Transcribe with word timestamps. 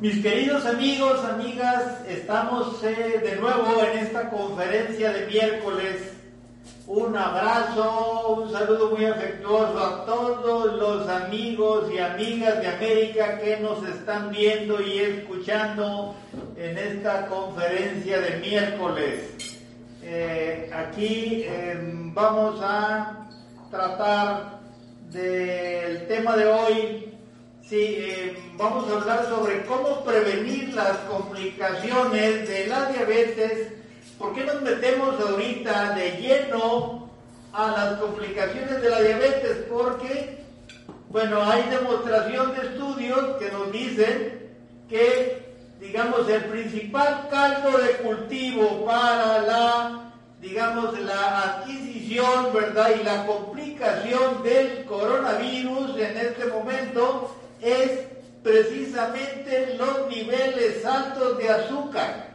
Mis 0.00 0.22
queridos 0.22 0.64
amigos, 0.64 1.22
amigas, 1.26 2.00
estamos 2.08 2.82
eh, 2.82 3.20
de 3.22 3.36
nuevo 3.36 3.82
en 3.84 3.98
esta 3.98 4.30
conferencia 4.30 5.12
de 5.12 5.26
miércoles. 5.26 6.14
Un 6.86 7.14
abrazo, 7.14 8.38
un 8.38 8.50
saludo 8.50 8.92
muy 8.92 9.04
afectuoso 9.04 9.78
a 9.78 10.06
todos 10.06 10.72
los 10.78 11.06
amigos 11.06 11.92
y 11.92 11.98
amigas 11.98 12.62
de 12.62 12.68
América 12.68 13.38
que 13.40 13.58
nos 13.58 13.86
están 13.86 14.30
viendo 14.30 14.80
y 14.80 15.00
escuchando 15.00 16.14
en 16.56 16.78
esta 16.78 17.26
conferencia 17.26 18.22
de 18.22 18.38
miércoles. 18.38 19.34
Eh, 20.02 20.70
aquí 20.72 21.44
em, 21.44 22.14
vamos 22.14 22.58
a 22.62 23.28
tratar 23.70 24.60
del 25.10 26.06
tema 26.06 26.38
de 26.38 26.46
hoy, 26.46 27.09
Sí, 27.70 27.98
eh, 28.00 28.36
vamos 28.56 28.90
a 28.90 28.96
hablar 28.96 29.28
sobre 29.28 29.64
cómo 29.64 30.02
prevenir 30.02 30.74
las 30.74 30.96
complicaciones 31.08 32.48
de 32.48 32.66
la 32.66 32.86
diabetes. 32.86 33.68
¿Por 34.18 34.34
qué 34.34 34.42
nos 34.42 34.60
metemos 34.60 35.20
ahorita 35.20 35.92
de 35.92 36.10
lleno 36.20 37.08
a 37.52 37.70
las 37.70 38.00
complicaciones 38.00 38.82
de 38.82 38.90
la 38.90 39.00
diabetes? 39.02 39.66
Porque, 39.70 40.42
bueno, 41.10 41.48
hay 41.48 41.62
demostración 41.70 42.56
de 42.56 42.66
estudios 42.66 43.36
que 43.36 43.52
nos 43.52 43.70
dicen 43.70 44.50
que, 44.88 45.54
digamos, 45.78 46.28
el 46.28 46.46
principal 46.46 47.28
caldo 47.30 47.78
de 47.78 47.90
cultivo 47.98 48.84
para 48.84 49.42
la, 49.42 50.12
digamos, 50.40 50.98
la 50.98 51.42
adquisición, 51.42 52.52
¿verdad? 52.52 52.90
Y 53.00 53.04
la 53.04 53.26
complicación 53.26 54.42
del 54.42 54.84
coronavirus 54.86 55.96
en 55.98 56.16
este 56.16 56.46
momento 56.46 57.36
es 57.62 58.06
precisamente 58.42 59.76
los 59.76 60.08
niveles 60.08 60.84
altos 60.84 61.38
de 61.38 61.48
azúcar. 61.48 62.30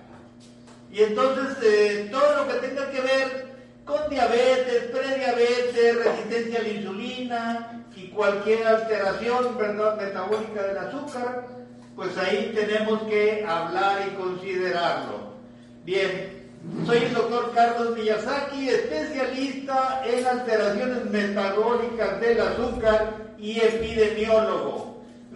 Y 0.91 1.03
entonces 1.03 1.57
eh, 1.63 2.09
todo 2.11 2.37
lo 2.37 2.47
que 2.47 2.67
tenga 2.67 2.89
que 2.91 3.01
ver 3.01 3.45
con 3.85 4.09
diabetes, 4.09 4.83
prediabetes, 4.91 6.05
resistencia 6.05 6.59
a 6.59 6.63
la 6.63 6.69
insulina 6.69 7.85
y 7.95 8.07
cualquier 8.07 8.65
alteración 8.65 9.57
¿verdad? 9.57 9.97
metabólica 9.97 10.63
del 10.63 10.77
azúcar, 10.77 11.47
pues 11.95 12.17
ahí 12.17 12.51
tenemos 12.55 13.03
que 13.03 13.45
hablar 13.47 14.07
y 14.07 14.15
considerarlo. 14.15 15.35
Bien, 15.83 16.49
soy 16.85 16.97
el 16.97 17.13
doctor 17.13 17.51
Carlos 17.53 17.95
Miyazaki, 17.97 18.69
especialista 18.69 20.01
en 20.05 20.25
alteraciones 20.25 21.05
metabólicas 21.05 22.19
del 22.19 22.41
azúcar 22.41 23.33
y 23.37 23.59
epidemiólogo. 23.59 24.94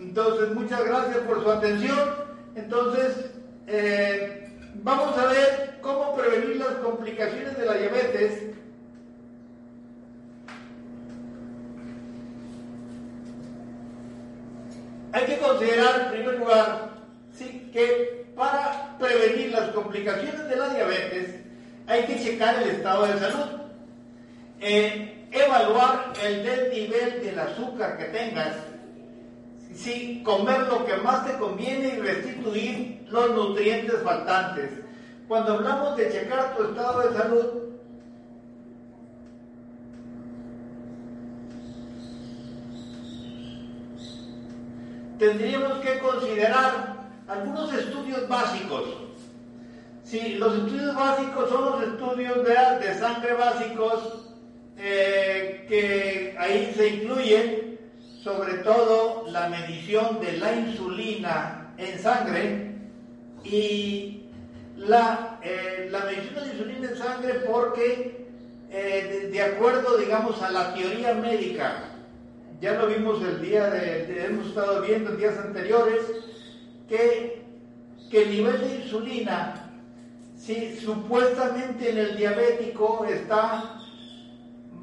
Entonces, 0.10 0.50
muchas 0.56 0.84
gracias 0.86 1.18
por 1.20 1.44
su 1.44 1.52
atención. 1.52 2.16
Entonces, 2.56 3.30
eh, 3.68 4.50
vamos 4.82 5.16
a 5.16 5.28
ver 5.28 5.78
cómo 5.82 6.16
prevenir 6.16 6.56
las 6.56 6.74
complicaciones 6.78 7.56
de 7.56 7.66
la 7.68 7.74
diabetes. 7.76 8.44
Hay 15.12 15.26
que 15.28 15.38
considerar, 15.38 16.02
en 16.02 16.12
primer 16.12 16.40
lugar, 16.40 16.90
que 17.72 18.26
para 18.36 18.98
prevenir 18.98 19.52
las 19.52 19.70
complicaciones 19.70 20.50
de 20.50 20.56
la 20.56 20.70
diabetes 20.70 21.36
hay 21.86 22.04
que 22.06 22.20
checar 22.20 22.64
el 22.64 22.70
estado 22.70 23.06
de 23.06 23.20
salud. 23.20 23.60
Eh, 24.60 25.28
evaluar 25.32 26.14
el 26.24 26.44
desnivel 26.44 27.24
del 27.24 27.38
azúcar 27.38 27.96
que 28.00 28.06
tengas 28.06 28.56
sí, 29.74 30.22
comer 30.24 30.62
lo 30.62 30.86
que 30.86 30.98
más 30.98 31.26
te 31.26 31.38
conviene 31.38 31.96
y 31.96 32.00
restituir 32.00 33.08
los 33.10 33.32
nutrientes 33.32 34.02
faltantes. 34.04 34.72
Cuando 35.28 35.54
hablamos 35.54 35.96
de 35.96 36.12
checar 36.12 36.56
tu 36.56 36.64
estado 36.64 37.08
de 37.08 37.18
salud, 37.18 37.46
tendríamos 45.20 45.80
que 45.80 46.00
considerar 46.00 46.96
algunos 47.28 47.72
estudios 47.74 48.28
básicos. 48.28 48.86
Sí, 50.04 50.36
los 50.40 50.56
estudios 50.56 50.96
básicos 50.96 51.50
son 51.50 51.66
los 51.66 51.84
estudios 51.84 52.44
de, 52.44 52.94
sangre 52.96 53.34
básicos 53.34 54.26
eh, 54.78 55.66
que 55.68 56.36
ahí 56.40 56.74
se 56.76 56.88
incluyen 56.88 57.69
sobre 58.24 58.56
todo 58.56 59.26
la 59.28 59.48
medición 59.48 60.20
de 60.20 60.38
la 60.38 60.54
insulina 60.54 61.74
en 61.78 62.00
sangre 62.00 62.76
y 63.44 64.24
la, 64.76 65.40
eh, 65.42 65.88
la 65.90 66.00
medición 66.06 66.36
de 66.36 66.42
la 66.42 66.54
insulina 66.54 66.90
en 66.90 66.98
sangre 66.98 67.34
porque 67.50 68.28
eh, 68.72 69.30
de, 69.32 69.42
acuerdo, 69.42 69.98
digamos, 69.98 70.42
a 70.42 70.52
la 70.52 70.74
teoría 70.74 71.14
médica, 71.14 71.86
ya 72.62 72.74
lo 72.74 72.88
vimos 72.88 73.22
el 73.24 73.42
día 73.42 73.70
de, 73.70 74.26
hemos 74.26 74.48
estado 74.48 74.82
viendo 74.82 75.12
en 75.12 75.18
días 75.18 75.38
anteriores, 75.38 76.02
que, 76.88 77.42
que 78.12 78.24
el 78.24 78.30
nivel 78.32 78.60
de 78.60 78.76
insulina, 78.84 79.72
si 80.38 80.76
supuestamente 80.76 81.90
en 81.90 81.98
el 81.98 82.18
diabético 82.18 83.06
está 83.06 83.76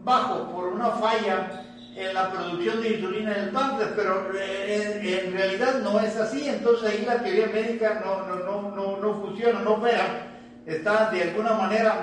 bajo 0.02 0.50
por 0.50 0.68
una 0.68 0.90
falla 0.90 1.65
en 1.96 2.12
la 2.12 2.30
producción 2.30 2.82
de 2.82 2.90
insulina 2.90 3.34
en 3.34 3.44
el 3.44 3.50
páncreas, 3.50 3.92
pero 3.96 4.30
eh, 4.38 5.22
en, 5.24 5.32
realidad 5.32 5.80
no 5.82 5.98
es 5.98 6.14
así, 6.16 6.46
entonces 6.46 6.90
ahí 6.90 7.04
la 7.06 7.22
teoría 7.22 7.46
médica 7.46 8.02
no, 8.04 8.26
no, 8.26 8.70
no, 8.76 8.96
no, 8.98 9.20
funciona, 9.20 9.60
no 9.60 9.74
opera, 9.74 10.26
está 10.66 11.10
de 11.10 11.22
alguna 11.22 11.54
manera 11.54 12.02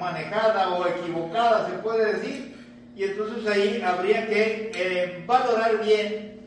manejada 0.00 0.70
o 0.70 0.86
equivocada, 0.86 1.66
se 1.68 1.78
puede 1.78 2.14
decir, 2.14 2.54
y 2.94 3.02
entonces 3.02 3.44
ahí 3.50 3.82
habría 3.82 4.28
que 4.28 4.70
eh, 4.72 5.24
valorar 5.26 5.84
bien 5.84 6.40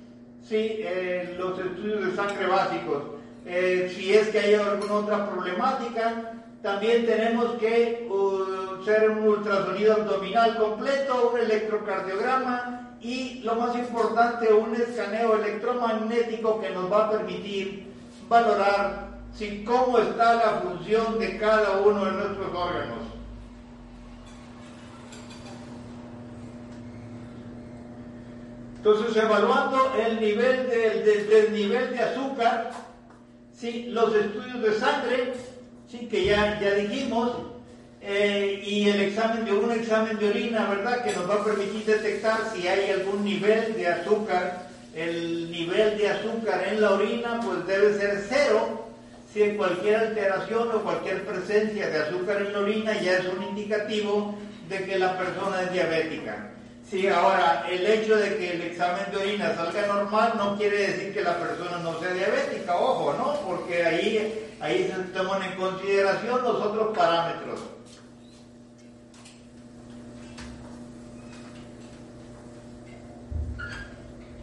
¿sí? 0.48 0.78
Eh, 0.80 1.36
los 1.38 1.60
estudios 1.60 2.06
de 2.06 2.16
sangre 2.16 2.48
básicos, 2.48 3.04
si 3.94 4.14
es 4.14 4.30
que 4.30 4.40
hay 4.40 4.54
alguna 4.56 4.94
otra 4.94 5.30
problemática, 5.30 6.34
también 6.62 7.06
tenemos 7.06 7.54
que 7.60 8.08
uh, 8.10 8.67
un 9.10 9.28
ultrasonido 9.28 9.94
abdominal 9.94 10.58
completo, 10.58 11.32
un 11.34 11.40
electrocardiograma 11.40 12.96
y 13.02 13.42
lo 13.44 13.56
más 13.56 13.76
importante, 13.76 14.54
un 14.54 14.76
escaneo 14.76 15.36
electromagnético 15.36 16.60
que 16.60 16.70
nos 16.72 16.92
va 16.92 17.06
a 17.06 17.12
permitir 17.12 17.88
valorar 18.30 19.08
cómo 19.66 20.00
está 20.00 20.36
la 20.36 20.62
función 20.62 21.20
de 21.20 21.38
cada 21.38 21.78
uno 21.82 22.06
de 22.06 22.12
nuestros 22.12 22.48
órganos. 22.56 22.98
Entonces, 28.78 29.16
evaluando 29.24 29.94
el 29.96 30.20
nivel 30.20 30.68
de, 30.70 31.50
nivel 31.52 31.92
de 31.92 32.00
azúcar, 32.00 32.72
¿sí? 33.54 33.88
los 33.90 34.16
estudios 34.16 34.62
de 34.62 34.74
sangre, 34.74 35.34
sí, 35.88 36.08
que 36.08 36.26
ya, 36.26 36.60
ya 36.60 36.74
dijimos, 36.74 37.34
eh, 38.10 38.64
y 38.66 38.88
el 38.88 39.02
examen 39.02 39.44
de 39.44 39.52
un 39.52 39.70
examen 39.70 40.18
de 40.18 40.30
orina, 40.30 40.70
¿verdad? 40.70 41.04
Que 41.04 41.12
nos 41.12 41.30
va 41.30 41.36
a 41.36 41.44
permitir 41.44 41.84
detectar 41.84 42.40
si 42.56 42.66
hay 42.66 42.90
algún 42.92 43.26
nivel 43.26 43.76
de 43.76 43.86
azúcar. 43.86 44.70
El 44.96 45.52
nivel 45.52 45.98
de 45.98 46.08
azúcar 46.08 46.64
en 46.72 46.80
la 46.80 46.92
orina, 46.92 47.42
pues 47.44 47.68
debe 47.68 48.00
ser 48.00 48.24
cero. 48.30 48.88
Si 49.34 49.44
hay 49.44 49.58
cualquier 49.58 49.98
alteración 49.98 50.72
o 50.72 50.84
cualquier 50.84 51.26
presencia 51.26 51.90
de 51.90 51.98
azúcar 51.98 52.44
en 52.44 52.54
la 52.54 52.60
orina, 52.60 52.94
ya 53.02 53.18
es 53.18 53.26
un 53.26 53.44
indicativo 53.44 54.38
de 54.70 54.86
que 54.86 54.98
la 54.98 55.18
persona 55.18 55.64
es 55.64 55.74
diabética. 55.74 56.52
Sí, 56.90 57.10
ahora, 57.10 57.68
el 57.70 57.86
hecho 57.86 58.16
de 58.16 58.38
que 58.38 58.54
el 58.54 58.62
examen 58.62 59.04
de 59.12 59.18
orina 59.18 59.54
salga 59.54 59.86
normal 59.86 60.32
no 60.38 60.58
quiere 60.58 60.78
decir 60.78 61.14
que 61.14 61.24
la 61.24 61.38
persona 61.38 61.80
no 61.80 62.00
sea 62.00 62.14
diabética, 62.14 62.74
ojo, 62.74 63.14
¿no? 63.18 63.34
Porque 63.46 63.86
ahí, 63.86 64.48
ahí 64.62 64.90
se 64.90 65.12
toman 65.12 65.44
en 65.44 65.58
consideración 65.58 66.42
los 66.42 66.56
otros 66.56 66.98
parámetros. 66.98 67.77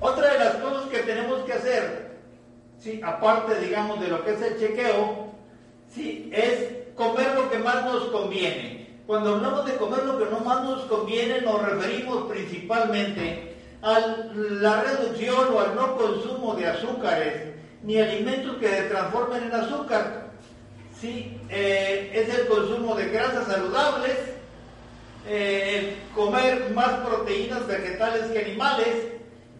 Otra 0.04 0.34
de 0.34 0.38
las 0.38 0.56
cosas 0.56 0.90
que 0.90 0.98
tenemos 0.98 1.44
que 1.44 1.54
hacer, 1.54 2.10
¿sí? 2.78 3.00
aparte, 3.02 3.58
digamos, 3.58 3.98
de 4.02 4.08
lo 4.08 4.22
que 4.22 4.34
es 4.34 4.42
el 4.42 4.58
chequeo, 4.58 5.30
¿sí? 5.94 6.28
es 6.30 6.92
comer 6.94 7.34
lo 7.34 7.50
que 7.50 7.58
más 7.58 7.86
nos 7.86 8.08
conviene. 8.08 8.86
Cuando 9.06 9.36
hablamos 9.36 9.64
de 9.64 9.76
comer 9.76 10.04
lo 10.04 10.18
que 10.18 10.26
no 10.26 10.40
más 10.40 10.62
nos 10.62 10.82
conviene, 10.82 11.40
nos 11.40 11.62
referimos 11.62 12.30
principalmente 12.30 13.54
a 13.80 13.98
la 14.28 14.82
reducción 14.82 15.54
o 15.54 15.60
al 15.60 15.74
no 15.74 15.96
consumo 15.96 16.54
de 16.54 16.66
azúcares, 16.66 17.54
ni 17.82 17.98
alimentos 17.98 18.56
que 18.56 18.68
se 18.68 18.82
transformen 18.82 19.44
en 19.44 19.54
azúcar. 19.54 20.26
¿sí? 21.00 21.40
Eh, 21.48 22.10
es 22.12 22.38
el 22.40 22.46
consumo 22.46 22.94
de 22.94 23.08
grasas 23.08 23.46
saludables, 23.46 24.18
eh, 25.26 25.78
el 25.78 26.14
comer 26.14 26.72
más 26.74 26.92
proteínas 27.06 27.66
vegetales 27.66 28.30
que 28.32 28.40
animales 28.40 29.13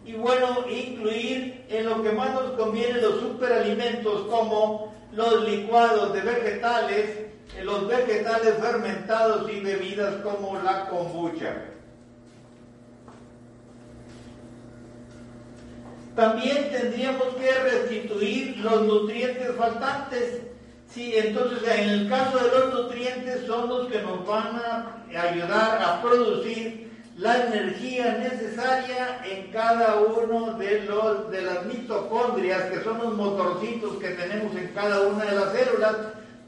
y 0.05 0.13
bueno, 0.13 0.65
incluir 0.69 1.65
en 1.67 1.89
lo 1.89 2.03
que 2.03 2.11
más 2.11 2.31
nos 2.33 2.51
conviene 2.51 3.01
los 3.01 3.19
superalimentos 3.21 4.27
como 4.27 4.93
los 5.13 5.49
licuados 5.49 6.13
de 6.13 6.21
vegetales, 6.21 7.09
los 7.63 7.87
vegetales 7.87 8.53
fermentados 8.59 9.49
y 9.51 9.61
bebidas 9.61 10.15
como 10.21 10.61
la 10.61 10.87
kombucha. 10.89 11.55
También 16.15 16.69
tendríamos 16.71 17.35
que 17.35 17.51
restituir 17.51 18.57
los 18.57 18.83
nutrientes 18.83 19.55
faltantes. 19.55 20.41
Sí, 20.87 21.13
entonces 21.15 21.67
en 21.67 21.89
el 21.89 22.09
caso 22.09 22.37
de 22.37 22.59
los 22.59 22.73
nutrientes 22.73 23.45
son 23.47 23.67
los 23.67 23.87
que 23.87 24.01
nos 24.01 24.25
van 24.25 24.55
a 24.55 25.03
ayudar 25.13 25.81
a 25.81 26.01
producir 26.01 26.84
la 27.17 27.45
energía 27.45 28.17
necesaria 28.17 29.21
en 29.23 29.51
cada 29.51 30.01
uno 30.01 30.53
de 30.57 30.81
los 30.81 31.31
de 31.31 31.41
las 31.43 31.65
mitocondrias, 31.65 32.63
que 32.63 32.83
son 32.83 32.97
los 32.97 33.13
motorcitos 33.13 33.97
que 33.97 34.09
tenemos 34.09 34.53
en 34.55 34.67
cada 34.73 35.01
una 35.01 35.23
de 35.23 35.35
las 35.35 35.53
células. 35.53 35.95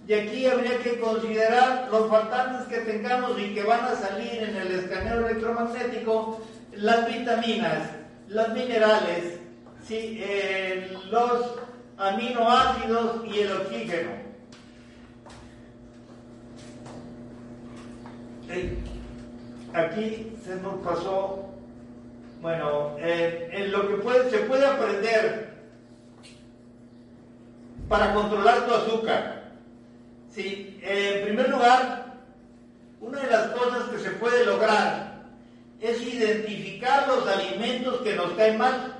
Y 0.07 0.13
aquí 0.13 0.45
habría 0.45 0.77
que 0.79 0.99
considerar 0.99 1.89
los 1.91 2.09
faltantes 2.09 2.67
que 2.67 2.79
tengamos 2.91 3.39
y 3.39 3.53
que 3.53 3.63
van 3.63 3.85
a 3.85 3.95
salir 3.95 4.43
en 4.43 4.55
el 4.55 4.71
escaneo 4.79 5.25
electromagnético, 5.25 6.41
las 6.73 7.07
vitaminas, 7.07 7.89
los 8.27 8.49
minerales, 8.49 9.39
eh, 9.89 10.97
los 11.09 11.55
aminoácidos 11.97 13.25
y 13.25 13.39
el 13.39 13.51
oxígeno. 13.53 14.27
Aquí 19.73 20.33
se 20.43 20.55
nos 20.57 20.75
pasó, 20.83 21.45
bueno, 22.41 22.95
en 22.99 23.71
lo 23.71 23.87
que 23.87 23.95
puede, 23.95 24.29
se 24.29 24.39
puede 24.39 24.65
aprender 24.65 25.47
para 27.87 28.13
controlar 28.13 28.65
tu 28.65 28.73
azúcar. 28.73 29.51
Sí, 30.33 30.79
en 30.81 31.25
primer 31.25 31.49
lugar, 31.49 32.13
una 33.01 33.19
de 33.19 33.31
las 33.31 33.47
cosas 33.47 33.89
que 33.89 33.99
se 33.99 34.11
puede 34.11 34.45
lograr 34.45 35.23
es 35.81 36.01
identificar 36.01 37.07
los 37.07 37.27
alimentos 37.27 38.01
que 38.01 38.15
nos 38.15 38.31
caen 38.33 38.57
mal. 38.57 38.93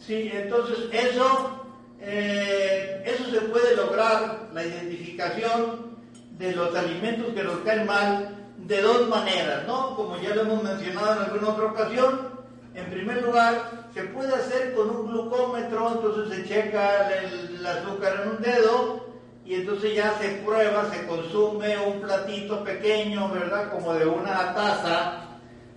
Sí, 0.00 0.30
entonces 0.32 0.78
eso, 0.92 1.66
eh, 2.00 3.02
eso 3.04 3.30
se 3.30 3.40
puede 3.42 3.76
lograr, 3.76 4.48
la 4.52 4.64
identificación 4.64 5.96
de 6.38 6.52
los 6.52 6.74
alimentos 6.74 7.34
que 7.34 7.42
nos 7.42 7.58
caen 7.60 7.86
mal, 7.86 8.36
de 8.66 8.82
dos 8.82 9.08
maneras, 9.08 9.64
¿no? 9.66 9.94
Como 9.94 10.16
ya 10.18 10.34
lo 10.34 10.42
hemos 10.42 10.62
mencionado 10.62 11.12
en 11.12 11.18
alguna 11.30 11.48
otra 11.50 11.66
ocasión, 11.66 12.36
en 12.74 12.90
primer 12.90 13.22
lugar, 13.22 13.86
se 13.94 14.02
puede 14.04 14.34
hacer 14.34 14.74
con 14.74 14.90
un 14.90 15.06
glucómetro, 15.06 15.92
entonces 15.92 16.36
se 16.36 16.48
checa 16.48 17.08
el, 17.14 17.64
azúcar 17.64 18.22
en 18.22 18.30
un 18.30 18.42
dedo 18.42 19.06
y 19.44 19.54
entonces 19.54 19.94
ya 19.94 20.14
se 20.18 20.28
prueba, 20.44 20.90
se 20.92 21.06
consume 21.06 21.78
un 21.78 22.00
platito 22.00 22.62
pequeño, 22.64 23.30
¿verdad? 23.30 23.70
Como 23.70 23.94
de 23.94 24.06
una 24.06 24.52
taza, 24.54 25.20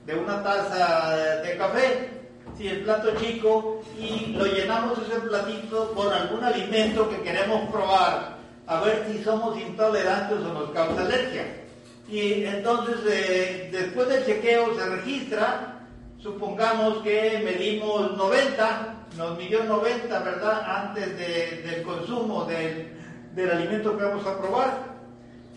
de 0.06 0.16
una 0.16 0.42
taza 0.44 1.16
de 1.42 1.58
café, 1.58 2.10
si 2.58 2.68
el 2.68 2.82
plato 2.82 3.16
chico, 3.18 3.82
y 3.98 4.34
lo 4.34 4.46
llenamos 4.46 4.98
ese 4.98 5.20
platito 5.20 5.94
con 5.94 6.12
algún 6.12 6.44
alimento 6.44 7.08
que 7.08 7.22
queremos 7.22 7.70
probar, 7.70 8.38
a 8.66 8.82
ver 8.82 9.06
si 9.10 9.24
somos 9.24 9.58
intolerantes 9.58 10.40
o 10.40 10.54
nos 10.54 10.72
causa 10.72 11.02
alergia. 11.02 11.69
Y 12.10 12.44
entonces, 12.46 12.96
eh, 13.08 13.70
después 13.72 14.10
del 14.10 14.26
chequeo 14.26 14.76
se 14.76 14.86
registra, 14.86 15.80
supongamos 16.18 17.04
que 17.04 17.42
medimos 17.44 18.18
90, 18.18 18.96
nos 19.16 19.38
midió 19.38 19.64
90, 19.64 20.20
¿verdad? 20.20 20.88
Antes 20.88 21.18
del 21.18 21.84
consumo 21.84 22.46
del, 22.46 22.98
del 23.36 23.52
alimento 23.52 23.96
que 23.96 24.04
vamos 24.04 24.26
a 24.26 24.40
probar. 24.40 24.90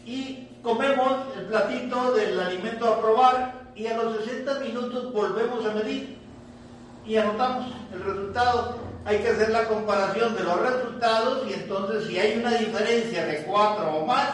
Y 0.04 0.48
comemos 0.62 1.26
el 1.38 1.46
platito 1.46 2.12
del 2.12 2.38
alimento 2.38 2.86
a 2.86 3.00
probar 3.00 3.62
y 3.74 3.86
a 3.86 3.96
los 3.96 4.24
60 4.24 4.60
minutos 4.60 5.12
volvemos 5.12 5.64
a 5.64 5.72
medir 5.72 6.18
y 7.06 7.16
anotamos 7.16 7.72
el 7.92 8.02
resultado. 8.02 8.76
Hay 9.04 9.18
que 9.18 9.28
hacer 9.28 9.50
la 9.50 9.66
comparación 9.66 10.36
de 10.36 10.44
los 10.44 10.60
resultados 10.60 11.48
y 11.48 11.54
entonces 11.54 12.06
si 12.06 12.18
hay 12.18 12.38
una 12.38 12.52
diferencia 12.56 13.26
de 13.26 13.42
4 13.44 13.96
o 13.96 14.06
más, 14.06 14.30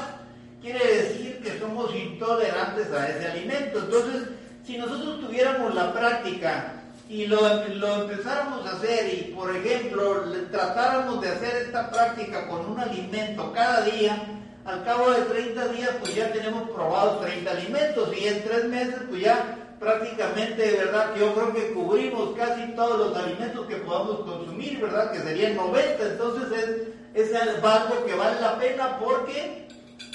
quiere 0.60 1.02
decir 1.02 1.40
que 1.42 1.58
somos 1.58 1.94
intolerantes 1.94 2.92
a 2.92 3.08
ese 3.08 3.28
alimento. 3.28 3.78
Entonces, 3.78 4.28
si 4.64 4.76
nosotros 4.76 5.20
tuviéramos 5.20 5.74
la 5.74 5.92
práctica 5.92 6.74
y 7.08 7.26
lo, 7.26 7.40
lo, 7.68 8.02
empezáramos 8.02 8.66
a 8.66 8.76
hacer 8.76 9.14
y, 9.14 9.32
por 9.32 9.54
ejemplo, 9.54 10.24
tratáramos 10.50 11.20
de 11.22 11.28
hacer 11.28 11.56
esta 11.66 11.90
práctica 11.90 12.46
con 12.48 12.66
un 12.70 12.78
alimento 12.78 13.52
cada 13.52 13.82
día, 13.82 14.22
al 14.64 14.84
cabo 14.84 15.10
de 15.10 15.22
30 15.22 15.68
días 15.68 15.90
pues 15.98 16.14
ya 16.14 16.30
tenemos 16.30 16.68
probados 16.68 17.22
30 17.22 17.50
alimentos 17.50 18.14
y 18.14 18.26
en 18.26 18.44
3 18.44 18.64
meses 18.66 18.96
pues 19.08 19.22
ya 19.22 19.56
prácticamente, 19.80 20.62
de 20.62 20.76
¿verdad? 20.76 21.14
Yo 21.18 21.34
creo 21.34 21.54
que 21.54 21.72
cubrimos 21.72 22.36
casi 22.36 22.72
todos 22.72 22.98
los 22.98 23.16
alimentos 23.16 23.66
que 23.66 23.76
podamos 23.76 24.20
consumir, 24.20 24.80
¿verdad? 24.80 25.12
Que 25.12 25.20
serían 25.20 25.56
90, 25.56 26.02
entonces 26.04 26.92
es, 27.14 27.28
es 27.30 27.34
algo 27.34 28.04
que 28.04 28.14
vale 28.14 28.40
la 28.40 28.58
pena 28.58 28.98
porque 28.98 29.68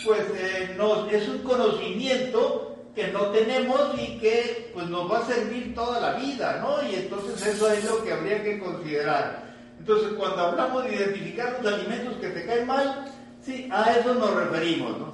pues 0.05 0.21
eh, 0.35 0.77
es 1.11 1.27
un 1.27 1.39
conocimiento 1.39 2.73
que 2.95 3.07
no 3.07 3.27
tenemos 3.27 3.99
y 3.99 4.19
que 4.19 4.71
pues 4.73 4.87
nos 4.87 5.11
va 5.11 5.19
a 5.19 5.25
servir 5.25 5.73
toda 5.73 5.99
la 5.99 6.13
vida, 6.13 6.59
¿no? 6.61 6.87
Y 6.87 6.95
entonces 6.95 7.45
eso 7.45 7.71
es 7.71 7.83
lo 7.85 8.03
que 8.03 8.13
habría 8.13 8.43
que 8.43 8.59
considerar. 8.59 9.43
Entonces 9.79 10.13
cuando 10.13 10.41
hablamos 10.41 10.83
de 10.85 10.95
identificar 10.95 11.59
los 11.61 11.73
alimentos 11.73 12.17
que 12.17 12.29
te 12.29 12.45
caen 12.45 12.67
mal, 12.67 13.05
sí, 13.43 13.67
a 13.71 13.91
eso 13.93 14.13
nos 14.13 14.35
referimos, 14.35 14.97
¿no? 14.99 15.13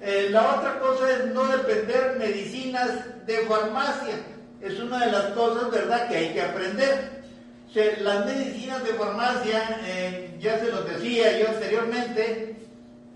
Eh, 0.00 0.28
la 0.30 0.56
otra 0.56 0.78
cosa 0.78 1.10
es 1.10 1.26
no 1.26 1.46
depender 1.48 2.16
medicinas 2.18 3.26
de 3.26 3.38
farmacia. 3.40 4.14
Es 4.60 4.78
una 4.80 5.04
de 5.04 5.12
las 5.12 5.26
cosas, 5.32 5.70
¿verdad?, 5.70 6.08
que 6.08 6.16
hay 6.16 6.32
que 6.32 6.42
aprender. 6.42 7.18
las 8.00 8.26
medicinas 8.26 8.82
de 8.82 8.94
farmacia, 8.94 9.80
eh, 9.84 10.36
ya 10.40 10.58
se 10.58 10.70
los 10.72 10.88
decía 10.88 11.38
yo 11.38 11.48
anteriormente, 11.48 12.56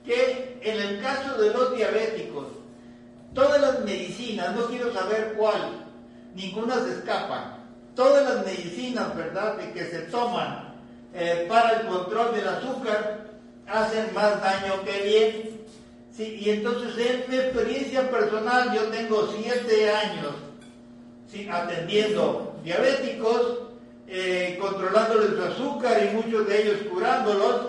que 0.04 0.51
en 0.64 0.80
el 0.80 1.00
caso 1.00 1.40
de 1.40 1.52
los 1.52 1.76
diabéticos, 1.76 2.46
todas 3.34 3.60
las 3.60 3.80
medicinas, 3.84 4.54
no 4.54 4.66
quiero 4.66 4.92
saber 4.92 5.34
cuál, 5.36 5.86
ninguna 6.34 6.82
se 6.84 6.92
escapa, 6.92 7.58
todas 7.94 8.22
las 8.22 8.46
medicinas, 8.46 9.16
¿verdad?, 9.16 9.56
de 9.56 9.72
que 9.72 9.84
se 9.84 9.98
toman 10.02 10.74
eh, 11.14 11.46
para 11.48 11.80
el 11.80 11.86
control 11.86 12.34
del 12.34 12.48
azúcar, 12.48 13.26
hacen 13.66 14.12
más 14.14 14.40
daño 14.40 14.82
que 14.84 15.02
bien. 15.02 15.62
Sí, 16.14 16.40
y 16.42 16.50
entonces 16.50 16.94
en 17.06 17.30
mi 17.30 17.36
experiencia 17.36 18.10
personal, 18.10 18.74
yo 18.74 18.82
tengo 18.88 19.32
siete 19.34 19.90
años 19.90 20.32
atendiendo 21.50 22.54
diabéticos, 22.62 23.60
eh, 24.06 24.58
controlándoles 24.60 25.30
su 25.30 25.42
azúcar 25.42 26.02
y 26.04 26.14
muchos 26.14 26.46
de 26.46 26.62
ellos 26.62 26.78
curándolos, 26.90 27.60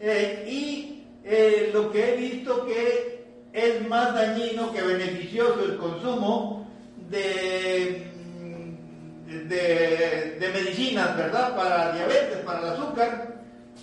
eh, 0.00 0.44
y 0.46 0.97
eh, 1.30 1.70
lo 1.74 1.92
que 1.92 2.08
he 2.08 2.16
visto 2.16 2.64
que 2.64 3.26
es 3.52 3.86
más 3.86 4.14
dañino 4.14 4.72
que 4.72 4.80
beneficioso 4.80 5.62
el 5.62 5.76
consumo 5.76 6.66
de, 7.10 8.06
de, 9.26 10.50
medicinas, 10.54 11.14
¿verdad? 11.18 11.54
Para 11.54 11.92
diabetes, 11.92 12.38
para 12.38 12.60
el 12.60 12.68
azúcar, 12.68 13.34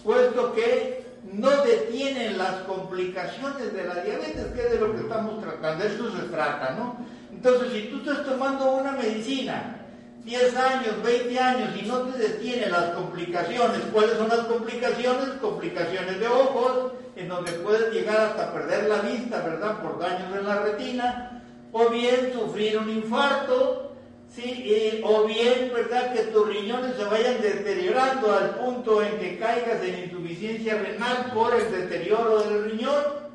puesto 0.04 0.54
que 0.54 1.06
no 1.34 1.52
detienen 1.64 2.38
las 2.40 2.62
complicaciones 2.62 3.74
de 3.74 3.84
la 3.84 4.02
diabetes, 4.02 4.48
que 4.48 4.62
es 4.62 4.72
de 4.72 4.80
lo 4.80 4.96
que 4.96 5.02
estamos 5.02 5.40
tratando, 5.40 5.84
de 5.84 5.90
esto 5.92 6.12
se 6.18 6.28
trata, 6.30 6.72
¿no? 6.72 6.98
Entonces, 7.32 7.74
si 7.74 7.82
tú 7.90 7.98
estás 8.00 8.26
tomando 8.26 8.72
una 8.72 8.94
medicina 8.94 9.85
10 10.26 10.58
años, 10.58 11.04
20 11.04 11.40
años 11.40 11.70
y 11.80 11.86
no 11.86 12.00
te 12.00 12.18
detiene 12.18 12.66
las 12.66 12.96
complicaciones. 12.96 13.80
¿Cuáles 13.94 14.18
son 14.18 14.28
las 14.28 14.40
complicaciones? 14.40 15.30
Complicaciones 15.40 16.20
de 16.20 16.28
ojos, 16.28 16.94
en 17.16 17.30
donde 17.30 17.52
puedes 17.52 17.94
llegar 17.94 18.18
hasta 18.18 18.52
perder 18.52 18.90
la 18.90 19.02
vista, 19.02 19.42
¿verdad? 19.42 19.84
Por 19.84 20.00
daños 20.00 20.36
en 20.36 20.48
la 20.48 20.62
retina, 20.62 21.44
o 21.72 21.90
bien 21.90 22.34
sufrir 22.34 22.80
un 22.80 22.90
infarto, 22.90 23.94
¿sí? 24.36 25.00
o 25.04 25.26
bien, 25.26 25.72
¿verdad? 25.72 26.12
Que 26.12 26.24
tus 26.24 26.48
riñones 26.48 26.96
se 26.96 27.06
vayan 27.06 27.40
deteriorando 27.40 28.34
al 28.34 28.56
punto 28.56 29.04
en 29.04 29.20
que 29.20 29.38
caigas 29.38 29.84
en 29.84 30.06
insuficiencia 30.06 30.74
renal 30.74 31.34
por 31.36 31.54
el 31.54 31.72
deterioro 31.72 32.42
del 32.42 32.72
riñón. 32.72 33.26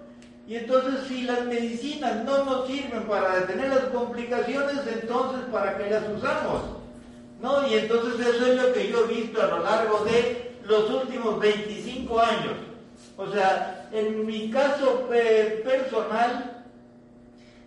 Y 0.48 0.56
entonces 0.56 1.06
si 1.06 1.22
las 1.22 1.44
medicinas 1.44 2.24
no 2.24 2.44
nos 2.44 2.66
sirven 2.66 3.04
para 3.04 3.38
detener 3.38 3.68
las 3.68 3.84
complicaciones, 3.90 4.78
entonces 4.92 5.44
¿para 5.52 5.78
qué 5.78 5.88
las 5.88 6.02
usamos? 6.08 6.79
¿No? 7.40 7.66
Y 7.66 7.74
entonces 7.74 8.26
eso 8.26 8.46
es 8.46 8.62
lo 8.62 8.72
que 8.72 8.88
yo 8.88 9.04
he 9.04 9.14
visto 9.14 9.42
a 9.42 9.46
lo 9.46 9.62
largo 9.62 10.04
de 10.04 10.52
los 10.64 10.90
últimos 10.90 11.38
25 11.40 12.20
años. 12.20 12.54
O 13.16 13.30
sea, 13.30 13.88
en 13.92 14.26
mi 14.26 14.50
caso 14.50 15.08
personal, 15.08 16.64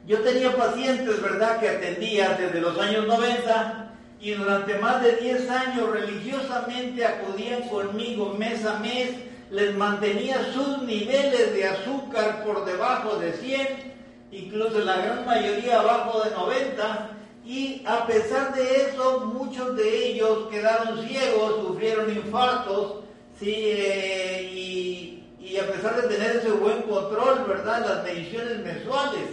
yo 0.06 0.20
tenía 0.20 0.56
pacientes, 0.56 1.22
¿verdad?, 1.22 1.60
que 1.60 1.70
atendía 1.70 2.38
desde 2.40 2.62
los 2.62 2.78
años 2.80 3.08
90 3.08 3.92
y 4.20 4.32
durante 4.32 4.78
más 4.78 5.02
de 5.02 5.18
10 5.18 5.50
años 5.50 5.90
religiosamente 5.90 7.06
acudían 7.06 7.68
conmigo 7.68 8.36
mes 8.38 8.66
a 8.66 8.80
mes, 8.80 9.12
les 9.52 9.76
mantenía 9.76 10.38
sus 10.54 10.82
niveles 10.84 11.54
de 11.54 11.68
azúcar 11.68 12.44
por 12.44 12.66
debajo 12.66 13.18
de 13.18 13.34
100, 13.34 13.94
incluso 14.32 14.80
la 14.80 14.98
gran 14.98 15.26
mayoría 15.26 15.80
abajo 15.80 16.24
de 16.24 16.32
90, 16.32 17.10
y 17.46 17.84
a 17.86 18.08
pesar 18.08 18.56
de 18.56 18.88
eso, 18.88 19.22
muchos 19.22 19.76
de 19.76 20.08
ellos 20.08 20.48
quedaron 20.50 21.06
ciegos, 21.06 21.68
sufrieron 21.68 22.10
infartos, 22.10 23.04
¿sí? 23.38 23.54
Eh, 23.54 24.50
y, 24.54 25.24
y, 25.42 25.58
a 25.58 25.68
pesar 25.70 26.02
de 26.02 26.08
tener 26.08 26.38
ese 26.38 26.52
buen 26.52 26.84
control, 26.84 27.44
¿verdad? 27.46 27.86
Las 27.86 28.04
mediciones 28.06 28.60
mensuales, 28.60 29.26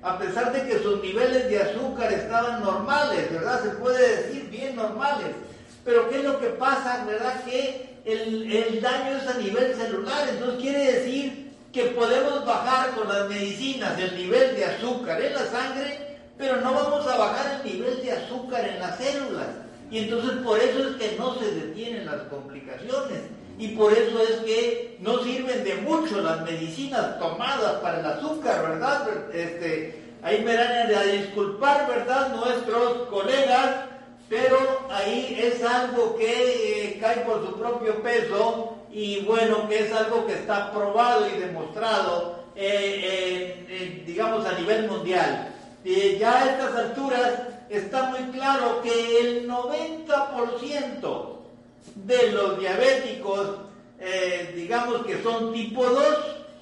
a 0.00 0.16
pesar 0.16 0.52
de 0.52 0.64
que 0.68 0.78
sus 0.80 1.02
niveles 1.02 1.50
de 1.50 1.60
azúcar 1.60 2.12
estaban 2.12 2.62
normales, 2.62 3.32
¿verdad? 3.32 3.60
Se 3.60 3.70
puede 3.70 4.16
decir 4.16 4.48
bien 4.48 4.76
normales. 4.76 5.34
Pero 5.84 6.08
¿qué 6.08 6.18
es 6.18 6.24
lo 6.24 6.38
que 6.38 6.50
pasa, 6.50 7.04
verdad? 7.04 7.42
Que 7.44 7.98
el, 8.04 8.52
el 8.52 8.80
daño 8.80 9.16
es 9.16 9.26
a 9.26 9.38
nivel 9.38 9.74
celular, 9.74 10.28
entonces 10.28 10.60
quiere 10.60 10.92
decir 10.92 11.52
que 11.72 11.86
podemos 11.86 12.46
bajar 12.46 12.94
con 12.94 13.08
las 13.08 13.28
medicinas 13.28 13.98
el 13.98 14.16
nivel 14.16 14.54
de 14.54 14.64
azúcar 14.64 15.20
en 15.20 15.34
la 15.34 15.46
sangre 15.46 16.05
pero 16.38 16.60
no 16.60 16.74
vamos 16.74 17.06
a 17.06 17.16
bajar 17.16 17.60
el 17.60 17.72
nivel 17.72 18.02
de 18.02 18.12
azúcar 18.12 18.68
en 18.68 18.80
las 18.80 18.98
células. 18.98 19.48
Y 19.90 19.98
entonces 20.00 20.32
por 20.42 20.58
eso 20.58 20.88
es 20.88 20.96
que 20.96 21.16
no 21.16 21.38
se 21.38 21.50
detienen 21.52 22.06
las 22.06 22.22
complicaciones. 22.22 23.22
Y 23.58 23.68
por 23.68 23.92
eso 23.92 24.20
es 24.20 24.36
que 24.40 24.98
no 25.00 25.22
sirven 25.22 25.64
de 25.64 25.76
mucho 25.76 26.20
las 26.20 26.42
medicinas 26.42 27.18
tomadas 27.18 27.76
para 27.80 28.00
el 28.00 28.06
azúcar, 28.06 28.68
¿verdad? 28.68 29.08
Este, 29.32 30.02
ahí 30.22 30.42
me 30.44 30.56
van 30.56 30.94
a 30.94 31.02
disculpar, 31.04 31.88
¿verdad? 31.88 32.34
Nuestros 32.34 33.08
colegas, 33.08 33.86
pero 34.28 34.58
ahí 34.90 35.38
es 35.40 35.64
algo 35.64 36.16
que 36.16 36.90
eh, 36.90 36.98
cae 37.00 37.18
por 37.20 37.46
su 37.46 37.58
propio 37.58 38.02
peso 38.02 38.76
y 38.90 39.20
bueno, 39.20 39.66
que 39.68 39.86
es 39.86 39.92
algo 39.92 40.26
que 40.26 40.34
está 40.34 40.70
probado 40.70 41.26
y 41.26 41.40
demostrado, 41.40 42.44
eh, 42.56 44.02
digamos, 44.06 44.44
a 44.44 44.58
nivel 44.58 44.86
mundial 44.88 45.55
ya 46.18 46.42
a 46.42 46.50
estas 46.50 46.74
alturas 46.74 47.42
está 47.68 48.10
muy 48.10 48.30
claro 48.32 48.82
que 48.82 49.20
el 49.20 49.48
90% 49.48 51.36
de 51.94 52.32
los 52.32 52.58
diabéticos, 52.58 53.58
eh, 54.00 54.52
digamos 54.56 55.06
que 55.06 55.22
son 55.22 55.52
tipo 55.52 55.86
2, 55.86 56.04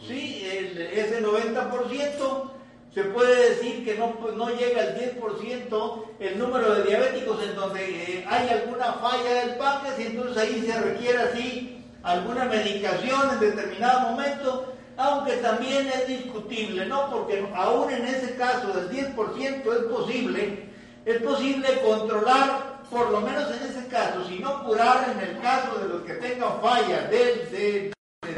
¿sí? 0.06 0.46
ese 0.46 1.22
90% 1.22 2.50
se 2.92 3.04
puede 3.04 3.50
decir 3.50 3.84
que 3.84 3.94
no, 3.96 4.14
no 4.36 4.50
llega 4.50 4.82
al 4.82 4.96
10% 4.96 6.04
el 6.20 6.38
número 6.38 6.74
de 6.74 6.84
diabéticos 6.84 7.42
en 7.42 7.56
donde 7.56 7.82
eh, 7.82 8.24
hay 8.28 8.48
alguna 8.50 8.92
falla 8.92 9.46
del 9.46 9.56
páncreas 9.56 9.98
y 9.98 10.06
entonces 10.06 10.36
ahí 10.36 10.62
se 10.64 10.80
requiere 10.80 11.18
así 11.18 11.82
alguna 12.02 12.44
medicación 12.44 13.30
en 13.32 13.40
determinado 13.40 14.10
momento 14.10 14.73
aunque 14.96 15.36
también 15.38 15.88
es 15.88 16.06
discutible, 16.06 16.86
¿no? 16.86 17.10
Porque 17.10 17.46
aún 17.54 17.90
en 17.90 18.04
ese 18.06 18.36
caso 18.36 18.68
del 18.68 18.90
10% 18.90 19.16
es 19.16 19.84
posible, 19.92 20.68
es 21.04 21.22
posible 21.22 21.80
controlar, 21.82 22.82
por 22.90 23.10
lo 23.10 23.20
menos 23.20 23.50
en 23.50 23.62
ese 23.70 23.86
caso, 23.88 24.24
si 24.28 24.38
no 24.38 24.64
curar 24.64 25.10
en 25.10 25.28
el 25.28 25.40
caso 25.40 25.78
de 25.78 25.88
los 25.88 26.02
que 26.02 26.14
tengan 26.14 26.60
fallas 26.60 27.10
del, 27.10 27.92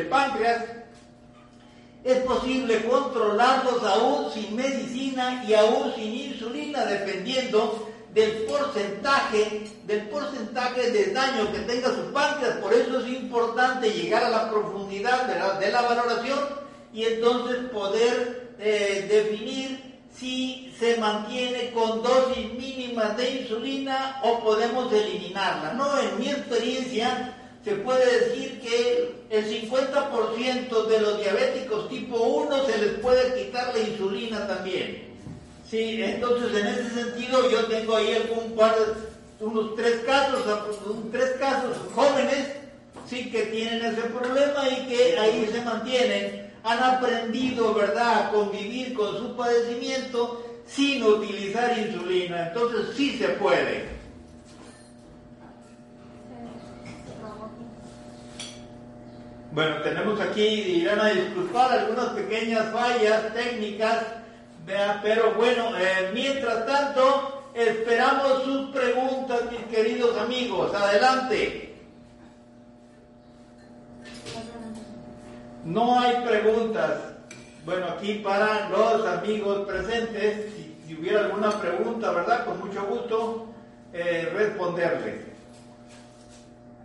páncreas, 0.09 0.65
es 2.05 2.19
posible 2.19 2.85
controlarlos 2.85 3.83
aún 3.83 4.31
sin 4.33 4.55
medicina 4.55 5.45
y 5.47 5.55
aún 5.55 5.93
sin 5.95 6.13
insulina, 6.13 6.85
dependiendo 6.85 7.89
del 8.15 8.45
porcentaje, 8.45 9.71
del 9.85 10.09
porcentaje 10.09 10.91
de 10.91 11.13
daño 11.13 11.53
que 11.53 11.59
tenga 11.61 11.89
su 11.89 12.13
páncreas. 12.13 12.26
Es 13.01 13.09
importante 13.09 13.91
llegar 13.91 14.25
a 14.25 14.31
la 14.31 14.51
profundidad 14.51 15.27
de 15.59 15.71
la, 15.71 15.83
valoración 15.83 16.39
y 16.93 17.05
entonces 17.05 17.57
poder 17.73 18.55
eh, 18.59 19.07
definir 19.09 19.97
si 20.15 20.73
se 20.79 20.97
mantiene 20.97 21.73
con 21.73 22.03
dosis 22.03 22.53
mínimas 22.55 23.17
de 23.17 23.43
insulina 23.43 24.21
o 24.23 24.41
podemos 24.41 24.93
eliminarla. 24.93 25.75
No, 25.75 25.99
en 26.01 26.19
mi 26.19 26.31
experiencia 26.31 27.37
se 27.63 27.73
puede 27.73 28.21
decir 28.21 28.61
que 28.61 29.27
el 29.29 29.45
50% 29.45 30.87
de 30.87 31.01
los 31.01 31.21
diabéticos 31.21 31.89
tipo 31.89 32.17
1 32.17 32.65
se 32.65 32.79
les 32.79 32.93
puede 33.01 33.35
quitar 33.35 33.75
la 33.75 33.81
insulina 33.81 34.47
también. 34.47 35.07
Sí, 35.69 36.01
entonces 36.01 36.57
en 36.61 36.67
ese 36.69 36.91
sentido 36.91 37.51
yo 37.51 37.65
tengo 37.67 37.97
ahí 37.97 38.15
algún 38.15 38.55
par, 38.55 38.75
unos 39.41 39.75
tres 39.75 39.97
casos, 40.07 40.45
tres 41.11 41.33
casos 41.41 41.77
jóvenes, 41.93 42.53
sí, 43.09 43.31
que 43.31 43.47
tienen 43.47 43.85
ese 43.85 44.03
problema 44.03 44.69
y 44.69 44.87
que 44.87 45.19
ahí 45.19 45.49
se 45.53 45.61
mantienen, 45.63 46.53
han 46.63 46.83
aprendido, 46.83 47.75
¿verdad?, 47.75 48.27
a 48.27 48.31
convivir 48.31 48.95
con 48.95 49.17
su 49.19 49.37
padecimiento 49.37 50.43
sin 50.67 51.03
utilizar 51.03 51.79
insulina. 51.79 52.49
Entonces 52.49 52.97
sí 52.97 53.19
se 53.19 53.29
puede. 53.31 53.97
Bueno, 59.53 59.81
tenemos 59.83 60.21
aquí, 60.21 60.43
irán 60.43 61.01
a 61.01 61.09
disculpar 61.09 61.73
algunas 61.73 62.09
pequeñas 62.11 62.73
fallas 62.73 63.33
técnicas 63.33 64.05
pero 65.03 65.35
bueno, 65.35 65.77
eh, 65.79 66.11
mientras 66.13 66.67
tanto, 66.67 67.51
esperamos 67.55 68.43
sus 68.45 68.71
preguntas, 68.71 69.43
mis 69.51 69.63
queridos 69.75 70.19
amigos. 70.19 70.75
Adelante. 70.75 71.66
No 75.67 75.99
hay 75.99 76.25
preguntas. 76.25 77.01
Bueno, 77.65 77.87
aquí 77.87 78.21
para 78.25 78.69
los 78.71 79.05
amigos 79.05 79.67
presentes, 79.67 80.53
si, 80.55 80.95
hubiera 80.95 81.27
alguna 81.27 81.51
pregunta, 81.61 82.13
¿verdad? 82.13 82.47
Con 82.47 82.61
mucho 82.61 82.87
gusto 82.87 83.49
eh, 83.93 84.31
responderles. 84.33 85.27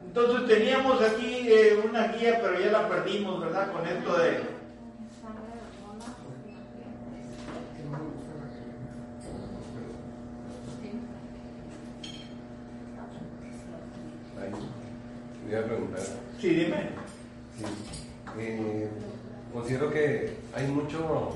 Entonces 0.04 0.48
teníamos 0.48 1.00
aquí 1.00 1.48
eh, 1.48 1.80
una 1.88 2.08
guía, 2.08 2.40
pero 2.42 2.60
ya 2.60 2.72
la 2.72 2.90
perdimos, 2.90 3.40
¿verdad? 3.40 3.72
Con 3.72 3.88
esto 3.88 4.18
de 4.18 4.62
preguntar. 15.62 16.02
Sí, 16.40 16.50
dime. 16.50 16.90
Eh, 18.40 18.88
considero 19.54 19.92
que 19.92 20.38
hay 20.56 20.68
mucho 20.68 21.36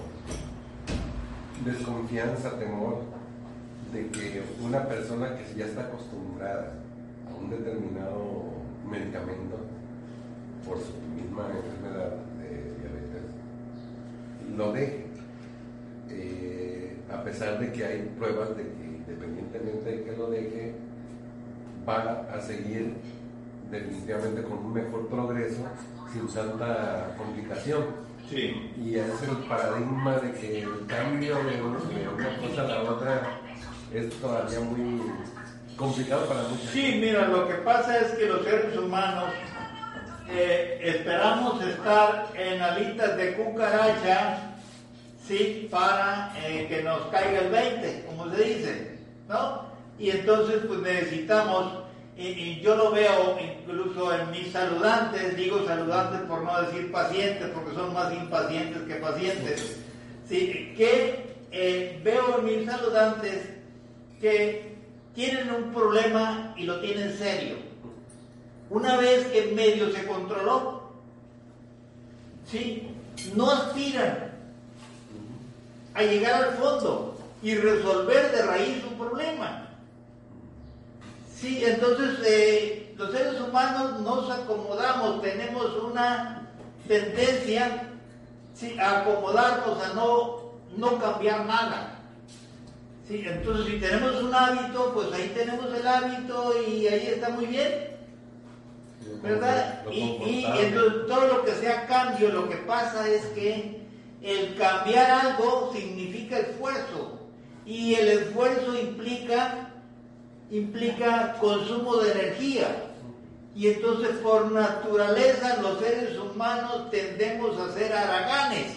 desconfianza, 1.65 2.57
temor 2.57 3.03
de 3.91 4.07
que 4.09 4.43
una 4.63 4.87
persona 4.87 5.35
que 5.37 5.57
ya 5.57 5.65
está 5.65 5.81
acostumbrada 5.81 6.73
a 7.29 7.35
un 7.35 7.49
determinado 7.49 8.45
medicamento 8.89 9.57
por 10.65 10.77
su 10.77 10.93
misma 11.15 11.47
enfermedad 11.55 12.11
de 12.39 12.49
diabetes, 12.79 13.23
lo 14.55 14.71
deje. 14.73 15.05
Eh, 16.09 16.97
a 17.11 17.23
pesar 17.23 17.59
de 17.59 17.71
que 17.71 17.85
hay 17.85 18.13
pruebas 18.17 18.55
de 18.55 18.63
que 18.63 18.85
independientemente 18.85 19.91
de 19.91 20.03
que 20.03 20.17
lo 20.17 20.29
deje, 20.29 20.73
va 21.87 22.27
a 22.33 22.41
seguir 22.41 22.95
definitivamente 23.69 24.43
con 24.43 24.59
un 24.59 24.73
mejor 24.73 25.07
progreso 25.07 25.63
sin 26.11 26.27
tanta 26.27 27.15
complicación. 27.17 27.85
Sí. 28.29 28.73
Y 28.77 28.95
es 28.95 29.21
el 29.21 29.37
paradigma 29.47 30.17
de 30.17 30.31
que 30.33 30.63
el 30.63 30.85
cambio 30.87 31.35
de, 31.43 31.61
una 31.61 32.37
cosa 32.39 32.61
a 32.61 32.67
la 32.67 32.81
otra 32.81 33.21
es 33.93 34.09
todavía 34.19 34.59
muy 34.61 35.01
complicado 35.75 36.25
para 36.25 36.41
muchos. 36.43 36.69
Sí, 36.71 36.97
mira, 36.99 37.27
lo 37.27 37.47
que 37.47 37.55
pasa 37.55 37.99
es 37.99 38.13
que 38.13 38.25
los 38.25 38.43
seres 38.43 38.75
humanos 38.77 39.29
eh, 40.29 40.79
esperamos 40.81 41.63
estar 41.63 42.27
en 42.35 42.61
alitas 42.61 43.15
de 43.15 43.33
cucaracha, 43.35 44.55
sí, 45.27 45.67
para 45.69 46.33
eh, 46.43 46.65
que 46.67 46.81
nos 46.81 47.01
caiga 47.07 47.41
el 47.41 47.51
20, 47.51 48.05
como 48.07 48.31
se 48.31 48.43
dice, 48.43 48.97
¿no? 49.27 49.65
Y 49.99 50.09
entonces 50.09 50.61
pues 50.67 50.79
necesitamos 50.79 51.84
y, 52.17 52.61
yo 52.61 52.75
lo 52.75 52.91
veo 52.91 53.37
incluso 53.39 54.13
en 54.13 54.31
mis 54.31 54.51
saludantes, 54.51 55.35
digo 55.35 55.65
saludantes 55.65 56.21
por 56.21 56.43
no 56.43 56.61
decir 56.61 56.91
pacientes, 56.91 57.49
porque 57.53 57.75
son 57.75 57.93
más 57.93 58.13
impacientes 58.13 58.83
que 58.83 58.95
pacientes, 58.95 59.77
que 60.29 61.35
eh, 61.51 61.99
veo 62.03 62.39
en 62.39 62.45
mis 62.45 62.65
saludantes 62.65 63.49
que 64.21 64.75
tienen 65.13 65.51
un 65.51 65.73
problema 65.73 66.53
y 66.57 66.63
lo 66.63 66.79
tienen 66.79 67.17
serio. 67.17 67.57
Una 68.69 68.97
vez 68.97 69.27
que 69.27 69.49
en 69.49 69.55
medio 69.55 69.91
se 69.91 70.05
controló, 70.05 70.91
¿sí? 72.49 72.87
no 73.35 73.51
aspiran 73.51 74.31
a 75.93 76.03
llegar 76.03 76.43
al 76.45 76.53
fondo 76.55 77.17
y 77.43 77.55
resolver 77.55 78.31
de 78.31 78.41
raíz 78.41 78.83
un 78.89 78.97
problema 78.97 79.64
Sí, 81.45 81.63
entonces 81.63 82.17
eh, 82.25 82.91
los 82.97 83.11
seres 83.11 83.39
humanos 83.39 83.99
nos 84.01 84.31
acomodamos, 84.31 85.21
tenemos 85.21 85.77
una 85.77 86.49
tendencia 86.87 87.83
a 88.81 89.01
acomodarnos, 89.01 89.79
a 89.79 89.93
no, 89.93 90.53
no 90.75 90.97
cambiar 90.97 91.45
nada. 91.45 91.99
Sí, 93.07 93.23
entonces 93.27 93.67
si 93.67 93.79
tenemos 93.79 94.23
un 94.23 94.33
hábito, 94.33 94.91
pues 94.95 95.13
ahí 95.13 95.31
tenemos 95.35 95.71
el 95.71 95.85
hábito 95.85 96.51
y 96.67 96.87
ahí 96.87 97.07
está 97.13 97.29
muy 97.29 97.45
bien. 97.45 97.91
¿Verdad? 99.21 99.83
Y, 99.91 99.99
y, 99.99 100.47
entonces 100.61 101.05
todo 101.07 101.27
lo 101.27 101.45
que 101.45 101.51
sea 101.51 101.85
cambio, 101.85 102.29
lo 102.29 102.49
que 102.49 102.55
pasa 102.55 103.07
es 103.07 103.23
que 103.35 103.85
el 104.23 104.55
cambiar 104.55 105.11
algo 105.11 105.71
significa 105.75 106.39
esfuerzo 106.39 107.19
y 107.67 107.93
el 107.93 108.07
esfuerzo 108.07 108.75
implica 108.75 109.73
implica 110.51 111.37
consumo 111.39 111.97
de 111.97 112.11
energía. 112.11 112.67
Y 113.55 113.67
entonces 113.67 114.17
por 114.17 114.51
naturaleza 114.51 115.61
los 115.61 115.79
seres 115.79 116.17
humanos 116.17 116.89
tendemos 116.91 117.57
a 117.57 117.73
ser 117.73 117.93
haraganes. 117.93 118.73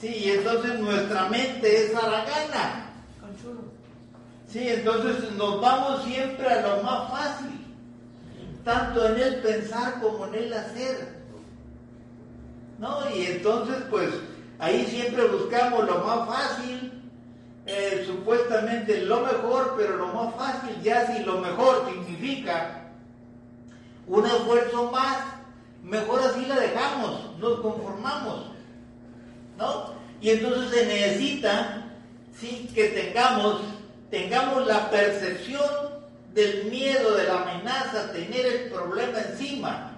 Sí, 0.00 0.08
y 0.08 0.30
entonces 0.30 0.78
nuestra 0.78 1.28
mente 1.28 1.84
es 1.86 1.94
haragana. 1.94 2.90
Sí, 4.48 4.68
entonces 4.68 5.32
nos 5.32 5.60
vamos 5.60 6.04
siempre 6.04 6.46
a 6.46 6.60
lo 6.60 6.82
más 6.82 7.10
fácil, 7.10 7.66
tanto 8.64 9.06
en 9.08 9.20
el 9.20 9.36
pensar 9.36 10.00
como 10.00 10.26
en 10.26 10.34
el 10.34 10.52
hacer. 10.52 11.22
¿No? 12.78 12.98
Y 13.14 13.26
entonces 13.26 13.76
pues 13.90 14.10
ahí 14.58 14.84
siempre 14.86 15.24
buscamos 15.26 15.86
lo 15.86 15.98
más 16.04 16.28
fácil, 16.28 17.01
eh, 17.66 18.02
supuestamente 18.06 19.02
lo 19.02 19.20
mejor, 19.20 19.74
pero 19.76 19.96
lo 19.96 20.08
más 20.08 20.34
fácil, 20.34 20.82
ya 20.82 21.06
si 21.06 21.22
lo 21.22 21.38
mejor 21.38 21.86
significa 21.88 22.90
un 24.08 24.26
esfuerzo 24.26 24.90
más, 24.90 25.18
mejor 25.82 26.20
así 26.22 26.44
la 26.46 26.58
dejamos, 26.58 27.38
nos 27.38 27.60
conformamos, 27.60 28.46
¿no? 29.58 29.94
Y 30.20 30.30
entonces 30.30 30.70
se 30.70 30.86
necesita, 30.86 31.84
sí, 32.36 32.68
que 32.74 32.88
tengamos, 32.88 33.60
tengamos 34.10 34.66
la 34.66 34.90
percepción 34.90 35.62
del 36.34 36.64
miedo, 36.64 37.14
de 37.14 37.24
la 37.24 37.42
amenaza, 37.42 38.12
tener 38.12 38.44
el 38.44 38.70
problema 38.70 39.18
encima. 39.20 39.88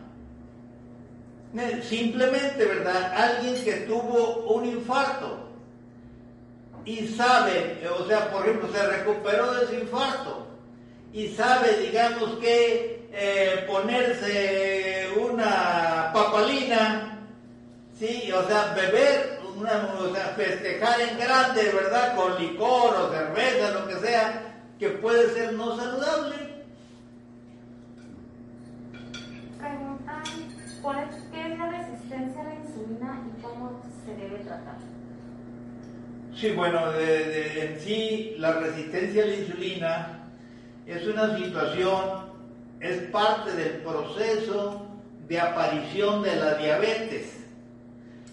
Simplemente, 1.89 2.65
¿verdad? 2.65 3.13
Alguien 3.15 3.63
que 3.65 3.73
tuvo 3.87 4.55
un 4.55 4.67
infarto 4.67 5.44
y 6.85 7.09
sabe, 7.09 7.83
o 7.99 8.05
sea, 8.07 8.31
por 8.31 8.47
ejemplo, 8.47 8.71
se 8.71 8.87
recuperó 8.87 9.55
de 9.55 9.67
su 9.67 9.75
infarto 9.75 10.47
y 11.13 11.29
sabe, 11.29 11.79
digamos, 11.79 12.39
que 12.41 13.09
eh, 13.13 13.65
ponerse 13.67 15.09
una 15.17 16.11
papalina, 16.13 17.21
¿sí? 17.99 18.31
O 18.33 18.47
sea, 18.47 18.75
beber, 18.75 19.39
una, 19.57 19.95
o 19.99 20.13
sea, 20.13 20.35
festejar 20.37 21.01
en 21.01 21.19
grande, 21.19 21.71
¿verdad? 21.73 22.17
Con 22.17 22.39
licor 22.39 22.97
o 22.97 23.11
cerveza, 23.13 23.71
lo 23.71 23.87
que 23.87 23.97
sea, 24.01 24.43
que 24.79 24.91
puede 24.91 25.33
ser 25.33 25.53
no 25.55 25.77
saludable. 25.77 26.65
Preguntan, 29.59 30.23
¿qué 31.33 31.53
es 31.53 31.59
la 31.59 31.71
resistencia 31.71 32.41
a 32.41 32.45
la 32.45 32.55
insulina 32.57 33.23
y 33.27 33.41
cómo 33.41 33.81
se 34.05 34.15
debe 34.17 34.39
tratar? 34.45 34.94
Sí, 36.45 36.51
bueno, 36.51 36.93
en 37.01 37.81
sí 37.81 38.35
la 38.37 38.53
resistencia 38.53 39.23
a 39.23 39.27
la 39.29 39.35
insulina 39.35 40.29
es 40.87 41.07
una 41.07 41.39
situación, 41.39 42.01
es 42.81 42.99
parte 43.05 43.55
del 43.55 43.79
proceso 43.79 44.87
de 45.27 45.41
aparición 45.41 46.23
de 46.23 46.37
la 46.37 46.55
diabetes. 46.57 47.33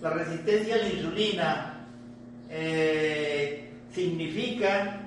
La 0.01 0.09
resistencia 0.09 0.75
a 0.75 0.77
la 0.79 0.89
insulina 0.89 1.87
eh, 2.49 3.71
significa 3.95 5.03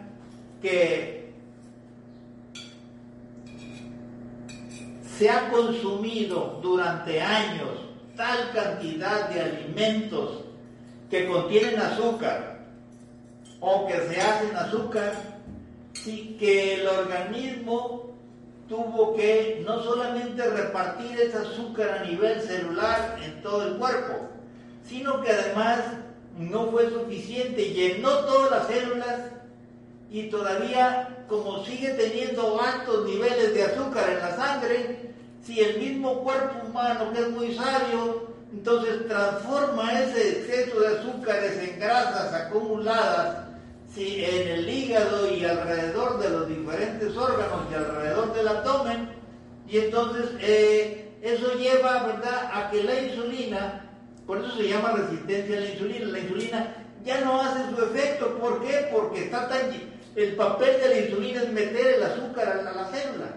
que 0.63 1.31
se 5.19 5.29
ha 5.29 5.51
consumido 5.51 6.59
durante 6.63 7.21
años 7.21 7.69
tal 8.17 8.51
cantidad 8.55 9.29
de 9.29 9.43
alimentos 9.43 10.45
que 11.11 11.27
contienen 11.27 11.79
azúcar 11.79 12.54
o 13.67 13.87
que 13.87 13.95
se 14.09 14.21
hacen 14.21 14.55
azúcar 14.57 15.15
y 16.05 16.37
que 16.39 16.75
el 16.75 16.87
organismo 16.87 18.15
tuvo 18.69 19.15
que 19.15 19.63
no 19.67 19.83
solamente 19.83 20.43
repartir 20.51 21.19
ese 21.19 21.39
azúcar 21.39 22.01
a 22.01 22.05
nivel 22.05 22.41
celular 22.43 23.19
en 23.23 23.41
todo 23.43 23.67
el 23.67 23.77
cuerpo, 23.77 24.29
sino 24.87 25.23
que 25.23 25.31
además 25.31 25.81
no 26.39 26.71
fue 26.71 26.91
suficiente, 26.91 27.71
llenó 27.71 28.11
todas 28.27 28.51
las 28.51 28.67
células 28.67 29.21
y 30.11 30.25
todavía 30.25 31.25
como 31.27 31.65
sigue 31.65 31.91
teniendo 31.91 32.61
altos 32.61 33.07
niveles 33.07 33.55
de 33.55 33.63
azúcar 33.63 34.11
en 34.11 34.19
la 34.19 34.37
sangre, 34.37 35.11
si 35.43 35.61
el 35.61 35.79
mismo 35.79 36.23
cuerpo 36.23 36.67
humano 36.67 37.13
que 37.15 37.21
es 37.21 37.31
muy 37.31 37.55
sabio, 37.55 38.29
entonces 38.53 39.09
transforma 39.09 40.01
ese 40.01 40.39
exceso 40.39 40.81
de 40.81 40.99
azúcares 40.99 41.69
en 41.69 41.81
grasas 41.81 42.33
acumuladas 42.35 43.44
sí, 43.95 44.25
en 44.25 44.49
el 44.49 44.69
hígado 44.69 45.33
y 45.33 45.45
alrededor 45.45 46.19
de 46.19 46.31
los 46.31 46.49
diferentes 46.49 47.17
órganos 47.17 47.63
y 47.71 47.75
alrededor 47.75 48.35
del 48.35 48.49
abdomen, 48.49 49.09
y 49.69 49.79
entonces 49.79 50.31
eh, 50.41 51.13
eso 51.23 51.55
lleva, 51.55 52.05
¿verdad?, 52.05 52.51
a 52.53 52.71
que 52.71 52.83
la 52.83 53.01
insulina, 53.01 53.91
por 54.27 54.39
eso 54.39 54.57
se 54.57 54.69
llama 54.69 54.93
resistencia 54.93 55.57
a 55.57 55.61
la 55.61 55.71
insulina, 55.71 56.07
la 56.07 56.19
insulina 56.19 56.77
ya 57.05 57.21
no 57.21 57.41
hace 57.41 57.61
su 57.75 57.83
efecto, 57.85 58.39
¿por 58.39 58.65
qué? 58.65 58.89
Porque 58.93 59.25
está 59.25 59.49
tan... 59.49 59.95
El 60.17 60.37
papel 60.37 60.81
de 60.81 60.89
la 60.89 61.01
insulina 61.01 61.43
es 61.43 61.53
meter 61.53 61.87
el 61.95 62.03
azúcar 62.03 62.49
a 62.49 62.73
la 62.73 62.87
célula. 62.87 63.35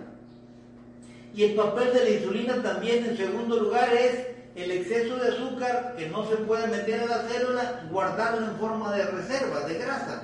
Y 1.33 1.43
el 1.43 1.55
papel 1.55 1.93
de 1.93 2.03
la 2.03 2.09
insulina 2.11 2.61
también, 2.61 3.05
en 3.05 3.17
segundo 3.17 3.57
lugar, 3.57 3.91
es 3.93 4.27
el 4.55 4.71
exceso 4.71 5.17
de 5.17 5.29
azúcar 5.29 5.95
que 5.97 6.07
no 6.07 6.27
se 6.29 6.35
puede 6.37 6.67
meter 6.67 7.01
a 7.01 7.05
la 7.05 7.29
célula, 7.29 7.87
guardarlo 7.91 8.47
en 8.47 8.55
forma 8.57 8.95
de 8.95 9.05
reserva, 9.05 9.61
de 9.61 9.73
grasa. 9.75 10.23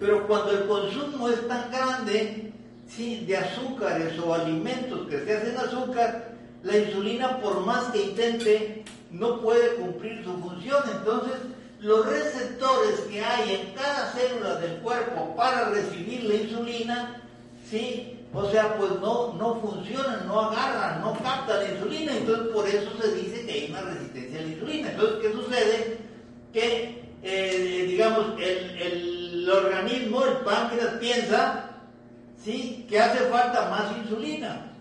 Pero 0.00 0.26
cuando 0.26 0.52
el 0.52 0.66
consumo 0.66 1.28
es 1.28 1.46
tan 1.48 1.70
grande 1.70 2.52
¿sí? 2.88 3.24
de 3.26 3.36
azúcares 3.36 4.18
o 4.18 4.34
alimentos 4.34 5.08
que 5.08 5.24
se 5.24 5.36
hacen 5.36 5.56
azúcar, 5.56 6.32
la 6.62 6.78
insulina 6.78 7.40
por 7.40 7.60
más 7.60 7.86
que 7.86 8.02
intente 8.02 8.84
no 9.10 9.40
puede 9.40 9.74
cumplir 9.74 10.22
su 10.24 10.38
función. 10.38 10.82
Entonces, 10.98 11.34
los 11.80 12.06
receptores 12.06 13.00
que 13.10 13.24
hay 13.24 13.54
en 13.54 13.74
cada 13.74 14.12
célula 14.12 14.56
del 14.56 14.78
cuerpo 14.78 15.34
para 15.36 15.70
recibir 15.70 16.24
la 16.24 16.34
insulina, 16.34 17.22
¿sí? 17.68 18.14
O 18.32 18.48
sea, 18.50 18.76
pues 18.76 18.90
no, 19.00 19.32
no 19.34 19.60
funcionan, 19.60 20.26
no 20.26 20.40
agarran, 20.40 21.00
no 21.00 21.14
captan 21.14 21.62
la 21.62 21.72
insulina. 21.72 22.16
Entonces, 22.16 22.48
por 22.48 22.68
eso 22.68 22.90
se 23.00 23.14
dice 23.14 23.46
que 23.46 23.52
hay 23.52 23.70
una 23.70 23.80
resistencia 23.80 24.38
a 24.38 24.42
la 24.42 24.48
insulina. 24.48 24.90
Entonces, 24.90 25.18
¿qué 25.22 25.32
sucede? 25.32 25.98
Que, 26.52 27.04
eh, 27.22 27.84
digamos, 27.88 28.26
el 28.38 28.78
el 28.80 29.17
organismo, 29.50 30.24
el 30.24 30.36
páncreas, 30.38 30.94
piensa 31.00 31.70
¿sí? 32.42 32.86
que 32.88 32.98
hace 32.98 33.24
falta 33.26 33.68
más 33.70 33.96
insulina 33.98 34.72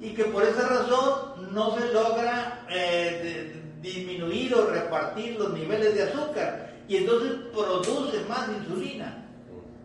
y 0.00 0.10
que 0.10 0.24
por 0.24 0.42
esa 0.42 0.68
razón 0.68 1.52
no 1.52 1.76
se 1.78 1.92
logra 1.92 2.64
eh, 2.68 3.62
disminuir 3.80 4.54
o 4.54 4.66
repartir 4.66 5.38
los 5.38 5.52
niveles 5.52 5.94
de 5.94 6.02
azúcar 6.04 6.74
y 6.88 6.96
entonces 6.98 7.32
produce 7.52 8.20
más 8.28 8.48
insulina. 8.48 9.22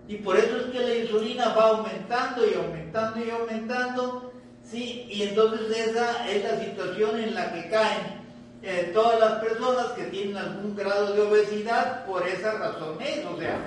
Y 0.07 0.15
por 0.17 0.37
eso 0.37 0.57
es 0.57 0.63
que 0.65 0.79
la 0.79 0.95
insulina 0.95 1.53
va 1.53 1.69
aumentando 1.69 2.45
y 2.45 2.53
aumentando 2.53 3.25
y 3.25 3.29
aumentando, 3.29 4.33
¿sí? 4.63 5.07
Y 5.09 5.23
entonces 5.23 5.87
esa 5.87 6.29
es 6.29 6.43
la 6.43 6.59
situación 6.59 7.19
en 7.19 7.33
la 7.33 7.53
que 7.53 7.69
caen 7.69 8.21
eh, 8.63 8.91
todas 8.93 9.19
las 9.19 9.33
personas 9.39 9.87
que 9.93 10.03
tienen 10.05 10.37
algún 10.37 10.75
grado 10.75 11.13
de 11.13 11.21
obesidad 11.21 12.05
por 12.05 12.27
esa 12.27 12.51
razón 12.53 13.01
es, 13.01 13.25
o 13.25 13.37
sea, 13.37 13.57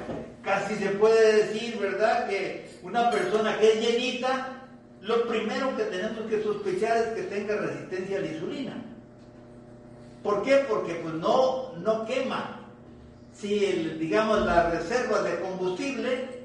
casi 0.44 0.76
se 0.76 0.90
puede 0.90 1.44
decir, 1.44 1.78
¿verdad?, 1.78 2.28
que 2.28 2.68
una 2.82 3.10
persona 3.10 3.58
que 3.58 3.72
es 3.72 3.80
llenita, 3.80 4.66
lo 5.00 5.26
primero 5.26 5.76
que 5.76 5.84
tenemos 5.84 6.28
que 6.28 6.42
sospechar 6.42 6.96
es 6.96 7.06
que 7.08 7.22
tenga 7.22 7.56
resistencia 7.56 8.18
a 8.18 8.20
la 8.20 8.26
insulina. 8.26 8.82
¿Por 10.22 10.42
qué? 10.42 10.64
Porque 10.68 10.94
pues 10.94 11.14
no, 11.14 11.72
no 11.76 12.06
quema, 12.06 12.60
si 13.34 13.58
digamos, 13.98 14.46
las 14.46 14.70
reservas 14.70 15.24
de 15.24 15.40
combustible, 15.40 16.44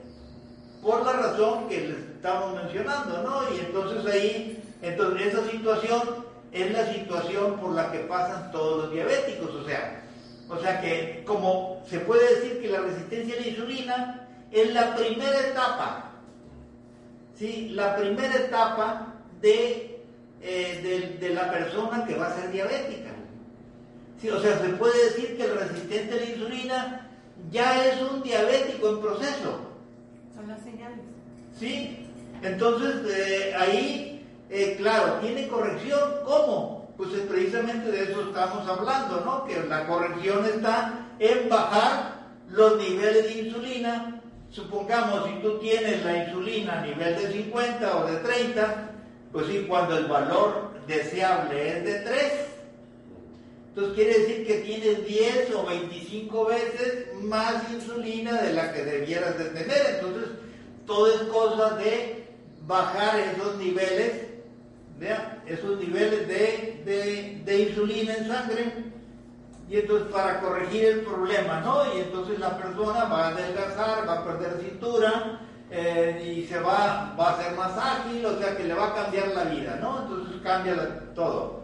por 0.82 1.06
la 1.06 1.14
razón 1.14 1.68
que 1.68 1.88
les 1.88 1.98
estamos 1.98 2.62
mencionando, 2.62 3.22
¿no? 3.24 3.56
Y 3.56 3.60
entonces 3.60 4.06
ahí, 4.06 4.64
entonces 4.82 5.28
esa 5.28 5.50
situación 5.50 6.02
es 6.52 6.72
la 6.72 6.94
situación 6.94 7.60
por 7.60 7.74
la 7.74 7.92
que 7.92 8.00
pasan 8.00 8.52
todos 8.52 8.84
los 8.84 8.94
diabéticos, 8.94 9.54
o 9.56 9.66
sea, 9.66 10.04
o 10.50 10.58
sea 10.60 10.82
que, 10.82 11.24
como 11.26 11.82
se 11.88 12.00
puede 12.00 12.36
decir 12.36 12.62
que 12.62 12.70
la 12.70 12.82
resistencia 12.82 13.36
a 13.36 13.42
la 13.42 13.48
insulina 13.48 14.28
es 14.52 14.74
la 14.74 14.96
primera 14.96 15.40
etapa, 15.48 16.12
¿sí? 17.38 17.70
la 17.70 17.96
primera 17.96 18.36
etapa 18.36 19.14
de, 19.42 20.02
eh, 20.42 21.18
de, 21.20 21.30
la 21.30 21.52
persona 21.52 22.06
que 22.06 22.16
va 22.16 22.28
a 22.28 22.36
ser 22.36 22.52
diabética. 22.52 23.12
¿Sí? 24.20 24.30
O 24.30 24.42
sea, 24.42 24.60
se 24.60 24.70
puede 24.70 25.06
decir 25.06 25.38
que 25.38 25.44
el 25.44 25.58
resistente 25.60 26.14
a 26.14 26.18
la 26.18 26.26
insulina 26.26 27.10
ya 27.52 27.86
es 27.86 28.02
un 28.02 28.22
diabético 28.24 28.90
en 28.90 29.02
proceso. 29.02 29.60
Son 30.36 30.48
las 30.48 30.62
señales. 30.62 31.06
¿Sí? 31.58 32.06
Entonces, 32.42 32.96
eh, 33.16 33.54
ahí, 33.56 34.26
eh, 34.50 34.76
claro, 34.78 35.20
tiene 35.22 35.48
corrección. 35.48 36.00
¿Cómo? 36.26 36.79
Pues 37.00 37.12
precisamente 37.30 37.94
de 37.94 38.12
eso 38.12 38.24
estamos 38.24 38.68
hablando, 38.68 39.22
¿no? 39.22 39.46
Que 39.46 39.58
la 39.70 39.88
corrección 39.88 40.44
está 40.44 41.08
en 41.18 41.48
bajar 41.48 42.34
los 42.50 42.78
niveles 42.78 43.24
de 43.24 43.42
insulina. 43.44 44.22
Supongamos, 44.52 45.30
si 45.30 45.36
tú 45.42 45.60
tienes 45.60 46.04
la 46.04 46.26
insulina 46.26 46.82
a 46.82 46.86
nivel 46.86 47.16
de 47.16 47.32
50 47.32 47.98
o 48.00 48.06
de 48.06 48.18
30, 48.18 48.90
pues 49.32 49.48
sí, 49.48 49.66
cuando 49.66 49.98
el 49.98 50.08
valor 50.08 50.72
deseable 50.88 51.70
es 51.70 51.86
de 51.86 52.00
3, 52.00 52.34
entonces 53.70 53.94
quiere 53.96 54.20
decir 54.20 54.46
que 54.46 54.56
tienes 54.56 55.08
10 55.08 55.56
o 55.56 55.66
25 55.68 56.46
veces 56.48 57.14
más 57.22 57.64
insulina 57.72 58.42
de 58.42 58.52
la 58.52 58.74
que 58.74 58.84
debieras 58.84 59.40
de 59.40 59.46
tener. 59.46 60.02
Entonces, 60.02 60.32
todo 60.86 61.08
es 61.08 61.22
cosa 61.30 61.76
de 61.78 62.28
bajar 62.68 63.18
esos 63.22 63.56
niveles, 63.56 64.29
vean, 65.00 65.42
esos 65.46 65.80
niveles 65.80 66.28
de, 66.28 67.42
de 67.46 67.60
insulina 67.60 68.16
en 68.16 68.28
sangre 68.28 68.90
y 69.70 69.78
entonces 69.78 70.12
para 70.12 70.40
corregir 70.40 70.86
el 70.86 71.02
problema, 71.02 71.60
¿no? 71.62 71.96
Y 71.96 72.00
entonces 72.00 72.40
la 72.40 72.58
persona 72.58 73.06
va 73.06 73.28
a 73.28 73.28
adelgazar, 73.30 74.08
va 74.08 74.20
a 74.20 74.26
perder 74.26 74.60
cintura 74.62 75.42
eh, 75.70 76.24
y 76.26 76.48
se 76.48 76.60
va, 76.60 77.16
va 77.20 77.30
a 77.30 77.42
ser 77.44 77.56
más 77.56 77.78
ágil, 77.78 78.26
o 78.26 78.40
sea 78.40 78.58
que 78.58 78.64
le 78.64 78.74
va 78.74 78.88
a 78.88 78.96
cambiar 78.96 79.28
la 79.28 79.44
vida, 79.44 79.78
¿no? 79.80 80.02
Entonces 80.02 80.42
cambia 80.42 80.76
todo. 81.14 81.62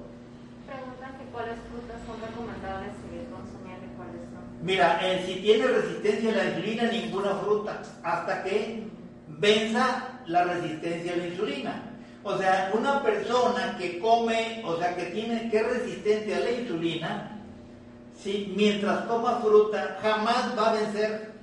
Preguntan 0.67 1.17
que 1.17 1.25
cuáles 1.31 1.55
frutas 1.71 1.97
son 2.05 2.21
recomendables 2.21 2.91
seguir 3.01 3.27
consumiendo 3.31 3.85
y 3.85 3.97
cuáles 3.97 4.21
no. 4.29 4.39
Mira, 4.61 4.99
eh, 5.01 5.23
si 5.25 5.41
tiene 5.41 5.65
resistencia 5.65 6.31
a 6.31 6.35
la 6.35 6.45
insulina, 6.45 6.83
ninguna 6.83 7.35
fruta, 7.37 7.81
hasta 8.03 8.43
que 8.43 8.87
venza 9.27 10.21
la 10.27 10.43
resistencia 10.43 11.13
a 11.13 11.17
la 11.17 11.27
insulina. 11.27 11.94
O 12.25 12.35
sea, 12.39 12.71
una 12.73 13.03
persona 13.03 13.77
que 13.77 13.99
come, 13.99 14.63
o 14.65 14.77
sea, 14.77 14.95
que 14.95 15.05
tiene 15.05 15.47
que 15.51 15.61
es 15.61 16.37
a 16.37 16.39
la 16.39 16.51
insulina, 16.51 17.39
mientras 18.55 19.07
toma 19.07 19.41
fruta, 19.41 19.99
jamás 20.01 20.57
va 20.57 20.71
a 20.71 20.73
vencer 20.73 21.33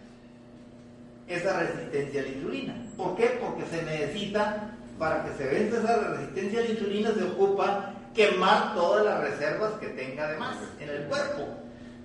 esa 1.28 1.60
resistencia 1.60 2.20
a 2.20 2.24
la 2.24 2.30
insulina. 2.30 2.74
¿Por 2.96 3.14
qué? 3.14 3.38
Porque 3.40 3.64
se 3.70 3.80
necesita, 3.84 4.72
para 4.98 5.24
que 5.24 5.34
se 5.34 5.48
venza 5.48 5.78
esa 5.78 5.96
resistencia 5.98 6.58
a 6.58 6.64
la 6.64 6.70
insulina, 6.70 7.14
se 7.14 7.24
ocupa 7.24 7.94
quemar 8.12 8.74
todas 8.74 9.04
las 9.04 9.20
reservas 9.20 9.74
que 9.74 9.86
tenga 9.86 10.32
de 10.32 10.38
más 10.38 10.56
en 10.80 10.88
el 10.88 11.04
cuerpo. 11.04 11.46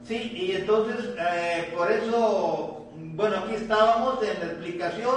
Sí, 0.07 0.33
y 0.35 0.51
entonces, 0.51 1.15
eh, 1.19 1.73
por 1.75 1.91
eso, 1.91 2.85
bueno, 2.95 3.37
aquí 3.37 3.55
estábamos 3.55 4.21
en 4.21 4.39
la 4.39 4.45
explicación, 4.53 5.15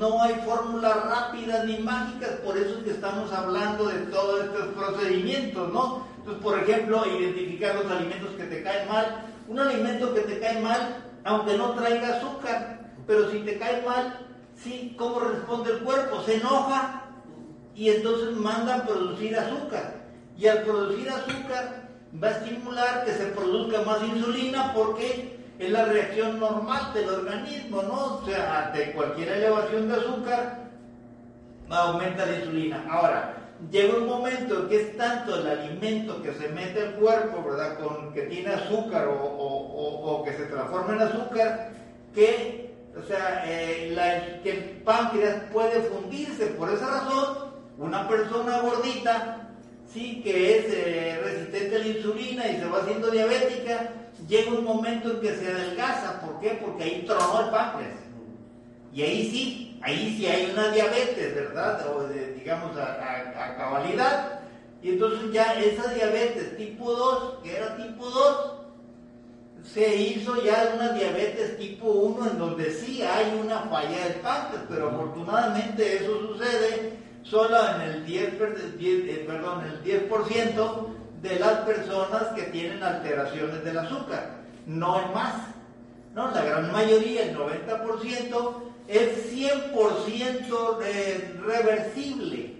no 0.00 0.22
hay 0.22 0.34
fórmulas 0.46 0.96
rápidas 1.04 1.66
ni 1.66 1.78
mágicas, 1.80 2.30
por 2.42 2.56
eso 2.56 2.78
es 2.78 2.84
que 2.84 2.90
estamos 2.92 3.30
hablando 3.34 3.84
de 3.84 3.98
todos 4.06 4.44
estos 4.44 4.68
procedimientos, 4.68 5.70
¿no? 5.70 6.06
Entonces, 6.16 6.42
por 6.42 6.58
ejemplo, 6.58 7.04
identificar 7.06 7.74
los 7.74 7.92
alimentos 7.92 8.30
que 8.30 8.44
te 8.44 8.62
caen 8.62 8.88
mal. 8.88 9.26
Un 9.46 9.58
alimento 9.58 10.14
que 10.14 10.20
te 10.20 10.40
cae 10.40 10.58
mal, 10.62 11.04
aunque 11.24 11.54
no 11.58 11.74
traiga 11.74 12.16
azúcar, 12.16 12.92
pero 13.06 13.30
si 13.30 13.40
te 13.40 13.58
cae 13.58 13.82
mal, 13.82 14.26
sí, 14.56 14.94
¿cómo 14.96 15.20
responde 15.20 15.72
el 15.72 15.80
cuerpo? 15.80 16.22
Se 16.22 16.36
enoja 16.36 17.02
y 17.74 17.90
entonces 17.90 18.34
manda 18.36 18.76
a 18.76 18.86
producir 18.86 19.36
azúcar. 19.36 20.00
Y 20.38 20.46
al 20.46 20.62
producir 20.62 21.10
azúcar 21.10 21.90
va 22.22 22.28
a 22.28 22.30
estimular 22.30 23.04
que 23.04 23.12
se 23.12 23.26
produzca 23.26 23.82
más 23.82 24.02
insulina 24.02 24.72
porque 24.72 25.39
es 25.60 25.70
la 25.70 25.84
reacción 25.84 26.40
normal 26.40 26.92
del 26.94 27.08
organismo, 27.08 27.82
¿no? 27.82 28.16
O 28.16 28.24
sea, 28.24 28.66
ante 28.66 28.92
cualquier 28.92 29.28
elevación 29.28 29.88
de 29.88 29.94
azúcar, 29.94 30.58
aumenta 31.68 32.24
la 32.24 32.38
insulina. 32.38 32.86
Ahora, 32.90 33.34
llega 33.70 33.98
un 33.98 34.06
momento 34.06 34.66
que 34.68 34.80
es 34.80 34.96
tanto 34.96 35.36
el 35.36 35.46
alimento 35.46 36.22
que 36.22 36.32
se 36.32 36.48
mete 36.48 36.80
al 36.80 36.94
cuerpo, 36.94 37.44
¿verdad? 37.44 37.78
Que 38.14 38.22
tiene 38.22 38.54
azúcar 38.54 39.08
o, 39.08 40.22
que 40.24 40.32
se 40.32 40.46
transforma 40.46 40.94
en 40.94 41.02
azúcar, 41.02 41.70
que, 42.14 42.74
o 42.98 43.02
sea, 43.06 43.42
eh, 43.46 44.40
que 44.42 44.50
el 44.50 44.82
páncreas 44.82 45.42
puede 45.52 45.82
fundirse. 45.82 46.46
Por 46.46 46.70
esa 46.70 46.86
razón, 46.86 47.50
una 47.76 48.08
persona 48.08 48.60
gordita, 48.60 49.39
sí, 49.92 50.20
que 50.22 50.58
es 50.58 50.66
eh, 50.68 51.20
resistente 51.22 51.76
a 51.76 51.78
la 51.80 51.86
insulina 51.86 52.48
y 52.48 52.56
se 52.56 52.66
va 52.66 52.78
haciendo 52.78 53.10
diabética, 53.10 53.92
llega 54.28 54.52
un 54.52 54.64
momento 54.64 55.10
en 55.10 55.20
que 55.20 55.34
se 55.36 55.48
adelgaza. 55.48 56.20
¿Por 56.20 56.40
qué? 56.40 56.58
Porque 56.64 56.84
ahí 56.84 57.04
tronó 57.06 57.44
el 57.44 57.50
páncreas. 57.50 57.94
Y 58.92 59.02
ahí 59.02 59.30
sí, 59.30 59.78
ahí 59.82 60.16
sí 60.16 60.26
hay 60.26 60.50
una 60.52 60.70
diabetes, 60.70 61.34
¿verdad? 61.34 61.86
O 61.94 62.08
digamos 62.08 62.76
a, 62.76 63.54
cabalidad. 63.56 64.40
Y 64.82 64.90
entonces 64.90 65.32
ya 65.32 65.54
esa 65.60 65.92
diabetes 65.92 66.56
tipo 66.56 66.92
2, 66.92 67.42
que 67.42 67.56
era 67.56 67.76
tipo 67.76 68.08
2, 68.08 68.52
se 69.62 69.94
hizo 69.94 70.42
ya 70.42 70.72
una 70.74 70.92
diabetes 70.92 71.58
tipo 71.58 71.86
1 71.86 72.30
en 72.30 72.38
donde 72.38 72.72
sí 72.72 73.02
hay 73.02 73.38
una 73.38 73.60
falla 73.62 74.04
del 74.04 74.14
páncreas, 74.20 74.64
pero 74.68 74.88
afortunadamente 74.88 75.96
eso 75.96 76.18
sucede 76.28 76.94
solo 77.22 77.56
en 77.74 77.80
el 77.82 78.06
10, 78.06 78.34
eh, 78.34 79.24
perdón, 79.26 79.64
el 79.64 79.82
10% 79.82 80.86
de 81.22 81.38
las 81.38 81.58
personas 81.60 82.22
que 82.34 82.42
tienen 82.44 82.82
alteraciones 82.82 83.62
del 83.64 83.78
azúcar, 83.78 84.42
no 84.66 85.00
en 85.00 85.12
más. 85.12 85.34
No, 86.14 86.30
la 86.30 86.42
gran 86.42 86.72
mayoría, 86.72 87.24
el 87.24 87.36
90%, 87.36 88.54
es 88.88 89.32
100% 89.32 90.78
reversible, 91.44 92.56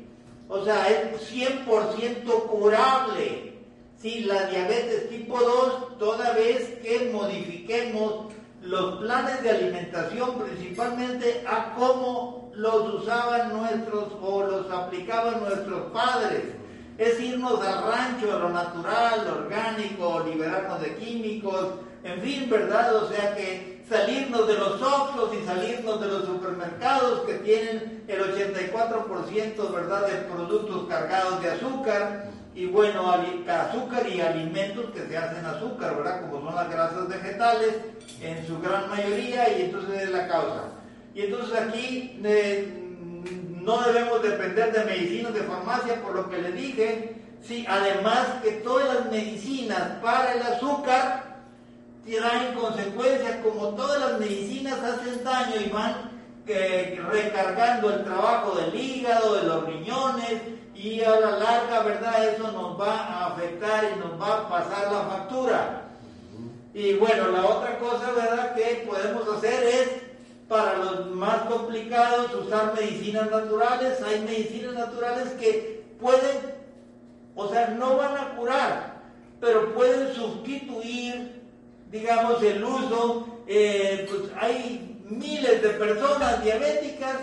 o 0.48 0.64
sea, 0.64 0.88
es 0.88 1.32
100% 1.32 2.46
curable. 2.46 3.50
Si 3.98 4.20
la 4.20 4.46
diabetes 4.46 5.10
tipo 5.10 5.38
2, 5.40 5.98
toda 5.98 6.32
vez 6.32 6.78
que 6.82 7.10
modifiquemos 7.12 8.32
los 8.62 8.96
planes 8.96 9.42
de 9.42 9.50
alimentación, 9.50 10.38
principalmente 10.38 11.44
a 11.48 11.74
cómo 11.74 12.50
los 12.54 12.94
usaban 12.94 13.56
nuestros 13.56 14.08
o 14.20 14.42
los 14.42 14.70
aplicaban 14.70 15.40
nuestros 15.40 15.90
padres, 15.92 16.42
es 16.98 17.18
irnos 17.18 17.64
al 17.66 17.82
rancho, 17.84 18.30
a 18.30 18.38
lo 18.38 18.50
natural, 18.50 19.26
orgánico, 19.26 20.22
liberarnos 20.26 20.82
de 20.82 20.96
químicos, 20.96 21.68
en 22.02 22.20
fin, 22.20 22.48
¿verdad? 22.50 22.94
O 22.96 23.08
sea 23.08 23.34
que 23.34 23.82
salirnos 23.88 24.46
de 24.46 24.54
los 24.54 24.80
Oxxos 24.82 25.30
y 25.34 25.46
salirnos 25.46 26.00
de 26.00 26.08
los 26.08 26.24
supermercados 26.26 27.20
que 27.20 27.34
tienen 27.34 28.04
el 28.06 28.20
84%, 28.20 29.72
¿verdad?, 29.72 30.06
de 30.06 30.14
productos 30.32 30.86
cargados 30.88 31.42
de 31.42 31.50
azúcar 31.50 32.30
y 32.54 32.66
bueno, 32.66 33.10
azúcar 33.10 34.06
y 34.06 34.20
alimentos 34.20 34.90
que 34.90 35.06
se 35.06 35.16
hacen 35.16 35.44
azúcar, 35.46 35.96
¿verdad?, 35.96 36.20
como 36.22 36.44
son 36.44 36.54
las 36.54 36.70
grasas 36.70 37.08
vegetales 37.08 37.76
en 38.22 38.46
su 38.46 38.60
gran 38.60 38.88
mayoría 38.88 39.58
y 39.58 39.62
entonces 39.62 40.02
es 40.02 40.10
la 40.10 40.28
causa. 40.28 40.64
Y 41.14 41.22
entonces 41.22 41.58
aquí 41.58 42.20
eh, 42.24 42.68
no 43.62 43.80
debemos 43.82 44.22
depender 44.22 44.72
de 44.72 44.84
medicinas 44.84 45.34
de 45.34 45.42
farmacia, 45.42 46.02
por 46.02 46.14
lo 46.14 46.30
que 46.30 46.38
le 46.38 46.52
dije, 46.52 47.16
sí, 47.42 47.64
además 47.68 48.26
que 48.42 48.52
todas 48.52 48.94
las 48.94 49.10
medicinas 49.10 49.98
para 50.02 50.34
el 50.34 50.42
azúcar 50.42 51.30
traen 52.04 52.54
consecuencias, 52.54 53.36
como 53.42 53.68
todas 53.70 54.00
las 54.00 54.18
medicinas 54.18 54.78
hacen 54.80 55.22
daño 55.22 55.56
y 55.64 55.68
van 55.68 56.10
recargando 57.10 57.90
el 57.90 58.04
trabajo 58.04 58.58
del 58.58 58.74
hígado, 58.74 59.36
de 59.36 59.42
los 59.44 59.66
riñones, 59.66 60.42
y 60.74 61.02
a 61.02 61.20
la 61.20 61.38
larga, 61.38 61.82
¿verdad? 61.82 62.28
Eso 62.28 62.50
nos 62.50 62.80
va 62.80 62.96
a 62.96 63.26
afectar 63.26 63.84
y 63.84 63.98
nos 63.98 64.20
va 64.20 64.38
a 64.38 64.48
pasar 64.48 64.90
la 64.90 65.00
factura. 65.02 65.89
Y 66.72 66.94
bueno, 66.94 67.28
la 67.28 67.46
otra 67.46 67.78
cosa, 67.78 68.12
¿verdad?, 68.12 68.54
que 68.54 68.86
podemos 68.88 69.28
hacer 69.36 69.62
es, 69.64 69.88
para 70.48 70.78
los 70.78 71.06
más 71.10 71.42
complicados, 71.42 72.34
usar 72.34 72.74
medicinas 72.74 73.30
naturales. 73.30 74.00
Hay 74.02 74.20
medicinas 74.20 74.74
naturales 74.74 75.30
que 75.40 75.84
pueden, 76.00 76.54
o 77.34 77.48
sea, 77.48 77.68
no 77.68 77.96
van 77.96 78.16
a 78.16 78.36
curar, 78.36 79.00
pero 79.40 79.74
pueden 79.74 80.12
sustituir 80.14 81.40
digamos, 81.90 82.42
el 82.42 82.62
uso, 82.62 83.26
eh, 83.46 84.06
pues 84.08 84.22
hay 84.40 85.02
miles 85.08 85.62
de 85.62 85.70
personas 85.70 86.42
diabéticas 86.42 87.16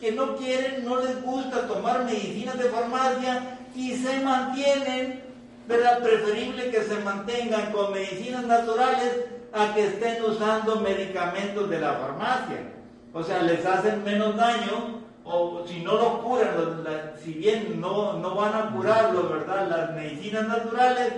que 0.00 0.12
no 0.12 0.36
quieren, 0.36 0.84
no 0.84 1.00
les 1.00 1.20
gusta 1.22 1.66
tomar 1.66 2.04
medicinas 2.04 2.56
de 2.58 2.70
farmacia 2.70 3.58
y 3.74 3.96
se 3.96 4.20
mantienen, 4.20 5.21
¿verdad? 5.66 6.02
Preferible 6.02 6.70
que 6.70 6.82
se 6.82 6.96
mantengan 7.00 7.72
con 7.72 7.92
medicinas 7.92 8.44
naturales 8.44 9.24
a 9.52 9.74
que 9.74 9.86
estén 9.86 10.22
usando 10.24 10.80
medicamentos 10.80 11.68
de 11.68 11.80
la 11.80 11.94
farmacia. 11.94 12.72
O 13.12 13.22
sea, 13.22 13.42
les 13.42 13.64
hacen 13.64 14.02
menos 14.04 14.36
daño 14.36 15.02
o 15.24 15.64
si 15.66 15.80
no 15.80 15.96
lo 15.96 16.22
curan, 16.22 16.50
si 17.22 17.34
bien 17.34 17.80
no, 17.80 18.14
no 18.14 18.34
van 18.34 18.54
a 18.54 18.70
curarlo, 18.70 19.28
¿verdad? 19.28 19.68
Las 19.68 19.94
medicinas 19.94 20.48
naturales, 20.48 21.12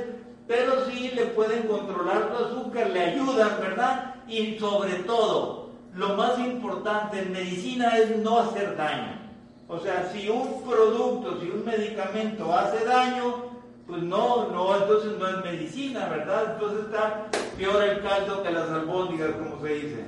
pero 0.47 0.85
sí 0.87 1.11
le 1.15 1.27
pueden 1.27 1.67
controlar 1.67 2.31
tu 2.31 2.45
azúcar, 2.45 2.91
le 2.91 3.01
ayudan, 3.01 3.61
¿verdad? 3.61 4.15
Y 4.29 4.59
sobre 4.59 4.95
todo, 5.05 5.71
lo 5.95 6.11
más 6.17 6.39
importante 6.39 7.21
en 7.21 7.33
medicina 7.33 7.97
es 7.97 8.17
no 8.19 8.41
hacer 8.41 8.77
daño. 8.77 9.21
O 9.69 9.79
sea, 9.79 10.11
si 10.13 10.29
un 10.29 10.63
producto, 10.63 11.41
si 11.41 11.49
un 11.49 11.65
medicamento 11.65 12.53
hace 12.53 12.85
daño, 12.85 13.54
pues 13.87 14.03
no, 14.03 14.51
no, 14.51 14.77
entonces 14.77 15.13
no 15.19 15.29
es 15.29 15.45
medicina, 15.45 16.09
¿verdad? 16.09 16.55
Entonces 16.55 16.87
está 16.87 17.27
peor 17.57 17.83
el 17.83 18.03
caldo 18.03 18.43
que 18.43 18.51
las 18.51 18.71
albóndigas, 18.71 19.33
como 19.33 19.61
se 19.61 19.75
dice. 19.75 20.05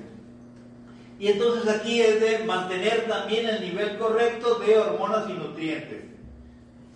Y 1.18 1.28
entonces 1.28 1.68
aquí 1.68 2.00
es 2.00 2.20
de 2.20 2.44
mantener 2.44 3.06
también 3.06 3.48
el 3.48 3.60
nivel 3.60 3.98
correcto 3.98 4.56
de 4.56 4.78
hormonas 4.78 5.28
y 5.28 5.34
nutrientes. 5.34 6.04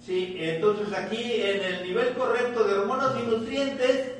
Sí, 0.04 0.36
entonces 0.38 0.92
aquí 0.94 1.42
en 1.42 1.62
el 1.62 1.82
nivel 1.82 2.14
correcto 2.14 2.64
de 2.64 2.74
hormonas 2.74 3.12
y 3.22 3.30
nutrientes, 3.30 4.12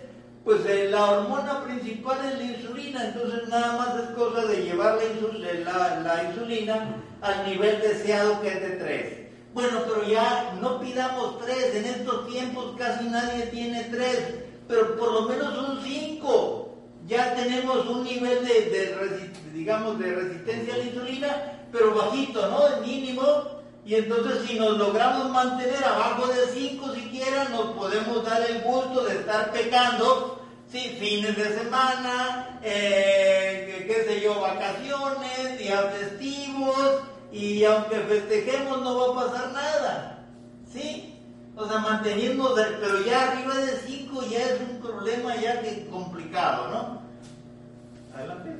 pues 0.44 0.64
eh, 0.66 0.88
la 0.90 1.12
hormona 1.12 1.64
principal 1.64 2.18
es 2.26 2.38
la 2.38 2.44
insulina, 2.44 3.04
entonces 3.06 3.48
nada 3.48 3.76
más 3.76 4.04
es 4.04 4.10
cosa 4.10 4.46
de 4.46 4.62
llevar 4.62 4.98
la, 5.64 6.00
la 6.00 6.24
insulina 6.24 6.96
al 7.22 7.46
nivel 7.46 7.80
deseado 7.80 8.40
que 8.42 8.48
es 8.48 8.60
de 8.60 8.70
3. 8.70 9.29
Bueno, 9.52 9.80
pero 9.86 10.06
ya 10.06 10.56
no 10.60 10.80
pidamos 10.80 11.38
3, 11.44 11.74
en 11.76 11.84
estos 11.86 12.28
tiempos 12.28 12.74
casi 12.78 13.04
nadie 13.04 13.46
tiene 13.46 13.84
3, 13.84 14.34
pero 14.68 14.96
por 14.96 15.12
lo 15.12 15.22
menos 15.22 15.58
un 15.58 15.82
5. 15.82 16.66
Ya 17.06 17.34
tenemos 17.34 17.86
un 17.86 18.04
nivel 18.04 18.46
de, 18.46 19.32
digamos, 19.52 19.98
de 19.98 20.14
resistencia 20.14 20.74
a 20.74 20.78
la 20.78 20.84
insulina, 20.84 21.52
pero 21.72 21.94
bajito, 21.94 22.46
¿no? 22.48 22.68
El 22.68 22.80
mínimo. 22.86 23.22
Y 23.84 23.94
entonces 23.94 24.46
si 24.46 24.58
nos 24.58 24.76
logramos 24.76 25.30
mantener 25.30 25.82
abajo 25.82 26.28
de 26.28 26.46
5 26.52 26.94
siquiera, 26.94 27.48
nos 27.48 27.72
podemos 27.72 28.24
dar 28.24 28.48
el 28.48 28.60
gusto 28.62 29.04
de 29.04 29.16
estar 29.16 29.50
pecando 29.50 30.40
Sí, 30.70 30.96
fines 31.00 31.36
de 31.36 31.58
semana, 31.58 32.60
eh, 32.62 33.86
qué 33.88 34.04
sé 34.04 34.20
yo, 34.20 34.40
vacaciones, 34.40 35.58
días 35.58 35.84
festivos, 35.98 37.02
y 37.32 37.64
aunque 37.64 37.96
festejemos 37.96 38.82
no 38.82 38.98
va 38.98 39.22
a 39.22 39.26
pasar 39.26 39.52
nada. 39.52 40.26
¿Sí? 40.72 41.18
O 41.56 41.66
sea, 41.66 41.78
manteniendo, 41.78 42.54
pero 42.54 43.04
ya 43.04 43.30
arriba 43.30 43.54
de 43.56 43.72
5 43.86 44.22
ya 44.30 44.38
es 44.38 44.60
un 44.60 44.80
problema 44.80 45.36
ya 45.36 45.60
que 45.60 45.86
complicado, 45.88 46.68
¿no? 46.68 47.02
Adelante. 48.16 48.50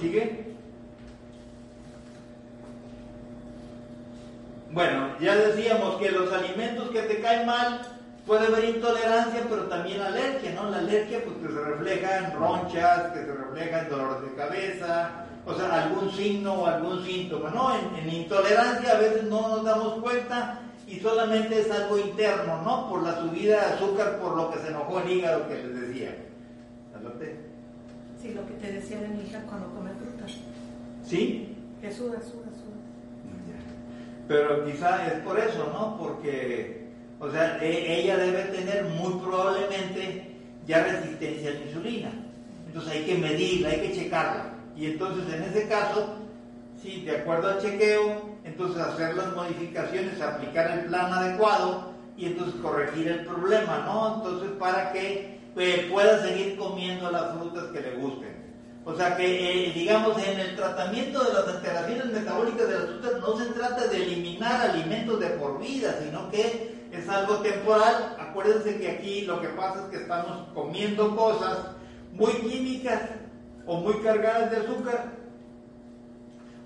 ¿Sigue? 0.00 0.52
Bueno, 4.70 5.18
ya 5.20 5.36
decíamos 5.36 5.96
que 5.96 6.10
los 6.10 6.32
alimentos 6.32 6.90
que 6.90 7.02
te 7.02 7.20
caen 7.20 7.46
mal 7.46 7.92
Puede 8.26 8.46
haber 8.46 8.64
intolerancia, 8.76 9.42
pero 9.48 9.64
también 9.64 10.00
alergia, 10.00 10.52
¿no? 10.52 10.70
La 10.70 10.78
alergia, 10.78 11.24
pues 11.24 11.36
que 11.38 11.52
se 11.52 11.60
refleja 11.60 12.18
en 12.18 12.32
ronchas, 12.32 13.12
que 13.12 13.24
se 13.24 13.34
refleja 13.34 13.80
en 13.80 13.88
dolores 13.90 14.22
de 14.22 14.36
cabeza, 14.36 15.10
o 15.44 15.54
sea, 15.54 15.84
algún 15.84 16.10
signo 16.12 16.54
o 16.54 16.66
algún 16.66 17.04
síntoma, 17.04 17.50
¿no? 17.50 17.74
En, 17.98 18.08
intolerancia 18.08 18.92
a 18.92 18.98
veces 18.98 19.24
no 19.24 19.48
nos 19.48 19.64
damos 19.64 20.00
cuenta 20.00 20.60
y 20.86 21.00
solamente 21.00 21.60
es 21.60 21.70
algo 21.70 21.98
interno, 21.98 22.62
¿no? 22.62 22.88
Por 22.88 23.02
la 23.02 23.20
subida 23.20 23.56
de 23.56 23.74
azúcar, 23.74 24.18
por 24.20 24.36
lo 24.36 24.50
que 24.50 24.58
se 24.60 24.68
enojó 24.68 25.00
el 25.00 25.10
hígado 25.10 25.48
que 25.48 25.54
les 25.54 25.80
decía. 25.80 26.16
Sí, 28.20 28.32
lo 28.34 28.46
que 28.46 28.52
te 28.54 28.72
decía 28.72 29.00
de 29.00 29.08
mi 29.08 29.22
hija 29.22 29.42
cuando 29.48 29.68
come 29.74 29.90
fruta. 29.90 30.32
¿Sí? 31.04 31.56
Que 31.80 31.90
suda, 31.90 32.20
suda, 32.20 32.46
suda. 32.52 32.72
Pero 34.28 34.64
quizá 34.64 35.08
es 35.08 35.14
por 35.24 35.38
eso, 35.38 35.68
¿no? 35.72 35.98
Porque 35.98 36.82
o 37.22 37.30
sea, 37.30 37.56
e, 37.62 38.00
ella 38.00 38.16
debe 38.16 38.42
tener 38.46 38.82
muy 38.84 39.14
probablemente 39.22 40.26
ya 40.66 40.82
resistencia 40.82 41.50
a 41.50 41.54
la 41.54 41.60
insulina. 41.60 42.10
Entonces 42.66 42.92
hay 42.92 43.04
que 43.04 43.14
medirla, 43.16 43.68
hay 43.68 43.80
que 43.80 43.92
checarla. 43.94 44.51
Y 44.82 44.86
entonces 44.86 45.32
en 45.32 45.44
ese 45.44 45.68
caso, 45.68 46.16
sí, 46.82 47.02
de 47.02 47.18
acuerdo 47.18 47.50
al 47.50 47.60
chequeo, 47.62 48.20
entonces 48.42 48.82
hacer 48.82 49.14
las 49.14 49.32
modificaciones, 49.32 50.20
aplicar 50.20 50.72
el 50.72 50.86
plan 50.86 51.12
adecuado 51.12 51.92
y 52.16 52.26
entonces 52.26 52.60
corregir 52.60 53.06
el 53.06 53.24
problema, 53.24 53.84
¿no? 53.86 54.16
Entonces 54.16 54.50
para 54.58 54.92
que 54.92 55.38
eh, 55.56 55.88
pueda 55.88 56.20
seguir 56.26 56.56
comiendo 56.56 57.12
las 57.12 57.32
frutas 57.32 57.66
que 57.66 57.80
le 57.80 57.94
gusten. 57.94 58.42
O 58.84 58.96
sea 58.96 59.16
que, 59.16 59.68
eh, 59.68 59.72
digamos, 59.72 60.20
en 60.26 60.40
el 60.40 60.56
tratamiento 60.56 61.22
de 61.22 61.32
las 61.32 61.46
alteraciones 61.46 62.06
metabólicas 62.06 62.66
del 62.68 62.82
azúcar 62.82 63.20
no 63.20 63.36
se 63.36 63.44
trata 63.52 63.86
de 63.86 64.02
eliminar 64.02 64.68
alimentos 64.68 65.20
de 65.20 65.28
por 65.28 65.60
vida, 65.60 65.96
sino 66.02 66.28
que 66.28 66.88
es 66.90 67.08
algo 67.08 67.36
temporal. 67.36 68.16
Acuérdense 68.18 68.80
que 68.80 68.90
aquí 68.90 69.20
lo 69.26 69.40
que 69.40 69.48
pasa 69.50 69.84
es 69.84 69.90
que 69.90 70.02
estamos 70.02 70.48
comiendo 70.52 71.14
cosas 71.14 71.68
muy 72.10 72.32
químicas 72.32 73.02
o 73.66 73.76
muy 73.80 73.94
cargadas 74.02 74.50
de 74.50 74.56
azúcar 74.58 75.12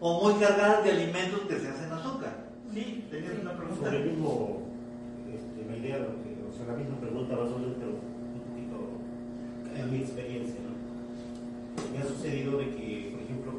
o 0.00 0.22
muy 0.22 0.34
cargadas 0.40 0.84
de 0.84 0.90
alimentos 0.90 1.40
que 1.42 1.58
se 1.58 1.68
hacen 1.68 1.92
azúcar. 1.92 2.46
¿Sí? 2.72 3.04
¿Tenías 3.10 3.38
una 3.40 3.56
pregunta? 3.56 3.84
Sobre 3.84 4.02
el 4.02 4.10
mismo, 4.10 4.62
este, 5.32 5.70
la 5.70 5.76
idea, 5.76 5.96
o 5.98 6.56
sea, 6.56 6.66
la 6.66 6.78
misma 6.78 6.96
pregunta 7.00 7.36
más 7.36 7.50
o 7.50 7.58
menos, 7.58 7.76
pero 7.78 7.92
un 7.92 8.40
poquito 8.44 8.76
en 9.74 9.90
mi 9.90 9.98
experiencia, 9.98 10.60
¿no? 10.60 10.76
Me 11.92 12.02
ha 12.02 12.06
sucedido 12.06 12.58
de 12.58 12.70
que, 12.70 13.10
por 13.12 13.22
ejemplo, 13.22 13.52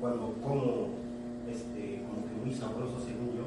cuando 0.00 0.34
como 0.42 1.04
este, 1.50 2.02
como 2.08 2.26
que 2.26 2.34
muy 2.44 2.54
sabroso 2.54 2.98
según 2.98 3.36
yo, 3.36 3.46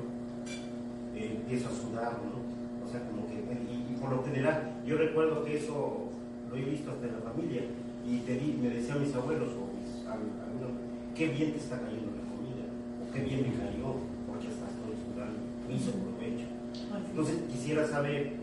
eh, 1.16 1.36
empiezo 1.36 1.70
a 1.70 1.72
sudar, 1.72 2.14
¿no? 2.24 2.40
O 2.86 2.90
sea, 2.90 3.02
como 3.10 3.28
que, 3.28 3.36
y, 3.36 3.98
por 4.00 4.12
lo 4.12 4.24
general, 4.24 4.82
yo 4.86 4.98
recuerdo 4.98 5.44
que 5.44 5.58
eso 5.58 6.06
lo 6.50 6.56
he 6.56 6.62
visto 6.62 6.92
hasta 6.92 7.08
en 7.08 7.14
la 7.14 7.32
familia, 7.32 7.64
y 8.08 8.20
te 8.20 8.40
me 8.62 8.70
decían 8.70 9.02
mis 9.02 9.14
abuelos 9.28 9.50
o 9.60 9.68
mis 9.76 10.08
algunos, 10.08 10.72
qué 11.13 11.28
bien 11.28 11.52
te 11.52 11.58
está 11.58 11.76
cayendo 11.76 12.16
la 12.16 12.24
comida, 12.32 12.63
o 13.04 13.12
qué 13.12 13.20
bien 13.28 13.42
me 13.42 13.60
cayó, 13.60 14.00
porque 14.26 14.48
estás 14.48 14.72
todo 14.80 14.96
sudando, 15.04 15.40
me 15.68 15.76
hizo 15.76 15.92
provecho. 15.92 16.48
Entonces 17.10 17.36
quisiera 17.52 17.86
saber 17.86 18.34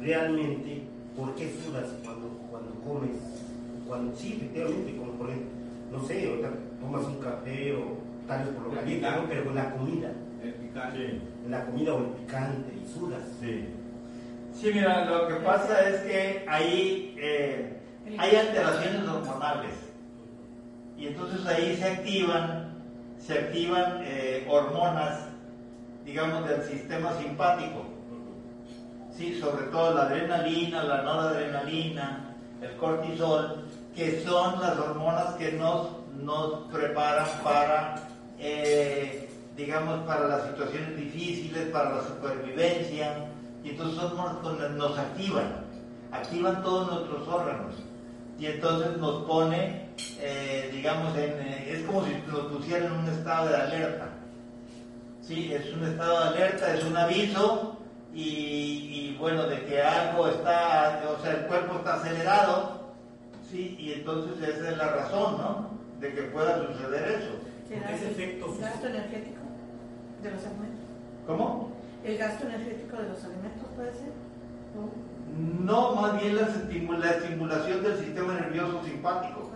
realmente 0.00 0.82
por 1.16 1.34
qué 1.34 1.50
sudas 1.50 1.86
cuando, 2.04 2.28
cuando 2.50 2.70
comes, 2.86 3.18
cuando 3.86 4.14
sí, 4.14 4.34
efectivamente, 4.34 4.96
como 4.96 5.12
por 5.12 5.28
ejemplo, 5.28 5.50
no 5.90 6.06
sé, 6.06 6.28
o 6.28 6.38
tomas 6.80 7.04
un 7.04 7.18
café 7.18 7.74
o 7.74 7.98
tal 8.28 8.44
vez 8.44 8.54
por 8.54 8.68
lo 8.68 8.74
caliente, 8.74 9.08
pero 9.28 9.44
con 9.44 9.54
la 9.56 9.70
comida. 9.72 10.12
El 10.44 10.52
picante. 10.54 11.20
La 11.48 11.64
comida 11.64 11.94
o 11.94 11.98
el 11.98 12.10
picante 12.10 12.72
y 12.76 12.86
sudas. 12.86 13.22
Sí. 13.40 13.64
Sí, 14.54 14.70
mira, 14.72 15.04
lo 15.06 15.26
que 15.26 15.34
pasa 15.36 15.88
es 15.88 16.02
que 16.02 16.44
ahí 16.46 17.16
eh, 17.18 17.72
hay 18.18 18.36
alteraciones 18.36 19.08
hormonales 19.08 19.87
y 20.98 21.06
entonces 21.06 21.46
ahí 21.46 21.76
se 21.76 21.84
activan, 21.84 22.74
se 23.18 23.34
activan 23.34 24.00
eh, 24.02 24.46
hormonas, 24.50 25.20
digamos, 26.04 26.48
del 26.48 26.62
sistema 26.64 27.12
simpático. 27.14 27.86
Sí, 29.16 29.38
sobre 29.40 29.66
todo 29.68 29.94
la 29.94 30.02
adrenalina, 30.02 30.82
la 30.82 31.02
noradrenalina, 31.02 32.34
el 32.60 32.76
cortisol, 32.76 33.64
que 33.94 34.20
son 34.22 34.60
las 34.60 34.76
hormonas 34.78 35.34
que 35.34 35.52
nos, 35.52 35.88
nos 36.22 36.64
preparan 36.72 37.28
para, 37.42 38.08
eh, 38.38 39.28
digamos, 39.56 40.00
para 40.00 40.26
las 40.28 40.46
situaciones 40.48 40.96
difíciles, 40.96 41.68
para 41.70 41.96
la 41.96 42.02
supervivencia 42.02 43.28
y 43.64 43.70
entonces 43.70 44.02
nos 44.76 44.98
activan, 44.98 45.64
activan 46.12 46.62
todos 46.62 46.90
nuestros 46.92 47.28
órganos. 47.28 47.74
Y 48.38 48.46
entonces 48.46 48.96
nos 48.98 49.24
pone, 49.24 49.87
eh, 50.20 50.70
digamos, 50.72 51.16
en, 51.16 51.30
eh, 51.40 51.72
es 51.72 51.84
como 51.84 52.04
si 52.04 52.14
nos 52.26 52.52
pusieran 52.52 52.92
en 52.92 52.92
un 52.92 53.08
estado 53.08 53.48
de 53.48 53.56
alerta. 53.56 54.08
Sí, 55.20 55.52
es 55.52 55.72
un 55.74 55.84
estado 55.84 56.20
de 56.20 56.28
alerta, 56.28 56.74
es 56.74 56.84
un 56.84 56.96
aviso 56.96 57.76
y, 58.14 59.16
bueno, 59.18 59.46
de 59.46 59.64
que 59.66 59.82
algo 59.82 60.28
está, 60.28 61.02
o 61.08 61.22
sea, 61.22 61.32
el 61.32 61.46
cuerpo 61.46 61.78
está 61.78 61.94
acelerado, 61.94 62.94
sí, 63.50 63.76
y 63.78 63.92
entonces 63.92 64.48
esa 64.48 64.70
es 64.70 64.76
la 64.78 64.88
razón, 64.88 65.38
¿no? 65.38 65.70
De 66.00 66.14
que 66.14 66.22
pueda 66.22 66.66
suceder 66.66 67.20
eso. 67.20 67.30
¿Será 67.68 67.94
ese 67.94 68.10
efecto? 68.10 68.56
gasto 68.58 68.86
energético 68.86 69.42
de 70.22 70.30
los 70.30 70.44
alimentos? 70.46 70.84
¿Cómo? 71.26 71.72
¿El 72.04 72.16
gasto 72.16 72.46
energético 72.46 72.96
de 72.96 73.08
los 73.10 73.24
alimentos 73.24 73.68
puede 73.76 73.92
ser? 73.92 74.12
No, 75.60 75.94
más 75.94 76.20
bien 76.20 76.36
la, 76.36 76.42
estimulación 76.42 77.82
del 77.82 77.98
sistema 77.98 78.34
nervioso 78.34 78.82
simpático. 78.84 79.50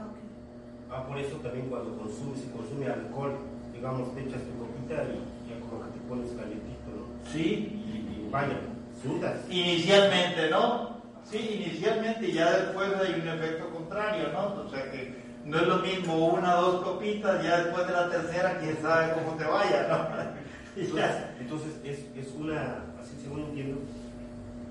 Ah, 0.93 0.99
ah, 0.99 1.07
por 1.09 1.19
eso 1.19 1.37
también 1.37 1.69
cuando 1.71 1.97
consume, 1.97 2.37
se 2.37 2.51
consume 2.51 2.87
alcohol, 2.87 3.39
digamos, 3.73 4.15
te 4.15 4.21
echas 4.21 4.43
tu 4.43 4.59
copita 4.59 5.05
y 5.09 5.49
ya 5.49 5.59
como 5.61 5.83
que 5.85 5.99
te 5.99 6.01
pones 6.07 6.31
calientito, 6.33 6.91
¿no? 6.93 7.33
Sí. 7.33 7.41
Y, 7.41 8.29
vaya, 8.31 8.61
sudas. 9.03 9.41
Inicialmente, 9.49 10.51
¿no? 10.51 11.01
Sí, 11.25 11.65
inicialmente, 11.65 12.31
ya 12.31 12.51
después 12.53 12.91
hay 12.97 13.21
un 13.21 13.29
efecto 13.29 13.71
contrario, 13.71 14.29
¿no? 14.33 14.67
O 14.67 14.69
sea 14.69 14.91
que 14.91 15.15
no 15.47 15.57
es 15.61 15.67
lo 15.67 15.79
mismo 15.79 16.27
una 16.29 16.59
o 16.59 16.73
dos 16.73 16.85
copitas, 16.85 17.43
ya 17.43 17.65
después 17.65 17.87
de 17.87 17.93
la 17.95 18.11
tercera, 18.11 18.59
quién 18.59 18.77
sabe 18.83 19.15
cómo 19.15 19.37
te 19.39 19.45
vaya, 19.45 19.89
¿no? 19.89 20.43
Y. 20.75 20.81
Entonces, 20.81 21.17
entonces 21.39 21.73
es, 21.85 22.27
es 22.27 22.35
una, 22.35 22.85
así 22.99 23.15
según 23.23 23.41
entiendo, 23.41 23.81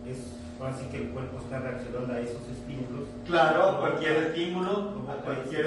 es 0.07 0.17
así 0.67 0.85
que 0.85 0.97
el 0.97 1.09
cuerpo 1.09 1.37
está 1.39 1.59
reaccionando 1.59 2.13
a 2.13 2.19
esos 2.19 2.41
estímulos. 2.49 3.07
Claro, 3.25 3.79
cualquier 3.79 4.17
estímulo, 4.17 5.05
cualquier 5.23 5.65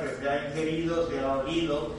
Que 0.00 0.16
sea 0.16 0.48
ingerido, 0.48 1.08
sea 1.08 1.36
oído, 1.38 1.94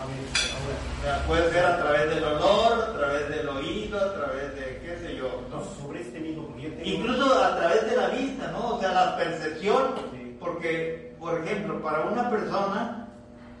A 0.00 0.06
ver, 0.06 0.18
ahora, 0.54 0.76
o 0.98 1.02
sea, 1.02 1.26
puede 1.26 1.52
ser 1.52 1.64
a 1.64 1.78
través 1.78 2.14
del 2.14 2.24
olor, 2.24 2.72
a 2.82 2.92
través 2.98 3.28
del 3.28 3.48
oído, 3.48 3.98
a 3.98 4.14
través 4.14 4.54
de 4.54 4.80
qué 4.84 4.98
sé 5.00 5.16
yo. 5.16 5.42
¿no? 5.50 5.64
sobre 5.80 6.00
este 6.00 6.20
mismo. 6.20 6.54
Incluso 6.82 7.42
a 7.42 7.56
través 7.56 7.88
de 7.90 7.96
la 7.96 8.08
vista, 8.08 8.50
¿no? 8.50 8.76
O 8.76 8.80
sea, 8.80 8.92
la 8.92 9.16
percepción, 9.16 9.94
porque, 10.40 11.14
por 11.18 11.40
ejemplo, 11.40 11.80
para 11.82 12.00
una 12.06 12.30
persona, 12.30 13.08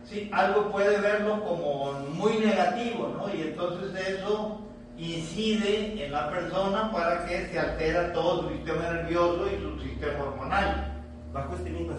sí, 0.04 0.30
algo 0.32 0.70
puede 0.70 0.98
verlo 0.98 1.44
como 1.44 1.92
muy 2.10 2.38
negativo, 2.38 3.14
¿no? 3.16 3.34
Y 3.34 3.42
entonces 3.42 4.08
eso 4.08 4.60
incide 4.96 6.04
en 6.04 6.12
la 6.12 6.30
persona 6.30 6.90
para 6.92 7.26
que 7.26 7.48
se 7.48 7.58
altera 7.58 8.12
todo 8.12 8.42
su 8.42 8.48
sistema 8.50 8.90
nervioso 8.90 9.46
y 9.48 9.62
su 9.62 9.80
sistema 9.80 10.24
hormonal. 10.24 11.02
Bajo 11.32 11.54
esta 11.56 11.68
misma 11.68 11.94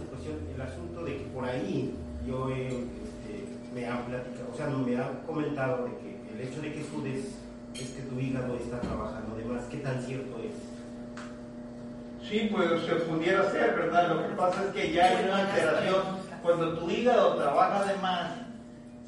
el 0.56 0.62
asunto 0.62 1.04
de 1.04 1.18
que 1.18 1.24
por 1.26 1.46
ahí 1.46 1.94
yo 2.28 2.50
he, 2.50 2.68
este, 2.68 3.46
me 3.74 3.86
han 3.88 4.04
platicado, 4.06 4.50
o 4.54 4.58
sea, 4.58 4.68
no 4.68 4.80
me 4.80 4.96
han 4.98 5.22
comentado 5.26 5.86
de 5.86 5.92
que 5.98 6.16
el 6.34 6.48
hecho 6.48 6.62
de 6.62 6.74
que 6.74 6.84
sudes 6.84 7.26
es 7.74 7.90
que 7.90 8.02
tu 8.04 8.20
hígado 8.20 8.56
está 8.56 8.80
trabajando 8.80 9.36
de 9.36 9.46
más. 9.46 9.64
¿Qué 9.66 9.78
tan 9.78 10.02
cierto 10.02 10.38
es? 10.40 12.28
Sí, 12.30 12.50
pues 12.52 12.82
se 12.84 12.96
pudiera 12.96 13.52
ser, 13.52 13.76
¿verdad? 13.76 14.16
Lo 14.16 14.28
que 14.28 14.34
pasa 14.36 14.64
es 14.66 14.70
que 14.72 14.92
ya 14.94 15.06
hay 15.06 15.26
una 15.26 15.38
alteración. 15.40 16.02
Cuando 16.42 16.78
tu 16.80 16.90
hígado 16.90 17.36
trabaja 17.36 17.86
de 17.86 17.98
más, 18.00 18.32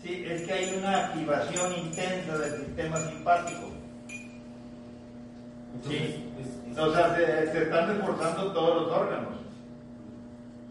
sí, 0.04 0.24
es 0.28 0.44
que 0.44 0.54
hay 0.54 0.76
una 0.78 1.06
activación 1.08 1.74
intensa 1.74 2.38
del 2.38 2.66
sistema 2.66 2.98
simpático. 2.98 3.70
Entonces, 5.74 6.02
Sí. 6.02 6.24
es- 6.40 6.72
es- 6.72 6.78
O 6.80 6.94
sea, 6.94 7.16
se, 7.16 7.52
se 7.52 7.64
están 7.64 7.88
reforzando 7.88 8.52
todos 8.54 8.84
los 8.84 8.92
órganos. 8.92 9.34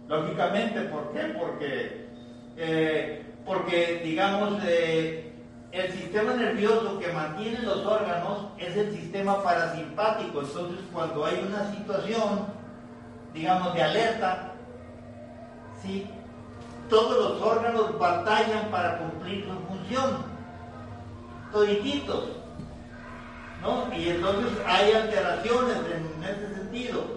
Lógicamente, 0.08 0.80
¿por 0.82 1.12
qué? 1.12 1.20
Porque, 1.38 2.08
eh, 2.56 3.34
porque 3.44 4.00
digamos, 4.04 4.62
eh, 4.64 5.32
el 5.72 5.92
sistema 5.92 6.34
nervioso 6.34 6.98
que 6.98 7.12
mantiene 7.12 7.60
los 7.62 7.84
órganos 7.84 8.46
es 8.58 8.76
el 8.76 8.92
sistema 8.92 9.42
parasimpático. 9.42 10.40
Entonces, 10.40 10.78
cuando 10.92 11.24
hay 11.24 11.44
una 11.46 11.70
situación, 11.72 12.46
digamos, 13.34 13.74
de 13.74 13.82
alerta, 13.82 14.52
¿sí? 15.82 16.06
todos 16.88 17.16
los 17.16 17.42
órganos 17.42 17.98
batallan 17.98 18.70
para 18.70 18.98
cumplir 18.98 19.44
su 19.44 19.52
función. 19.66 20.24
Todititos. 21.52 22.28
¿no? 23.62 23.92
Y 23.96 24.10
entonces 24.10 24.52
hay 24.66 24.92
alteraciones 24.92 25.76
en 25.78 26.24
ese 26.24 26.54
sentido. 26.54 27.15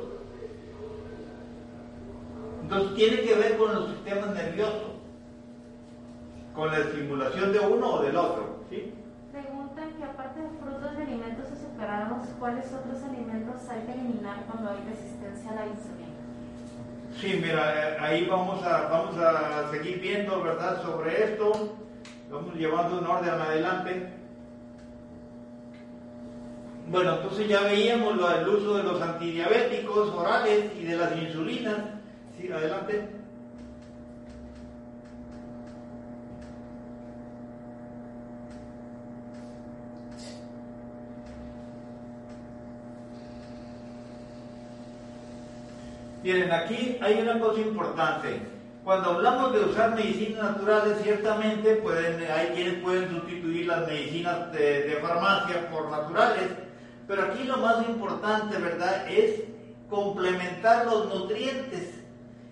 Entonces 2.69 2.95
tiene 2.95 3.21
que 3.21 3.33
ver 3.33 3.57
con 3.57 3.73
los 3.73 3.89
sistemas 3.89 4.29
nerviosos, 4.35 4.91
con 6.53 6.67
la 6.71 6.77
estimulación 6.77 7.51
de 7.51 7.59
uno 7.61 7.93
o 7.95 8.03
del 8.03 8.15
otro, 8.15 8.59
¿sí? 8.69 8.93
Preguntan 9.31 9.89
que 9.97 10.03
aparte 10.03 10.39
de 10.39 10.49
frutos 10.49 10.91
y 10.99 11.01
alimentos 11.01 11.45
azucarados, 11.51 12.27
¿cuáles 12.37 12.65
otros 12.71 13.01
alimentos 13.01 13.67
hay 13.69 13.81
que 13.87 13.93
eliminar 13.93 14.43
cuando 14.45 14.69
hay 14.69 14.77
resistencia 14.87 15.49
a 15.51 15.55
la 15.55 15.65
insulina? 15.65 16.09
Sí, 17.19 17.39
mira, 17.41 17.73
eh, 17.73 17.97
ahí 18.01 18.27
vamos 18.27 18.63
a, 18.63 18.83
vamos 18.87 19.17
a 19.17 19.71
seguir 19.71 19.99
viendo, 19.99 20.43
¿verdad?, 20.43 20.83
sobre 20.83 21.23
esto. 21.23 21.75
Vamos 22.29 22.53
llevando 22.53 22.99
un 22.99 23.07
orden 23.07 23.29
adelante. 23.33 24.13
Bueno, 26.87 27.15
entonces 27.15 27.47
ya 27.47 27.61
veíamos 27.61 28.15
lo- 28.15 28.31
el 28.31 28.47
uso 28.47 28.77
de 28.77 28.83
los 28.83 29.01
antidiabéticos 29.01 30.09
orales 30.11 30.65
y 30.79 30.83
de 30.85 30.95
las 30.97 31.17
insulinas. 31.17 31.77
Adelante. 32.47 33.07
Miren, 46.23 46.51
aquí 46.51 46.97
hay 47.01 47.21
una 47.21 47.39
cosa 47.39 47.61
importante. 47.61 48.41
Cuando 48.83 49.11
hablamos 49.11 49.53
de 49.53 49.59
usar 49.59 49.95
medicinas 49.95 50.43
naturales, 50.43 50.97
ciertamente 51.03 51.75
pueden, 51.75 52.19
hay 52.31 52.47
quienes 52.55 52.81
pueden 52.81 53.09
sustituir 53.09 53.67
las 53.67 53.87
medicinas 53.87 54.51
de, 54.51 54.83
de 54.83 54.95
farmacia 55.01 55.69
por 55.69 55.89
naturales, 55.91 56.49
pero 57.07 57.23
aquí 57.23 57.43
lo 57.43 57.57
más 57.57 57.87
importante, 57.87 58.57
¿verdad?, 58.57 59.07
es 59.09 59.43
complementar 59.89 60.85
los 60.85 61.07
nutrientes 61.13 61.98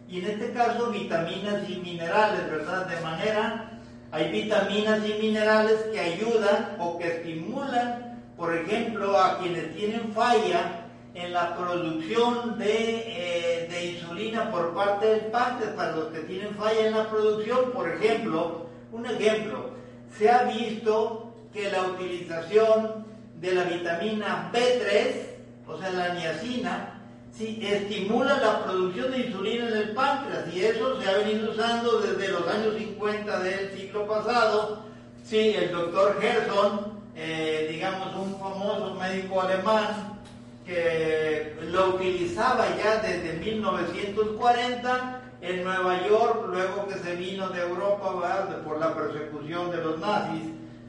y 0.10 0.20
en 0.20 0.26
este 0.26 0.52
caso 0.52 0.89
vitaminas 0.89 1.70
y 1.70 1.76
minerales, 1.78 2.50
¿verdad? 2.50 2.88
De 2.88 3.00
manera, 3.02 3.72
hay 4.12 4.32
vitaminas 4.32 5.00
y 5.08 5.22
minerales 5.22 5.82
que 5.91 6.00
ayudan 6.00 6.78
o 6.80 6.98
que 6.98 7.08
estimulan, 7.08 8.22
por 8.38 8.56
ejemplo, 8.56 9.17
a 9.17 9.39
quienes 9.39 9.76
tienen 9.76 10.13
falla 10.13 10.86
en 11.13 11.34
la 11.34 11.58
producción 11.58 12.58
de, 12.58 13.04
eh, 13.08 13.67
de 13.70 13.86
insulina 13.86 14.50
por 14.52 14.74
parte 14.74 15.08
del 15.08 15.26
páncreas, 15.26 15.74
para 15.74 15.96
los 15.96 16.06
que 16.08 16.20
tienen 16.20 16.56
falla 16.56 16.88
en 16.88 16.96
la 16.96 17.10
producción, 17.10 17.72
por 17.72 17.89
ejemplo, 17.89 18.67
un 18.91 19.06
ejemplo, 19.06 19.72
se 20.17 20.30
ha 20.30 20.43
visto 20.43 21.34
que 21.52 21.70
la 21.70 21.82
utilización 21.82 23.06
de 23.41 23.54
la 23.54 23.63
vitamina 23.63 24.50
B3, 24.54 25.67
o 25.67 25.78
sea, 25.78 25.89
la 25.91 26.13
niacina, 26.13 26.96
sí, 27.38 27.60
estimula 27.62 28.38
la 28.39 28.63
producción 28.63 29.12
de 29.12 29.19
insulina 29.19 29.67
en 29.69 29.78
el 29.78 29.89
páncreas 29.91 30.54
y 30.54 30.62
eso 30.65 31.00
se 31.02 31.10
ha 31.10 31.17
venido 31.17 31.52
usando 31.52 32.00
desde 32.02 32.30
los 32.32 32.47
años 32.47 32.76
50 32.78 33.39
del 33.39 33.71
siglo 33.78 34.08
pasado. 34.08 34.80
Sí, 35.23 35.54
el 35.58 35.71
doctor 35.71 36.17
Gerson, 36.21 36.93
eh, 37.15 37.67
digamos 37.71 38.15
un 38.15 38.39
famoso 38.39 38.95
médico 38.95 39.41
alemán, 39.41 40.19
que 40.65 41.56
lo 41.69 41.89
utilizaba 41.95 42.65
ya 42.78 42.97
desde 42.97 43.34
1940 43.34 45.21
en 45.41 45.63
Nueva 45.63 46.08
York, 46.08 46.45
luego 46.50 46.88
que 46.88 46.95
se 46.95 47.15
vino 47.15 47.50
de 47.50 47.62
Europa 47.62 48.13
¿verdad? 48.19 48.62
por 48.63 48.80
la 48.80 48.93
persecución 48.95 49.71
de 49.71 49.78
los 49.78 50.00
nazis. 50.00 50.43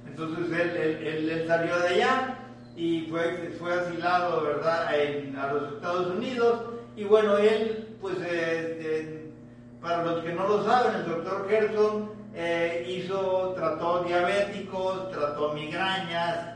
Entonces 0.07 0.47
él, 0.59 0.71
él- 0.77 1.31
él- 1.31 1.45
salió 1.47 1.79
de 1.79 1.89
allá 1.89 2.39
y 2.79 3.01
fue, 3.11 3.57
fue 3.59 3.75
asilado 3.75 4.45
¿verdad? 4.45 4.87
A 4.87 5.53
los 5.53 5.73
Estados 5.75 6.07
Unidos. 6.15 6.63
Y 6.97 7.05
bueno, 7.05 7.37
él, 7.37 7.97
pues, 8.01 8.17
eh, 8.19 8.79
eh, 8.81 9.31
para 9.81 10.05
los 10.05 10.23
que 10.23 10.33
no 10.33 10.47
lo 10.47 10.65
saben, 10.65 10.95
el 11.01 11.09
doctor 11.09 11.49
Gerson 11.49 12.11
eh, 12.35 12.85
hizo, 12.89 13.53
trató 13.57 14.05
diabéticos, 14.05 15.11
trató 15.11 15.53
migrañas, 15.53 16.55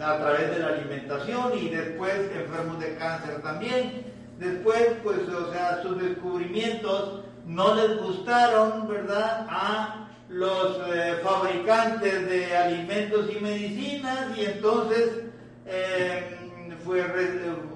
a 0.00 0.16
través 0.16 0.50
de 0.50 0.58
la 0.58 0.68
alimentación 0.68 1.52
y 1.58 1.68
después 1.68 2.14
enfermos 2.34 2.80
de 2.80 2.96
cáncer 2.96 3.40
también. 3.42 4.04
Después, 4.38 4.94
pues, 5.02 5.18
o 5.28 5.52
sea, 5.52 5.82
sus 5.82 6.00
descubrimientos 6.00 7.22
no 7.46 7.74
les 7.74 7.98
gustaron, 7.98 8.88
¿verdad? 8.88 9.46
A 9.48 10.08
los 10.30 10.78
eh, 10.94 11.16
fabricantes 11.22 12.28
de 12.28 12.56
alimentos 12.56 13.28
y 13.34 13.40
medicinas 13.40 14.38
y 14.38 14.44
entonces 14.44 15.24
eh, 15.66 16.36
fue, 16.84 17.04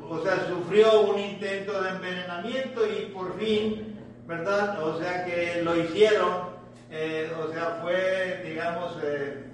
o 0.09 0.23
sea, 0.23 0.47
sufrió 0.49 1.03
un 1.03 1.19
intento 1.19 1.83
de 1.83 1.91
envenenamiento 1.91 2.87
y 2.87 3.07
por 3.07 3.39
fin, 3.39 3.99
¿verdad? 4.27 4.83
O 4.83 4.99
sea 4.99 5.25
que 5.25 5.63
lo 5.63 5.77
hicieron, 5.77 6.55
eh, 6.91 7.31
o 7.43 7.53
sea, 7.53 7.81
fue, 7.83 8.43
digamos, 8.47 8.97
eh, 9.03 9.45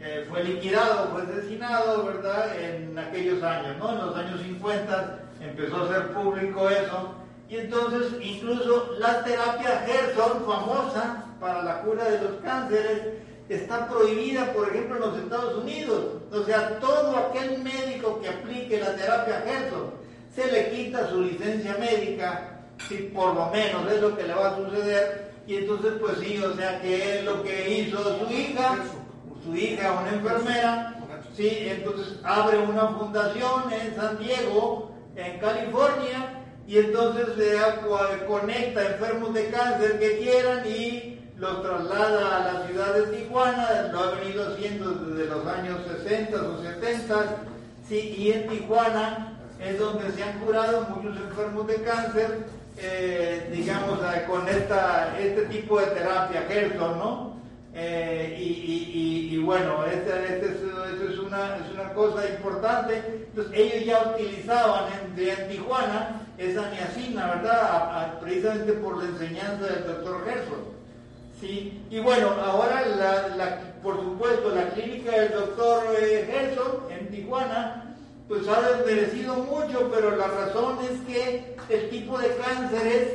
eh, 0.00 0.26
fue 0.28 0.44
liquidado, 0.44 1.10
fue 1.12 1.22
asesinado, 1.22 2.04
¿verdad? 2.06 2.58
En 2.58 2.98
aquellos 2.98 3.42
años, 3.42 3.76
¿no? 3.78 3.92
En 3.92 3.98
los 3.98 4.16
años 4.16 4.40
50 4.40 5.18
empezó 5.40 5.82
a 5.82 5.88
ser 5.88 6.12
público 6.12 6.68
eso. 6.70 7.14
Y 7.48 7.58
entonces 7.58 8.12
incluso 8.20 8.94
la 8.98 9.22
terapia 9.22 9.84
Gerson, 9.86 10.44
famosa 10.44 11.25
para 11.40 11.62
la 11.62 11.80
cura 11.82 12.04
de 12.04 12.20
los 12.22 12.32
cánceres, 12.42 13.02
está 13.48 13.88
prohibida, 13.88 14.52
por 14.52 14.68
ejemplo, 14.68 14.96
en 14.96 15.02
los 15.02 15.18
Estados 15.18 15.62
Unidos. 15.62 16.04
O 16.32 16.42
sea, 16.44 16.78
todo 16.80 17.16
aquel 17.16 17.62
médico 17.62 18.20
que 18.20 18.28
aplique 18.28 18.80
la 18.80 18.94
terapia 18.96 19.42
Gerson 19.46 19.90
se 20.34 20.50
le 20.50 20.70
quita 20.70 21.08
su 21.08 21.22
licencia 21.22 21.76
médica, 21.78 22.60
si 22.88 22.96
por 23.14 23.34
lo 23.34 23.46
menos 23.50 23.90
es 23.90 24.00
lo 24.00 24.16
que 24.16 24.24
le 24.24 24.34
va 24.34 24.48
a 24.48 24.56
suceder. 24.56 25.32
Y 25.46 25.56
entonces, 25.56 25.92
pues 26.00 26.18
sí, 26.18 26.38
o 26.42 26.54
sea, 26.56 26.80
que 26.80 27.18
es 27.18 27.24
lo 27.24 27.42
que 27.42 27.70
hizo 27.70 28.18
su 28.18 28.32
hija, 28.32 28.78
su 29.44 29.54
hija, 29.54 29.92
una 29.92 30.10
enfermera, 30.10 31.00
sí, 31.36 31.68
entonces 31.70 32.18
abre 32.24 32.58
una 32.58 32.88
fundación 32.88 33.72
en 33.72 33.94
San 33.94 34.18
Diego, 34.18 34.90
en 35.14 35.38
California, 35.38 36.42
y 36.66 36.78
entonces 36.78 37.26
se 37.36 38.26
conecta 38.26 38.86
enfermos 38.86 39.32
de 39.32 39.48
cáncer 39.50 40.00
que 40.00 40.18
quieran 40.18 40.66
y 40.66 41.15
los 41.38 41.62
traslada 41.62 42.36
a 42.36 42.52
la 42.52 42.66
ciudad 42.66 42.94
de 42.94 43.16
Tijuana, 43.16 43.90
lo 43.92 44.00
ha 44.00 44.10
venido 44.12 44.48
haciendo 44.48 44.90
desde 44.92 45.30
los 45.30 45.46
años 45.46 45.80
60 46.02 46.36
o 46.36 46.62
70, 46.62 47.24
sí, 47.86 48.14
y 48.16 48.32
en 48.32 48.48
Tijuana 48.48 49.38
es 49.60 49.78
donde 49.78 50.10
se 50.12 50.22
han 50.22 50.38
curado 50.40 50.82
muchos 50.94 51.16
enfermos 51.16 51.66
de 51.66 51.82
cáncer, 51.82 52.46
eh, 52.78 53.50
digamos, 53.52 53.98
eh, 54.00 54.24
con 54.26 54.48
esta, 54.48 55.18
este 55.18 55.42
tipo 55.46 55.78
de 55.78 55.86
terapia, 55.86 56.46
Gerson, 56.48 56.98
¿no? 56.98 57.36
Eh, 57.74 58.36
y, 58.38 59.38
bueno, 59.38 59.84
esta, 59.84 60.24
este 60.24 60.46
es, 60.46 61.18
una, 61.18 61.56
es 61.56 61.72
una 61.72 61.92
cosa 61.92 62.26
importante. 62.26 63.26
Entonces, 63.28 63.52
ellos 63.54 63.84
ya 63.84 64.12
utilizaban 64.14 64.84
en, 65.14 65.28
en 65.28 65.48
Tijuana 65.48 66.22
esa 66.38 66.70
niacina, 66.70 67.34
¿verdad? 67.34 68.18
precisamente 68.20 68.72
por 68.72 68.96
la 68.96 69.10
enseñanza 69.10 69.66
del 69.66 69.86
doctor 69.86 70.24
Gerson. 70.24 70.75
Sí, 71.40 71.82
y 71.90 71.98
bueno, 71.98 72.30
ahora, 72.42 72.86
la, 72.86 73.60
por 73.82 73.96
supuesto, 73.96 74.54
la 74.54 74.70
clínica 74.70 75.12
del 75.12 75.32
doctor 75.32 75.84
eh, 76.00 76.26
Gerson 76.30 76.90
en 76.90 77.10
Tijuana, 77.10 77.94
pues 78.26 78.48
ha 78.48 78.70
desmerecido 78.70 79.34
mucho, 79.36 79.90
pero 79.92 80.16
la 80.16 80.28
razón 80.28 80.78
es 80.82 81.00
que 81.02 81.56
el 81.68 81.90
tipo 81.90 82.18
de 82.18 82.34
cánceres 82.36 83.08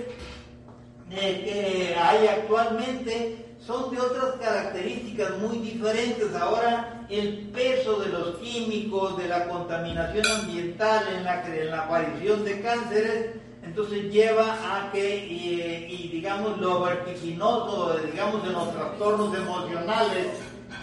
eh, 1.09 1.41
que 1.43 1.95
hay 1.99 2.28
actualmente 2.28 3.45
son 3.59 3.91
de 3.91 3.99
otras 3.99 4.36
características 4.39 5.38
muy 5.39 5.57
diferentes. 5.57 6.34
Ahora 6.36 7.05
el 7.09 7.49
peso 7.49 7.99
de 7.99 8.09
los 8.09 8.38
químicos, 8.38 9.17
de 9.17 9.28
la 9.28 9.47
contaminación 9.47 10.26
ambiental 10.28 11.05
en 11.15 11.24
la, 11.24 11.43
en 11.45 11.72
la 11.72 11.82
aparición 11.82 12.45
de 12.45 12.61
cánceres, 12.61 13.36
entonces 13.64 14.12
lleva 14.12 14.57
a 14.64 14.91
que, 14.91 15.26
y, 15.28 16.09
digamos, 16.12 16.57
lo 16.59 16.82
vertiginoso, 16.82 17.97
digamos, 18.12 18.43
de 18.43 18.51
los 18.51 18.74
trastornos 18.74 19.36
emocionales 19.36 20.28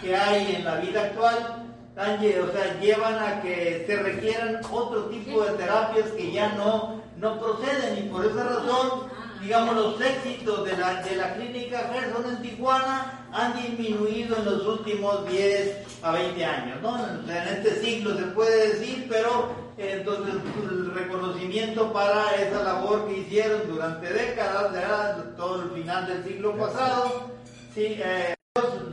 que 0.01 0.15
hay 0.15 0.55
en 0.55 0.65
la 0.65 0.75
vida 0.75 1.01
actual, 1.01 1.65
o 1.99 2.51
sea, 2.53 2.79
llevan 2.79 3.19
a 3.19 3.41
que 3.41 3.83
se 3.85 3.97
requieran 3.97 4.61
otro 4.71 5.05
tipo 5.05 5.41
de 5.41 5.51
terapias 5.57 6.09
que 6.11 6.31
ya 6.31 6.53
no, 6.53 7.01
no 7.17 7.39
proceden 7.39 8.05
y 8.05 8.09
por 8.09 8.25
esa 8.25 8.43
razón 8.43 9.09
digamos, 9.41 9.75
los 9.75 10.01
éxitos 10.01 10.65
de 10.65 10.77
la, 10.77 11.01
de 11.01 11.15
la 11.15 11.33
clínica 11.35 11.89
Gerson 11.93 12.25
en 12.29 12.41
Tijuana 12.41 13.27
han 13.31 13.53
disminuido 13.61 14.37
en 14.37 14.45
los 14.45 14.65
últimos 14.65 15.29
10 15.29 16.01
a 16.01 16.11
20 16.11 16.45
años, 16.45 16.81
¿no? 16.81 16.97
En, 16.97 17.29
este 17.29 17.81
siglo 17.81 18.17
se 18.17 18.23
puede 18.25 18.73
decir, 18.73 19.07
pero 19.09 19.51
eh, 19.77 19.97
entonces 19.99 20.35
el 20.69 20.93
reconocimiento 20.93 21.93
para 21.93 22.35
esa 22.35 22.63
labor 22.63 23.07
que 23.07 23.19
hicieron 23.19 23.67
durante 23.67 24.11
décadas, 24.11 24.73
de 24.73 25.31
todo 25.37 25.63
el 25.63 25.69
final 25.71 26.07
del 26.07 26.23
siglo 26.23 26.57
pasado, 26.57 27.31
sí, 27.73 27.99
eh, 28.03 28.33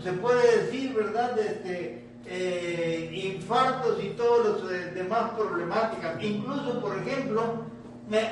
se 0.02 0.12
puede 0.12 0.64
decir, 0.64 0.94
¿verdad? 0.94 1.38
Este, 1.38 2.06
eh, 2.26 3.10
infartos 3.12 4.02
y 4.02 4.08
todos 4.10 4.60
los 4.60 4.94
demás 4.94 5.30
problemáticas, 5.36 6.22
incluso, 6.22 6.80
por 6.80 6.98
ejemplo, 6.98 7.64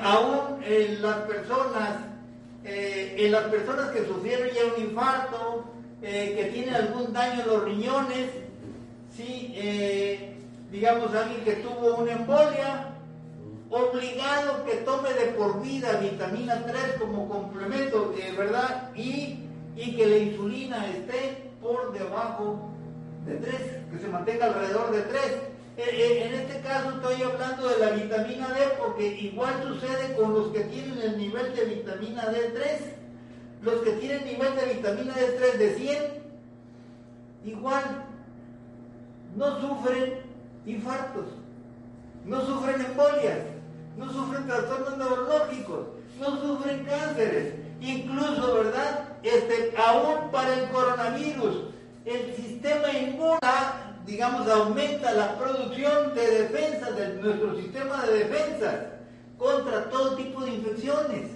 aún 0.02 0.62
en 0.64 1.02
las 1.02 1.16
personas, 1.22 1.98
eh, 2.64 3.14
en 3.18 3.32
las 3.32 3.44
personas 3.44 3.90
que 3.90 4.06
sufrieron 4.06 4.48
ya 4.54 4.64
un 4.74 4.82
infarto, 4.82 5.64
eh, 6.02 6.34
que 6.36 6.44
tienen 6.52 6.74
algún 6.74 7.12
daño 7.12 7.42
en 7.42 7.48
los 7.48 7.64
riñones, 7.64 8.30
¿sí? 9.16 9.52
Eh, 9.56 10.36
digamos 10.70 11.14
alguien 11.14 11.44
que 11.44 11.54
tuvo 11.54 11.96
una 11.96 12.12
embolia, 12.12 12.90
obligado 13.70 14.64
que 14.64 14.76
tome 14.78 15.12
de 15.14 15.26
por 15.32 15.62
vida 15.62 15.98
vitamina 15.98 16.64
3 16.64 16.96
como 17.00 17.28
complemento, 17.28 18.14
¿verdad? 18.36 18.90
Y, 18.94 19.40
y 19.76 19.96
que 19.96 20.06
la 20.06 20.18
insulina 20.18 20.86
esté 20.90 21.50
por 21.60 21.92
debajo 21.92 22.70
de 23.26 23.36
3, 23.36 23.54
que 23.90 23.98
se 23.98 24.08
mantenga 24.08 24.46
alrededor 24.46 24.92
de 24.92 25.02
3 25.02 25.20
eh, 25.22 25.30
eh, 25.30 25.53
en 25.76 26.34
este 26.34 26.60
caso 26.60 26.90
estoy 26.90 27.22
hablando 27.22 27.68
de 27.68 27.78
la 27.78 27.90
vitamina 27.90 28.48
D 28.48 28.76
porque 28.78 29.06
igual 29.06 29.62
sucede 29.64 30.14
con 30.14 30.32
los 30.32 30.52
que 30.52 30.60
tienen 30.64 30.98
el 31.02 31.18
nivel 31.18 31.54
de 31.54 31.64
vitamina 31.64 32.30
D3. 32.30 32.94
Los 33.62 33.80
que 33.80 33.92
tienen 33.92 34.24
nivel 34.24 34.54
de 34.54 34.74
vitamina 34.74 35.14
D3 35.14 35.56
de 35.56 35.74
100, 35.74 36.02
igual 37.46 38.04
no 39.36 39.60
sufren 39.60 40.20
infartos, 40.66 41.26
no 42.26 42.44
sufren 42.44 42.80
embolias, 42.80 43.38
no 43.96 44.12
sufren 44.12 44.46
trastornos 44.46 44.98
neurológicos, 44.98 45.86
no 46.20 46.40
sufren 46.40 46.84
cánceres. 46.84 47.54
Incluso, 47.80 48.54
¿verdad? 48.54 49.08
Este, 49.22 49.74
aún 49.76 50.30
para 50.30 50.54
el 50.54 50.68
coronavirus, 50.70 51.64
el 52.04 52.34
sistema 52.34 52.92
inmune 52.92 53.38
digamos, 54.06 54.48
aumenta 54.48 55.12
la 55.12 55.38
producción 55.38 56.14
de 56.14 56.42
defensa 56.42 56.90
de 56.92 57.14
nuestro 57.14 57.56
sistema 57.56 58.04
de 58.06 58.24
defensa 58.24 58.90
contra 59.38 59.88
todo 59.88 60.16
tipo 60.16 60.42
de 60.42 60.54
infecciones. 60.54 61.30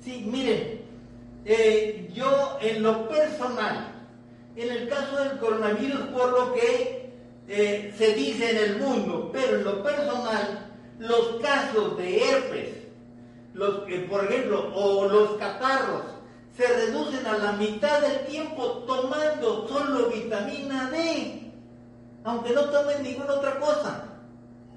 Sí, 0.00 0.24
miren, 0.26 0.82
eh, 1.44 2.10
yo 2.12 2.58
en 2.60 2.82
lo 2.82 3.08
personal, 3.08 3.94
en 4.56 4.70
el 4.70 4.88
caso 4.88 5.16
del 5.16 5.38
coronavirus, 5.38 6.00
por 6.08 6.30
lo 6.30 6.54
que 6.54 7.12
eh, 7.48 7.94
se 7.96 8.14
dice 8.14 8.50
en 8.50 8.56
el 8.58 8.78
mundo, 8.78 9.30
pero 9.32 9.58
en 9.58 9.64
lo 9.64 9.82
personal, 9.82 10.72
los 10.98 11.40
casos 11.40 11.96
de 11.98 12.28
herpes, 12.28 12.68
los, 13.54 13.84
por 14.08 14.24
ejemplo, 14.24 14.72
o 14.74 15.08
los 15.08 15.32
catarros, 15.36 16.02
se 16.56 16.66
reducen 16.66 17.26
a 17.26 17.38
la 17.38 17.52
mitad 17.52 18.00
del 18.00 18.26
tiempo 18.26 18.84
tomando 18.86 19.66
solo 19.68 20.10
vitamina 20.10 20.90
D 20.90 21.41
aunque 22.24 22.52
no 22.52 22.64
tomen 22.66 23.02
ninguna 23.02 23.34
otra 23.34 23.58
cosa. 23.58 24.04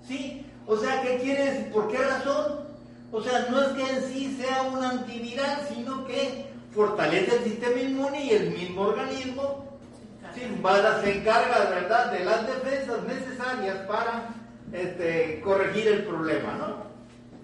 ¿Sí? 0.07 0.45
O 0.67 0.77
sea, 0.77 1.01
¿qué 1.01 1.17
quieres? 1.17 1.67
¿Por 1.71 1.87
qué 1.89 1.97
razón? 1.97 2.65
O 3.11 3.21
sea, 3.21 3.47
no 3.49 3.61
es 3.61 3.67
que 3.69 3.81
en 3.81 4.03
sí 4.03 4.37
sea 4.39 4.63
un 4.63 4.83
antiviral, 4.83 5.67
sino 5.69 6.05
que 6.05 6.45
fortalece 6.73 7.37
el 7.37 7.43
sistema 7.43 7.79
inmune 7.79 8.25
y 8.25 8.29
el 8.31 8.51
mismo 8.51 8.81
organismo 8.81 9.65
¿sí? 10.33 10.41
se 10.41 11.17
encarga, 11.17 11.69
¿verdad?, 11.69 12.11
de 12.11 12.25
las 12.25 12.45
defensas 12.45 13.03
necesarias 13.03 13.77
para 13.87 14.29
este, 14.73 15.41
corregir 15.41 15.87
el 15.87 16.03
problema, 16.03 16.53
¿no? 16.57 16.85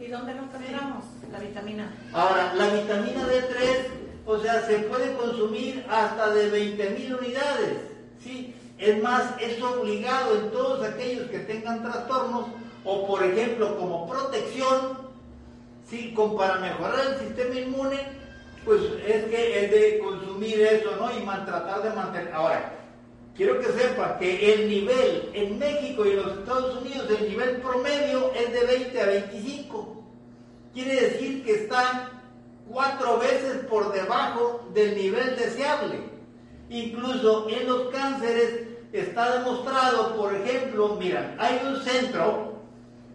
¿Y 0.03 0.09
dónde 0.09 0.33
lo 0.33 0.43
encontramos? 0.43 1.05
La 1.31 1.39
vitamina. 1.39 1.93
Ahora, 2.11 2.53
la 2.55 2.67
vitamina 2.67 3.21
D3, 3.21 3.85
o 4.25 4.39
sea, 4.39 4.65
se 4.65 4.79
puede 4.79 5.13
consumir 5.13 5.85
hasta 5.89 6.31
de 6.31 6.51
20.000 6.51 7.19
unidades, 7.19 7.77
¿sí? 8.21 8.53
Es 8.81 8.99
más, 8.99 9.35
es 9.39 9.61
obligado 9.61 10.35
en 10.37 10.49
todos 10.49 10.83
aquellos 10.83 11.29
que 11.29 11.37
tengan 11.39 11.83
trastornos 11.83 12.47
o, 12.83 13.05
por 13.05 13.23
ejemplo, 13.23 13.77
como 13.77 14.09
protección, 14.09 14.97
¿sí? 15.87 16.11
Como 16.15 16.35
para 16.35 16.57
mejorar 16.57 16.99
el 17.11 17.19
sistema 17.19 17.59
inmune, 17.59 17.99
pues 18.65 18.81
es 19.05 19.25
que 19.25 19.65
es 19.65 19.71
de 19.71 19.99
consumir 19.99 20.61
eso, 20.61 20.95
¿no? 20.95 21.15
Y 21.15 21.23
tratar 21.45 21.83
de 21.83 21.91
mantener. 21.91 22.33
Ahora, 22.33 22.73
quiero 23.35 23.59
que 23.59 23.67
sepan 23.67 24.17
que 24.17 24.51
el 24.51 24.67
nivel 24.67 25.29
en 25.35 25.59
México 25.59 26.03
y 26.03 26.15
los 26.15 26.39
Estados 26.39 26.77
Unidos, 26.77 27.07
el 27.19 27.29
nivel 27.29 27.61
promedio 27.61 28.31
es 28.33 28.51
de 28.51 28.65
20 28.65 28.99
a 28.99 29.05
25. 29.05 30.03
Quiere 30.73 31.01
decir 31.01 31.43
que 31.43 31.53
está 31.53 32.09
cuatro 32.67 33.19
veces 33.19 33.57
por 33.69 33.93
debajo 33.93 34.67
del 34.73 34.95
nivel 34.95 35.35
deseable. 35.35 35.99
Incluso 36.69 37.47
en 37.47 37.67
los 37.67 37.89
cánceres 37.89 38.70
está 38.93 39.39
demostrado, 39.39 40.15
por 40.15 40.35
ejemplo, 40.35 40.97
mira, 40.99 41.35
hay 41.39 41.61
un 41.65 41.77
centro 41.81 42.61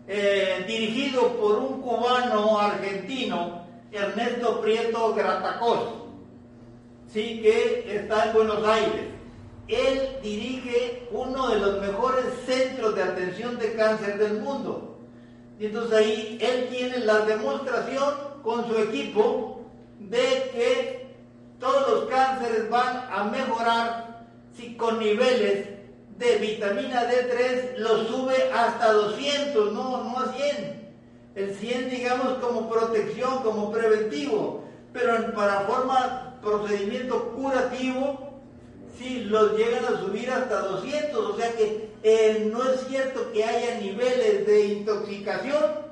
eh, 0.09 0.65
dirigido 0.67 1.37
por 1.37 1.59
un 1.59 1.83
cubano 1.83 2.59
argentino, 2.59 3.67
Ernesto 3.93 4.61
Prieto 4.61 5.15
Gratacos, 5.15 5.95
¿sí? 7.09 7.41
que 7.43 7.97
está 7.97 8.27
en 8.27 8.33
Buenos 8.33 8.67
Aires. 8.67 9.07
Él 9.69 10.19
dirige 10.23 11.09
uno 11.11 11.49
de 11.49 11.59
los 11.59 11.81
mejores 11.81 12.25
centros 12.47 12.95
de 12.95 13.03
atención 13.03 13.59
de 13.59 13.75
cáncer 13.75 14.19
del 14.19 14.41
mundo. 14.41 14.97
Y 15.59 15.67
entonces 15.67 15.93
ahí 15.93 16.39
él 16.41 16.69
tiene 16.71 16.99
la 16.99 17.21
demostración 17.21 18.15
con 18.43 18.67
su 18.69 18.77
equipo 18.79 19.63
de 19.99 20.51
que 20.53 21.17
todos 21.59 21.91
los 21.91 22.05
cánceres 22.05 22.71
van 22.71 23.09
a 23.11 23.25
mejorar 23.25 24.06
si 24.57 24.75
con 24.77 24.99
niveles 24.99 25.67
de 26.19 26.37
vitamina 26.37 27.11
D3 27.11 27.77
lo 27.79 28.05
sube 28.07 28.51
hasta 28.53 28.93
200, 28.93 29.73
no, 29.73 30.05
no 30.05 30.19
a 30.19 30.33
100. 30.33 30.87
El 31.35 31.55
100 31.55 31.91
digamos 31.91 32.39
como 32.39 32.71
protección, 32.71 33.43
como 33.43 33.71
preventivo, 33.71 34.65
pero 34.93 35.35
para 35.35 35.61
forma 35.61 36.39
procedimiento 36.43 37.33
curativo, 37.33 38.41
sí 38.99 39.25
los 39.25 39.57
llegan 39.59 39.85
a 39.85 40.01
subir 40.01 40.31
hasta 40.31 40.61
200, 40.61 41.27
o 41.27 41.37
sea 41.37 41.53
que 41.53 41.91
eh, 42.03 42.49
no 42.51 42.71
es 42.71 42.87
cierto 42.89 43.31
que 43.33 43.45
haya 43.45 43.79
niveles 43.79 44.47
de 44.47 44.67
intoxicación. 44.67 45.87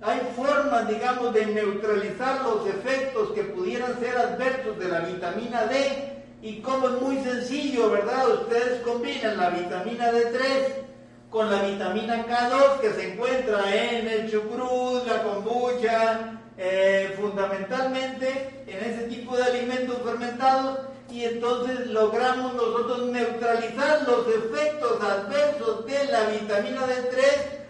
Hay 0.00 0.20
formas, 0.34 0.88
digamos, 0.88 1.32
de 1.32 1.46
neutralizar 1.46 2.42
los 2.42 2.66
efectos 2.66 3.30
que 3.32 3.44
pudieran 3.44 4.00
ser 4.00 4.16
adversos 4.18 4.76
de 4.76 4.88
la 4.88 5.00
vitamina 5.00 5.66
D 5.66 6.11
y 6.42 6.60
como 6.60 6.88
es 6.88 7.00
muy 7.00 7.22
sencillo, 7.22 7.88
¿verdad? 7.90 8.28
Ustedes 8.28 8.82
combinan 8.82 9.36
la 9.36 9.50
vitamina 9.50 10.10
D3 10.10 10.40
con 11.30 11.48
la 11.48 11.62
vitamina 11.62 12.26
K2 12.26 12.80
que 12.80 12.92
se 12.92 13.12
encuentra 13.12 13.74
en 13.74 14.08
el 14.08 14.30
chucrut, 14.30 15.06
la 15.06 15.22
kombucha, 15.22 16.40
eh, 16.58 17.14
fundamentalmente 17.18 18.64
en 18.66 18.90
ese 18.90 19.04
tipo 19.04 19.36
de 19.36 19.44
alimentos 19.44 19.98
fermentados 20.04 20.80
y 21.08 21.24
entonces 21.24 21.86
logramos 21.86 22.54
nosotros 22.54 23.06
neutralizar 23.06 24.02
los 24.02 24.26
efectos 24.26 25.00
adversos 25.00 25.86
de 25.86 26.04
la 26.06 26.24
vitamina 26.24 26.80
D3 26.86 27.22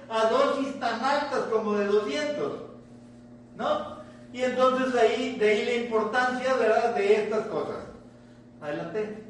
a 0.08 0.28
dosis 0.30 0.80
tan 0.80 1.04
altas 1.04 1.40
como 1.50 1.74
de 1.74 1.86
200, 1.86 2.52
¿no? 3.56 3.96
Y 4.32 4.42
entonces 4.42 4.98
ahí, 4.98 5.36
de 5.38 5.50
ahí 5.50 5.64
la 5.66 5.74
importancia, 5.74 6.54
¿verdad?, 6.54 6.94
de 6.94 7.16
estas 7.16 7.46
cosas. 7.48 7.91
Adelante. 8.62 9.24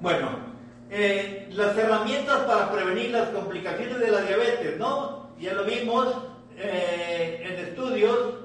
Bueno, 0.00 0.28
eh, 0.90 1.48
las 1.52 1.76
herramientas 1.76 2.44
para 2.44 2.72
prevenir 2.72 3.10
las 3.10 3.28
complicaciones 3.28 4.00
de 4.00 4.10
la 4.10 4.22
diabetes, 4.22 4.78
¿no? 4.78 5.30
Ya 5.38 5.52
lo 5.52 5.64
vimos 5.64 6.14
eh, 6.56 7.42
en 7.44 7.58
estudios, 7.66 8.36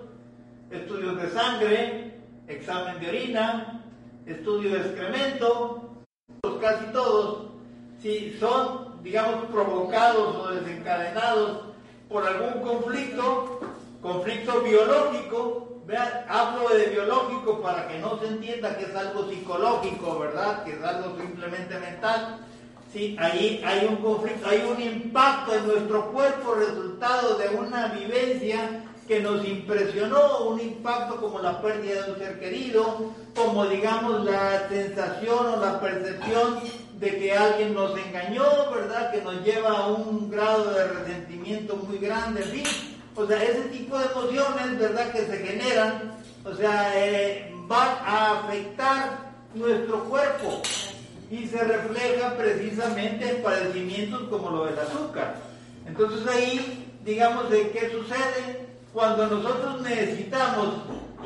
estudios 0.72 1.22
de 1.22 1.30
sangre, 1.30 2.14
examen 2.50 3.00
de 3.00 3.08
orina, 3.08 3.84
estudio 4.26 4.72
de 4.72 4.80
excremento, 4.80 6.04
casi 6.60 6.86
todos, 6.92 7.48
si 8.02 8.38
son, 8.40 8.89
digamos, 9.04 9.46
provocados 9.46 10.36
o 10.36 10.48
desencadenados 10.50 11.62
por 12.10 12.26
algún 12.26 12.62
conflicto, 12.62 13.60
conflicto 14.02 14.62
biológico, 14.62 15.70
hablo 16.28 16.70
de 16.70 16.88
biológico 16.88 17.62
para 17.62 17.88
que 17.88 18.00
no 18.00 18.20
se 18.20 18.28
entienda 18.28 18.78
que 18.78 18.86
es 18.86 18.96
algo 18.96 19.28
psicológico, 19.30 20.20
¿verdad? 20.20 20.64
Que 20.64 20.72
es 20.72 20.84
algo 20.84 21.18
simplemente 21.20 21.80
mental. 21.80 22.40
Sí, 22.94 23.16
ahí 23.20 23.62
hay 23.66 23.86
un 23.88 23.98
conflicto, 23.98 24.48
hay 24.50 24.62
un 24.62 24.82
impacto 24.82 25.54
en 25.54 25.68
nuestro 25.68 26.12
cuerpo 26.12 26.56
resultado 26.56 27.38
de 27.38 27.50
una 27.50 27.88
vivencia 27.88 28.84
que 29.08 29.20
nos 29.20 29.44
impresionó, 29.48 30.40
un 30.46 30.60
impacto 30.60 31.20
como 31.20 31.40
la 31.40 31.62
pérdida 31.62 32.04
de 32.04 32.12
un 32.12 32.18
ser 32.20 32.40
querido, 32.40 33.12
como 33.36 33.66
digamos 33.66 34.24
la 34.24 34.68
sensación 34.70 35.48
o 35.48 35.58
la 35.58 35.80
percepción 35.80 36.60
de 37.00 37.18
que 37.18 37.34
alguien 37.34 37.74
nos 37.74 37.98
engañó, 37.98 38.44
¿verdad? 38.74 39.12
Que 39.12 39.22
nos 39.22 39.42
lleva 39.44 39.70
a 39.70 39.88
un 39.88 40.30
grado 40.30 40.72
de 40.74 40.88
resentimiento 40.88 41.78
muy 41.78 41.98
grande, 41.98 42.44
en 42.44 42.64
o 43.16 43.26
sea, 43.26 43.44
ese 43.44 43.62
tipo 43.70 43.98
de 43.98 44.06
emociones, 44.06 44.80
¿verdad?, 44.80 45.12
que 45.12 45.26
se 45.26 45.38
generan, 45.38 46.18
o 46.44 46.54
sea, 46.54 46.92
eh, 46.96 47.54
a 47.72 48.40
afectar 48.40 49.32
nuestro 49.54 50.04
cuerpo 50.06 50.62
y 51.30 51.46
se 51.48 51.64
refleja 51.64 52.36
precisamente 52.36 53.30
en 53.30 53.44
padecimientos 53.44 54.24
como 54.30 54.50
lo 54.50 54.66
del 54.66 54.80
azúcar. 54.80 55.36
Entonces 55.86 56.28
ahí, 56.28 56.88
digamos, 57.04 57.50
¿de 57.50 57.70
qué 57.72 57.92
sucede? 57.92 58.68
Cuando 58.94 59.28
nosotros 59.28 59.82
necesitamos 59.82 60.76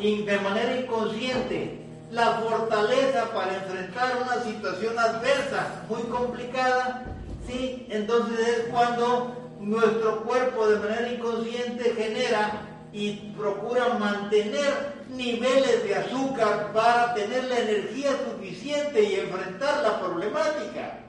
de 0.02 0.40
manera 0.40 0.76
inconsciente 0.76 1.83
la 2.14 2.34
fortaleza 2.34 3.34
para 3.34 3.56
enfrentar 3.56 4.22
una 4.22 4.44
situación 4.44 4.98
adversa 5.00 5.84
muy 5.90 6.04
complicada, 6.04 7.06
¿sí? 7.48 7.88
Entonces 7.90 8.48
es 8.48 8.60
cuando 8.72 9.56
nuestro 9.60 10.24
cuerpo 10.24 10.68
de 10.68 10.78
manera 10.78 11.12
inconsciente 11.12 11.96
genera 11.98 12.70
y 12.92 13.14
procura 13.36 13.96
mantener 13.98 14.94
niveles 15.10 15.84
de 15.84 15.96
azúcar 15.96 16.72
para 16.72 17.16
tener 17.16 17.46
la 17.46 17.60
energía 17.60 18.12
suficiente 18.30 19.02
y 19.02 19.16
enfrentar 19.16 19.82
la 19.82 20.00
problemática. 20.00 21.00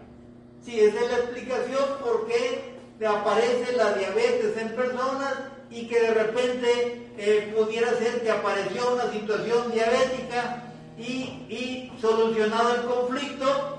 Sí, 0.65 0.81
esa 0.81 1.01
es 1.01 1.11
la 1.11 1.19
explicación 1.19 1.85
por 2.03 2.27
qué 2.27 2.75
aparece 3.07 3.77
la 3.77 3.93
diabetes 3.93 4.57
en 4.57 4.71
personas 4.71 5.35
y 5.71 5.87
que 5.87 6.01
de 6.01 6.15
repente 6.15 7.11
eh, 7.19 7.53
pudiera 7.55 7.91
ser 7.99 8.23
que 8.23 8.31
apareció 8.31 8.95
una 8.95 9.13
situación 9.13 9.71
diabética 9.71 10.63
y, 10.99 11.03
y 11.49 11.93
solucionado 12.01 12.75
el 12.75 12.83
conflicto, 12.83 13.79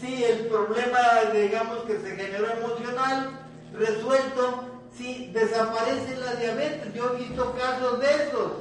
sí, 0.00 0.24
el 0.24 0.46
problema, 0.46 0.98
digamos, 1.32 1.78
que 1.84 1.98
se 1.98 2.16
generó 2.16 2.50
emocional, 2.50 3.30
resuelto, 3.72 4.64
si 4.96 5.26
desaparece 5.32 6.16
la 6.18 6.34
diabetes. 6.36 6.94
Yo 6.94 7.14
he 7.14 7.22
visto 7.22 7.52
casos 7.52 8.00
de 8.00 8.06
esos. 8.06 8.52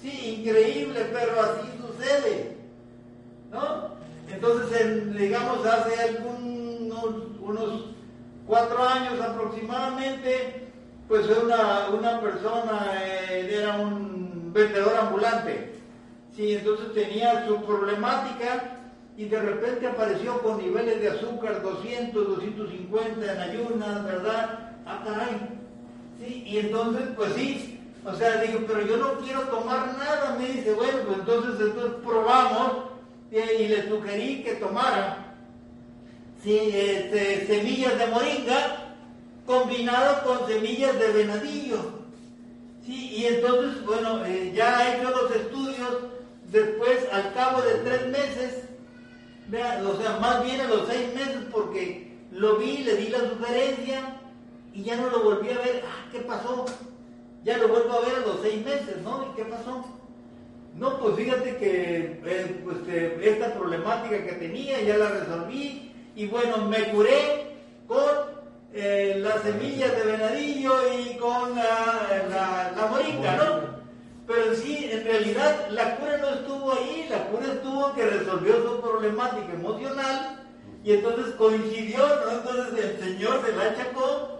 Sí, 0.00 0.40
increíble, 0.40 1.10
pero 1.12 1.40
así 1.42 1.68
sucede. 1.80 2.56
¿No? 3.50 3.90
Entonces, 4.32 5.12
digamos, 5.14 5.66
hace 5.66 6.00
algunos 6.00 7.30
unos 7.40 7.86
cuatro 8.46 8.82
años 8.86 9.20
aproximadamente, 9.20 10.68
pues 11.08 11.26
una, 11.28 11.88
una 11.88 12.20
persona 12.20 12.92
eh, 13.02 13.58
era 13.60 13.76
un 13.76 14.52
vendedor 14.52 14.96
ambulante. 14.96 15.79
Sí, 16.36 16.54
entonces 16.54 16.92
tenía 16.94 17.46
su 17.46 17.62
problemática 17.64 18.78
y 19.16 19.24
de 19.24 19.40
repente 19.40 19.86
apareció 19.86 20.40
con 20.42 20.58
niveles 20.58 21.00
de 21.00 21.10
azúcar 21.10 21.62
200, 21.62 22.28
250 22.28 23.32
en 23.32 23.40
ayunas, 23.40 24.04
¿verdad? 24.04 24.76
Ah, 24.86 25.02
caray. 25.04 25.40
Sí, 26.18 26.44
y 26.46 26.58
entonces, 26.58 27.08
pues 27.16 27.32
sí, 27.34 27.80
o 28.04 28.14
sea, 28.14 28.40
digo, 28.42 28.60
pero 28.66 28.86
yo 28.86 28.96
no 28.96 29.18
quiero 29.18 29.42
tomar 29.42 29.98
nada. 29.98 30.36
Me 30.38 30.48
dice, 30.48 30.72
bueno, 30.72 30.98
pues 31.06 31.18
entonces, 31.18 31.60
entonces 31.60 31.92
probamos 32.04 32.90
y, 33.30 33.68
le 33.68 33.88
sugerí 33.88 34.42
que 34.42 34.54
tomara 34.54 35.34
este, 36.44 37.46
semillas 37.46 37.98
de 37.98 38.06
moringa 38.06 38.94
combinado 39.46 40.24
con 40.24 40.48
semillas 40.48 40.98
de 40.98 41.12
venadillo. 41.12 42.00
Sí, 42.86 43.16
y 43.16 43.26
entonces, 43.26 43.84
bueno, 43.84 44.24
eh, 44.24 44.52
ya 44.54 44.88
he 44.88 44.98
hecho 44.98 45.10
los 45.10 45.30
estudios, 45.36 45.96
después, 46.50 47.06
al 47.12 47.32
cabo 47.34 47.62
de 47.62 47.74
tres 47.76 48.06
meses, 48.08 48.64
o 49.52 50.00
sea, 50.00 50.18
más 50.20 50.44
bien 50.44 50.60
a 50.60 50.68
los 50.68 50.86
seis 50.88 51.14
meses 51.14 51.38
porque 51.50 52.16
lo 52.30 52.56
vi, 52.56 52.78
le 52.78 52.96
di 52.96 53.08
la 53.08 53.20
sugerencia 53.20 54.20
y 54.72 54.84
ya 54.84 54.96
no 54.96 55.10
lo 55.10 55.24
volví 55.24 55.50
a 55.50 55.58
ver. 55.58 55.82
Ah, 55.86 56.08
¿qué 56.12 56.20
pasó? 56.20 56.66
Ya 57.44 57.58
lo 57.58 57.68
vuelvo 57.68 57.92
a 57.94 58.00
ver 58.00 58.16
a 58.16 58.26
los 58.26 58.40
seis 58.42 58.64
meses, 58.64 58.98
¿no? 59.02 59.26
¿Y 59.32 59.36
qué 59.36 59.44
pasó? 59.44 59.84
No, 60.76 60.98
pues 61.00 61.16
fíjate 61.16 61.56
que 61.56 62.20
eh, 62.24 62.60
pues, 62.62 62.76
eh, 62.88 63.18
esta 63.22 63.54
problemática 63.54 64.24
que 64.24 64.32
tenía 64.32 64.80
ya 64.82 64.96
la 64.96 65.08
resolví 65.10 65.92
y 66.14 66.26
bueno, 66.26 66.58
me 66.68 66.90
curé 66.90 67.56
con 67.88 68.00
eh, 68.72 69.16
las 69.18 69.42
semillas 69.42 69.96
de 69.96 70.04
venadillo 70.04 70.74
y 70.96 71.16
con 71.16 71.56
la, 71.56 72.72
la 72.76 72.86
moringa, 72.86 73.36
¿no? 73.36 73.79
Pero 74.30 74.54
sí, 74.54 74.88
en 74.92 75.02
realidad 75.02 75.68
la 75.70 75.96
cura 75.96 76.18
no 76.18 76.28
estuvo 76.28 76.72
ahí, 76.72 77.08
la 77.10 77.24
cura 77.24 77.46
estuvo 77.46 77.92
que 77.94 78.06
resolvió 78.06 78.62
su 78.62 78.80
problemática 78.80 79.52
emocional 79.52 80.38
y 80.84 80.92
entonces 80.92 81.34
coincidió, 81.34 81.98
¿no? 81.98 82.30
Entonces 82.38 82.84
el 82.84 83.00
Señor 83.00 83.44
se 83.44 83.56
la 83.56 83.64
achacó. 83.64 84.38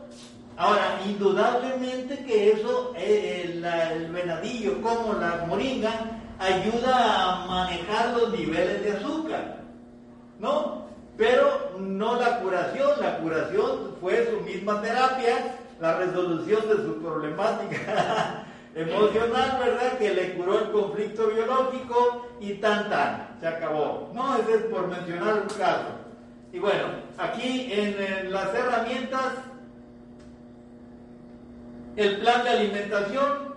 Ahora, 0.57 1.01
indudablemente 1.05 2.25
que 2.25 2.53
eso, 2.53 2.93
eh, 2.97 3.43
el, 3.47 3.65
el 3.65 4.13
venadillo 4.13 4.81
como 4.81 5.15
la 5.15 5.45
moringa, 5.49 5.91
ayuda 6.39 7.25
a 7.25 7.47
manejar 7.47 8.17
los 8.17 8.31
niveles 8.31 8.85
de 8.85 8.93
azúcar, 8.93 9.57
¿no? 10.39 10.85
Pero 11.17 11.73
no 11.81 12.15
la 12.15 12.39
curación, 12.39 12.93
la 13.01 13.19
curación 13.19 13.97
fue 14.01 14.31
su 14.31 14.41
misma 14.43 14.81
terapia, 14.83 15.57
la 15.81 15.97
resolución 15.97 16.69
de 16.69 16.77
su 16.77 17.03
problemática 17.03 18.47
emocional, 18.75 19.59
¿verdad? 19.59 19.99
Que 19.99 20.15
le 20.15 20.35
curó 20.35 20.59
el 20.61 20.71
conflicto 20.71 21.29
biológico 21.29 22.29
y 22.41 22.55
tan 22.55 22.89
tan, 22.89 23.37
se 23.41 23.49
acabó. 23.49 24.11
No, 24.15 24.37
ese 24.37 24.55
es 24.55 24.63
por 24.65 24.89
mencionar 24.89 25.35
un 25.35 25.49
caso. 25.49 26.01
Y 26.53 26.59
bueno, 26.59 26.85
aquí 27.19 27.69
en, 27.73 28.33
las 28.33 28.55
herramientas, 28.55 29.35
el 31.97 32.19
plan 32.19 32.45
de 32.45 32.51
alimentación, 32.51 33.51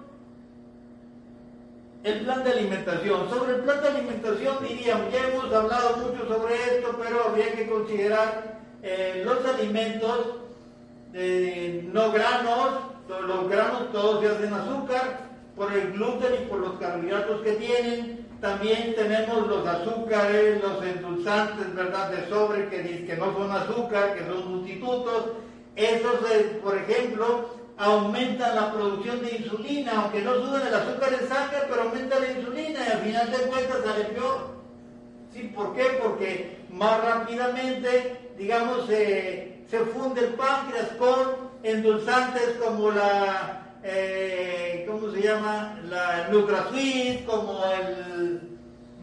el 2.03 2.19
plan 2.19 2.43
de 2.43 2.51
alimentación. 2.51 3.29
Sobre 3.29 3.55
el 3.55 3.61
plan 3.61 3.81
de 3.81 3.87
alimentación 3.87 4.57
diríamos, 4.67 5.11
ya 5.11 5.27
hemos 5.27 5.53
hablado 5.53 5.97
mucho 5.97 6.27
sobre 6.27 6.55
esto, 6.55 6.99
pero 7.01 7.29
habría 7.29 7.53
que 7.53 7.67
considerar 7.67 8.59
eh, 8.81 9.23
los 9.25 9.43
alimentos 9.45 10.35
eh, 11.13 11.87
no 11.93 12.11
granos, 12.11 12.92
los 13.07 13.49
granos 13.49 13.91
todos 13.91 14.21
se 14.21 14.29
hacen 14.29 14.53
azúcar, 14.53 15.33
por 15.55 15.71
el 15.71 15.93
gluten 15.93 16.33
y 16.41 16.45
por 16.47 16.59
los 16.59 16.79
carbohidratos 16.79 17.41
que 17.41 17.53
tienen. 17.53 18.27
También 18.41 18.93
tenemos 18.95 19.47
los 19.47 19.65
azúcares, 19.65 20.61
los 20.61 20.83
endulzantes, 20.83 21.73
¿verdad? 21.73 22.09
De 22.09 22.27
sobre 22.27 22.69
que, 22.69 23.05
que 23.05 23.15
no 23.15 23.33
son 23.33 23.51
azúcar, 23.51 24.15
que 24.15 24.25
son 24.25 24.43
sustitutos. 24.43 25.25
Esos, 25.75 26.31
eh, 26.31 26.59
por 26.61 26.77
ejemplo, 26.77 27.49
aumentan 27.77 28.55
la 28.55 28.73
producción 28.73 29.21
de 29.21 29.37
insulina, 29.37 29.93
aunque 30.01 30.21
no 30.21 30.35
suben 30.35 30.67
el 30.67 30.73
azúcar 30.73 31.13
en 31.13 31.27
sangre, 31.27 31.59
pero 31.69 31.83
aumenta 31.83 32.19
la 32.19 32.31
insulina 32.31 32.79
y 32.85 32.91
al 32.91 32.99
final 32.99 33.31
de 33.31 33.37
cuentas 33.37 33.77
sale 33.85 34.03
peor. 34.05 34.53
¿Sí? 35.31 35.51
¿Por 35.55 35.73
qué? 35.73 35.99
Porque 36.01 36.65
más 36.69 37.03
rápidamente, 37.03 38.33
digamos, 38.37 38.85
se 38.87 39.79
funde 39.93 40.21
el 40.21 40.33
páncreas 40.33 40.89
con 40.99 41.42
endulzantes 41.63 42.57
como 42.63 42.91
la, 42.91 43.77
eh, 43.83 44.85
¿cómo 44.87 45.11
se 45.11 45.21
llama? 45.21 45.79
La 45.89 46.27
NutraSweet, 46.29 47.25
como 47.25 47.63
el, 47.65 48.57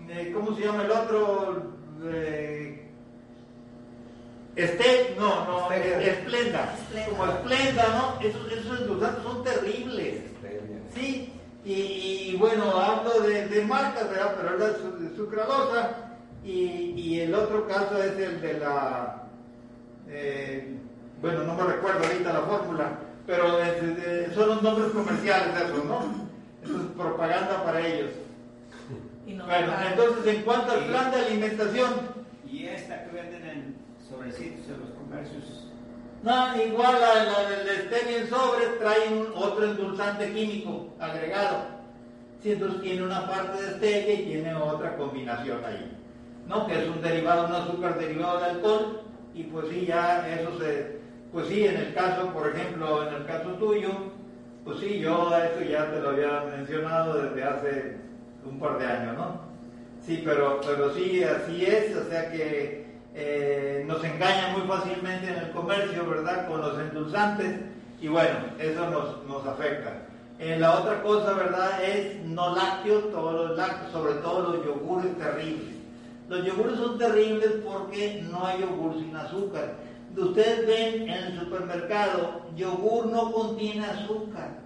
eh, 0.09 0.31
¿cómo 0.33 0.55
se 0.55 0.65
llama 0.65 0.85
el 0.85 0.91
otro? 0.91 1.63
Eh, 2.05 2.91
este, 4.57 5.15
no, 5.19 5.45
no, 5.47 5.73
Esplenda, 5.73 6.75
como 7.09 7.27
Esplenda, 7.27 7.89
¿no? 7.89 8.27
Esos, 8.27 8.53
esos 8.53 8.81
endulzantes 8.81 9.23
son 9.23 9.43
terribles. 9.43 10.21
Sí, 10.95 11.33
y, 11.65 12.37
bueno, 12.37 12.65
hablo 12.73 13.21
de, 13.21 13.65
marcas, 13.65 14.11
¿verdad? 14.11 14.35
Pero 14.37 14.55
es 14.55 14.61
la 14.61 15.17
sucralosa 15.17 15.97
y, 16.45 16.95
y, 16.97 17.21
el 17.21 17.35
otro 17.35 17.67
caso 17.69 18.03
es 18.03 18.19
el 18.19 18.41
de 18.41 18.55
la, 18.55 19.29
eh, 20.09 20.79
bueno, 21.21 21.45
no 21.45 21.55
me 21.55 21.63
recuerdo 21.65 22.05
ahorita 22.05 22.33
la 22.33 22.41
fórmula, 22.41 22.99
pero 23.27 23.59
son 24.35 24.49
los 24.49 24.63
nombres 24.63 24.91
comerciales 24.93 25.55
de 25.55 25.65
esos, 25.65 25.85
¿no? 25.85 26.01
Eso 26.63 26.77
es 26.77 26.87
propaganda 26.97 27.63
para 27.65 27.87
ellos. 27.87 28.11
bueno, 29.27 29.73
entonces 29.91 30.35
en 30.35 30.43
cuanto 30.43 30.73
al 30.73 30.87
plan 30.87 31.11
de 31.11 31.19
alimentación. 31.19 31.93
¿Y 32.51 32.67
esta 32.67 33.05
que 33.05 33.11
venden 33.13 33.45
en 33.47 33.77
sobrecitos 34.09 34.67
en 34.67 34.81
los 34.81 34.91
comercios? 34.91 35.67
No, 36.23 36.63
igual 36.63 36.97
a 36.97 37.25
la 37.25 37.49
del 37.49 37.87
stevia 37.87 38.19
en 38.19 38.29
sobre 38.29 38.67
trae 38.79 39.27
otro 39.35 39.65
endulzante 39.65 40.33
químico 40.33 40.89
agregado. 40.99 41.81
Sí, 42.43 42.53
entonces 42.53 42.83
tiene 42.83 43.05
una 43.05 43.27
parte 43.27 43.63
de 43.63 43.71
stevia 43.77 44.15
y 44.15 44.25
tiene 44.25 44.55
otra 44.55 44.97
combinación 44.97 45.65
ahí. 45.65 45.97
¿No? 46.47 46.67
Que 46.67 46.83
es 46.83 46.89
un 46.89 47.01
derivado, 47.01 47.47
un 47.47 47.55
azúcar 47.55 47.99
derivado 47.99 48.41
de 48.41 48.47
alcohol. 48.47 49.01
Y 49.35 49.45
pues 49.45 49.69
sí, 49.69 49.87
ya 49.87 50.29
eso 50.29 50.59
se, 50.59 51.00
pues 51.33 51.47
sí, 51.47 51.67
en 51.67 51.77
el 51.77 51.95
caso, 51.95 52.33
por 52.33 52.49
ejemplo, 52.49 53.07
en 53.07 53.15
el 53.15 53.27
caso 53.27 53.51
tuyo, 53.51 53.91
pues 54.65 54.79
sí, 54.81 54.99
yo 54.99 55.31
eso 55.37 55.63
ya 55.63 55.91
te 55.91 56.01
lo 56.01 56.11
había 56.11 56.43
mencionado 56.57 57.23
desde 57.23 57.45
hace 57.45 57.97
un 58.45 58.59
par 58.59 58.79
de 58.79 58.87
años, 58.87 59.17
¿no? 59.17 59.41
Sí, 60.05 60.23
pero, 60.25 60.61
pero 60.67 60.93
sí, 60.95 61.23
así 61.23 61.65
es, 61.65 61.97
o 61.97 62.09
sea 62.09 62.31
que 62.33 62.87
eh, 63.15 63.85
nos 63.87 64.03
engañan 64.03 64.59
muy 64.59 64.67
fácilmente 64.67 65.29
en 65.29 65.37
el 65.37 65.51
comercio, 65.51 66.09
¿verdad? 66.09 66.49
Con 66.49 66.61
los 66.63 66.79
endulzantes 66.79 67.61
y 68.01 68.09
bueno, 68.09 68.39
eso 68.59 68.89
nos, 68.91 69.25
nos 69.27 69.47
afecta. 69.47 70.03
Eh, 70.39 70.59
la 70.59 70.79
otra 70.79 71.03
cosa, 71.03 71.35
¿verdad? 71.35 71.85
Es 71.85 72.25
no 72.25 72.55
lácteos, 72.57 73.11
todos 73.11 73.49
los 73.49 73.59
lácteos, 73.59 73.93
sobre 73.93 74.15
todo 74.15 74.55
los 74.55 74.65
yogures 74.65 75.17
terribles. 75.19 75.77
Los 76.29 76.45
yogures 76.45 76.77
son 76.77 76.99
terribles 76.99 77.51
porque 77.65 78.23
no 78.31 78.47
hay 78.47 78.61
yogur 78.61 78.95
sin 78.95 79.15
azúcar 79.15 79.75
ustedes 80.17 80.67
ven 80.67 81.09
en 81.09 81.25
el 81.25 81.41
supermercado, 81.41 82.43
yogur 82.57 83.07
no 83.07 83.33
contiene 83.33 83.87
azúcar. 83.87 84.59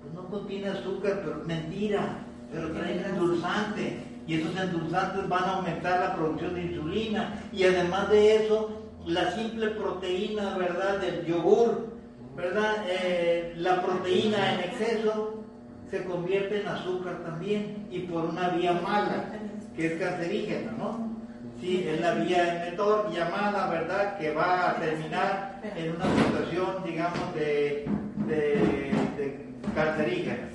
Pues 0.00 0.14
no 0.14 0.28
contiene 0.28 0.68
azúcar, 0.68 1.22
pero 1.24 1.42
mentira, 1.44 2.18
pero 2.52 2.70
tiene 2.70 3.02
endulzante. 3.04 4.02
Y 4.26 4.40
esos 4.40 4.56
endulzantes 4.56 5.28
van 5.28 5.44
a 5.44 5.56
aumentar 5.56 6.00
la 6.00 6.16
producción 6.16 6.54
de 6.54 6.62
insulina. 6.62 7.34
Y 7.52 7.64
además 7.64 8.08
de 8.10 8.44
eso, 8.44 8.82
la 9.06 9.32
simple 9.32 9.68
proteína, 9.68 10.56
¿verdad?, 10.56 10.98
del 10.98 11.26
yogur, 11.26 11.88
¿verdad? 12.34 12.84
Eh, 12.88 13.52
la 13.56 13.82
proteína 13.82 14.54
en 14.54 14.60
exceso 14.60 15.44
se 15.90 16.04
convierte 16.04 16.60
en 16.60 16.68
azúcar 16.68 17.22
también 17.22 17.86
y 17.90 18.00
por 18.00 18.24
una 18.24 18.48
vía 18.50 18.72
mala, 18.72 19.30
que 19.76 19.86
es 19.86 20.00
cancerígena, 20.00 20.72
¿no? 20.72 21.13
Sí, 21.60 21.86
es 21.88 22.00
la 22.00 22.14
vía 22.14 22.66
emetor 22.66 23.10
llamada, 23.12 23.68
¿verdad?, 23.68 24.18
que 24.18 24.32
va 24.32 24.70
a 24.70 24.76
terminar 24.76 25.60
en 25.76 25.96
una 25.96 26.04
situación, 26.16 26.84
digamos, 26.84 27.34
de, 27.34 27.86
de, 28.26 29.46
cancerígena. 29.74 30.48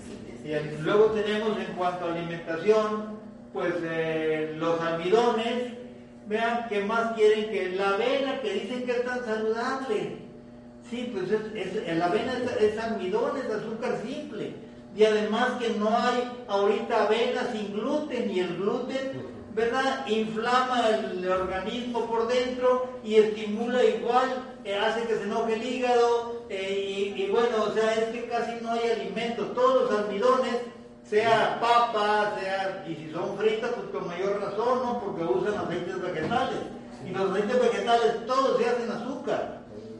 Y 0.43 0.81
luego 0.81 1.05
tenemos 1.07 1.57
en 1.57 1.73
cuanto 1.75 2.05
a 2.05 2.13
alimentación, 2.13 3.19
pues 3.53 3.73
eh, 3.83 4.55
los 4.57 4.79
almidones, 4.81 5.73
vean 6.27 6.67
que 6.69 6.83
más 6.83 7.13
quieren 7.13 7.49
que 7.49 7.69
la 7.69 7.89
avena, 7.89 8.39
que 8.41 8.53
dicen 8.53 8.85
que 8.85 8.91
es 8.91 9.03
tan 9.03 9.25
saludable. 9.25 10.17
Sí, 10.89 11.11
pues 11.13 11.31
es, 11.31 11.97
la 11.97 12.05
avena 12.05 12.33
es, 12.33 12.73
es 12.73 12.79
almidón, 12.79 13.37
es 13.37 13.51
azúcar 13.51 13.99
simple. 14.05 14.53
Y 14.95 15.03
además 15.05 15.51
que 15.59 15.69
no 15.69 15.89
hay 15.89 16.31
ahorita 16.47 17.05
avena 17.05 17.45
sin 17.51 17.73
gluten 17.73 18.29
y 18.29 18.39
el 18.39 18.57
gluten 18.57 19.28
¿verdad? 19.59 20.07
Inflama 20.07 20.89
el 20.89 21.29
organismo 21.29 22.05
por 22.05 22.27
dentro 22.27 22.89
y 23.03 23.15
estimula 23.15 23.83
igual, 23.83 24.29
eh, 24.63 24.75
hace 24.75 25.05
que 25.05 25.15
se 25.15 25.23
enoje 25.23 25.55
el 25.55 25.63
hígado 25.63 26.43
eh, 26.49 27.13
y, 27.15 27.29
bueno, 27.29 27.65
o 27.67 27.73
sea, 27.73 27.93
es 27.93 28.05
que 28.05 28.27
casi 28.29 28.53
no 28.63 28.71
hay 28.71 28.89
alimento. 28.89 29.43
Todos 29.47 29.83
los 29.83 29.99
almidones, 29.99 30.55
sea 31.03 31.59
papa, 31.59 32.35
sea, 32.39 32.85
y 32.87 32.95
si 32.95 33.11
son 33.11 33.37
fritas, 33.37 33.71
pues 33.71 33.87
con 33.91 34.07
mayor 34.07 34.41
razón, 34.41 34.79
¿no? 34.83 35.01
Porque 35.03 35.23
usan 35.23 35.57
aceites 35.57 36.01
vegetales. 36.01 36.59
Y 37.05 37.09
los 37.11 37.31
aceites 37.31 37.61
vegetales 37.61 38.25
todos 38.25 38.57
se 38.57 38.69
hacen 38.69 38.91
azúcar. 38.91 39.59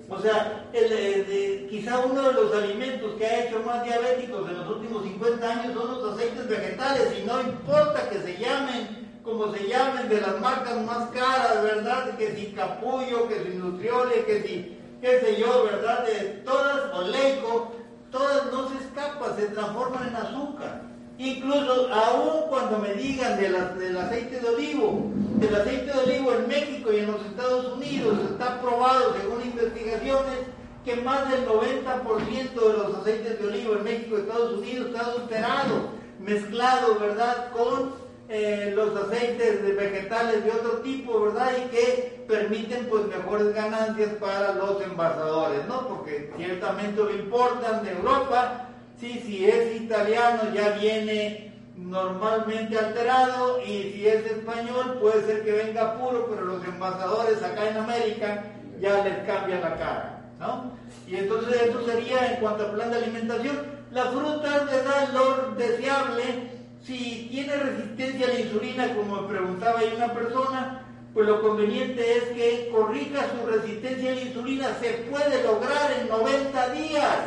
O 0.10 0.20
sea, 0.20 0.66
el, 0.74 1.68
quizá 1.70 2.00
uno 2.00 2.22
de 2.22 2.34
los 2.34 2.56
alimentos 2.56 3.14
que 3.16 3.26
ha 3.26 3.46
hecho 3.46 3.60
más 3.60 3.84
diabéticos 3.84 4.50
en 4.50 4.58
los 4.58 4.70
últimos 4.70 5.04
50 5.04 5.52
años 5.52 5.74
son 5.74 6.02
los 6.02 6.14
aceites 6.14 6.48
vegetales 6.48 7.14
y 7.22 7.26
no 7.28 7.42
importa 7.42 8.10
que 8.10 8.20
se 8.20 8.38
llamen 8.38 9.09
como 9.30 9.54
se 9.54 9.68
llamen, 9.68 10.10
de 10.10 10.22
las 10.22 10.40
marcas 10.40 10.84
más 10.86 11.10
caras, 11.12 11.62
¿verdad? 11.64 12.18
Que 12.18 12.36
si 12.36 12.48
Capullo, 12.48 13.28
que 13.28 13.44
si 13.44 13.58
Nutriole, 13.58 14.26
que 14.26 14.42
si, 14.42 14.78
qué 15.02 15.20
sé 15.20 15.40
yo, 15.40 15.66
¿verdad? 15.66 16.06
De 16.06 16.42
todas, 16.44 16.94
o 16.96 17.02
Leico, 17.04 17.72
todas 18.12 18.52
no 18.52 18.70
se 18.70 18.78
escapan, 18.78 19.36
se 19.38 19.48
transforman 19.48 20.08
en 20.08 20.16
azúcar. 20.16 20.82
Incluso 21.20 21.94
aún 21.94 22.50
cuando 22.50 22.80
me 22.80 22.94
digan 22.94 23.38
de 23.38 23.50
del 23.50 23.98
aceite 23.98 24.40
de 24.40 24.48
olivo, 24.48 25.12
del 25.36 25.56
aceite 25.56 25.92
de 25.92 26.00
olivo 26.00 26.34
en 26.34 26.48
México 26.48 26.94
y 26.94 27.00
en 27.00 27.12
los 27.12 27.26
Estados 27.26 27.74
Unidos 27.74 28.18
está 28.32 28.62
probado 28.62 29.14
según 29.20 29.42
investigaciones 29.42 30.38
que 30.86 30.96
más 30.96 31.30
del 31.30 31.46
90% 31.46 32.54
de 32.54 32.78
los 32.78 32.96
aceites 32.96 33.40
de 33.40 33.48
olivo 33.48 33.76
en 33.76 33.84
México 33.84 34.16
y 34.18 34.22
Estados 34.22 34.60
Unidos 34.60 34.88
está 34.88 35.02
adulterado, 35.02 35.90
mezclado, 36.20 36.98
¿verdad?, 36.98 37.52
con 37.52 38.09
eh, 38.32 38.72
los 38.76 38.96
aceites 38.96 39.76
vegetales 39.76 40.44
de 40.44 40.52
otro 40.52 40.82
tipo, 40.82 41.20
¿verdad? 41.20 41.52
Y 41.58 41.70
que 41.70 42.26
permiten 42.28 42.86
pues 42.86 43.08
mejores 43.08 43.56
ganancias 43.56 44.10
para 44.20 44.54
los 44.54 44.82
envasadores, 44.84 45.66
¿no? 45.68 45.88
Porque 45.88 46.32
ciertamente 46.38 47.04
lo 47.04 47.10
importan 47.10 47.84
de 47.84 47.92
Europa, 47.92 48.68
sí, 49.00 49.24
si 49.26 49.50
es 49.50 49.82
italiano 49.82 50.44
ya 50.54 50.78
viene 50.80 51.54
normalmente 51.76 52.78
alterado 52.78 53.62
y 53.66 53.94
si 53.94 54.08
es 54.08 54.24
español 54.26 55.00
puede 55.02 55.26
ser 55.26 55.44
que 55.44 55.52
venga 55.52 55.98
puro, 55.98 56.28
pero 56.30 56.46
los 56.46 56.64
envasadores 56.66 57.42
acá 57.42 57.68
en 57.68 57.78
América 57.78 58.44
ya 58.80 59.04
les 59.04 59.26
cambia 59.26 59.60
la 59.60 59.76
cara, 59.76 60.22
¿no? 60.40 60.74
Y 61.08 61.16
entonces 61.16 61.64
eso 61.64 61.84
sería 61.84 62.34
en 62.34 62.42
cuanto 62.42 62.66
al 62.66 62.74
plan 62.74 62.92
de 62.92 62.98
alimentación. 62.98 63.80
La 63.90 64.06
fruta 64.06 64.66
le 64.66 64.84
da 64.84 65.10
lo 65.14 65.56
deseable 65.56 66.59
si 66.84 67.28
tiene 67.30 67.56
resistencia 67.56 68.28
a 68.28 68.34
la 68.34 68.40
insulina, 68.40 68.96
como 68.96 69.22
me 69.22 69.28
preguntaba 69.28 69.82
una 69.96 70.14
persona, 70.14 70.82
pues 71.14 71.28
lo 71.28 71.42
conveniente 71.42 72.18
es 72.18 72.24
que 72.30 72.70
corrija 72.72 73.26
su 73.30 73.46
resistencia 73.46 74.12
a 74.12 74.16
la 74.16 74.22
insulina. 74.22 74.78
Se 74.80 74.90
puede 75.10 75.44
lograr 75.44 75.92
en 76.00 76.08
90 76.08 76.70
días. 76.70 77.18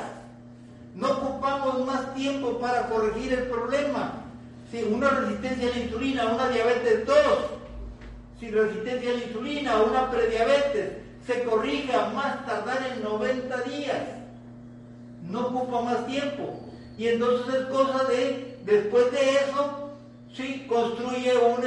No 0.95 1.11
ocupamos 1.13 1.87
más 1.87 2.15
tiempo 2.15 2.59
para 2.59 2.89
corregir 2.89 3.33
el 3.33 3.47
problema. 3.47 4.15
Si 4.71 4.83
una 4.85 5.11
resistencia 5.11 5.69
a 5.69 5.71
la 5.71 5.79
insulina, 5.79 6.27
una 6.27 6.49
diabetes 6.49 7.07
2, 7.07 7.17
si 8.41 8.51
resistencia 8.51 9.11
a 9.11 9.15
la 9.15 9.25
insulina, 9.25 9.83
una 9.83 10.11
prediabetes, 10.11 10.93
se 11.27 11.45
corrija 11.45 12.11
más 12.11 12.45
tardar 12.47 12.87
en 12.95 13.03
90 13.03 13.63
días. 13.63 14.03
No 15.29 15.49
ocupa 15.49 15.83
más 15.83 16.07
tiempo. 16.07 16.61
Y 16.99 17.09
entonces 17.09 17.55
es 17.55 17.67
cosa 17.67 18.05
de 18.05 18.52
Después 18.65 19.11
de 19.13 19.35
eso, 19.37 19.91
sí, 20.33 20.67
construye 20.69 21.33
un 21.37 21.63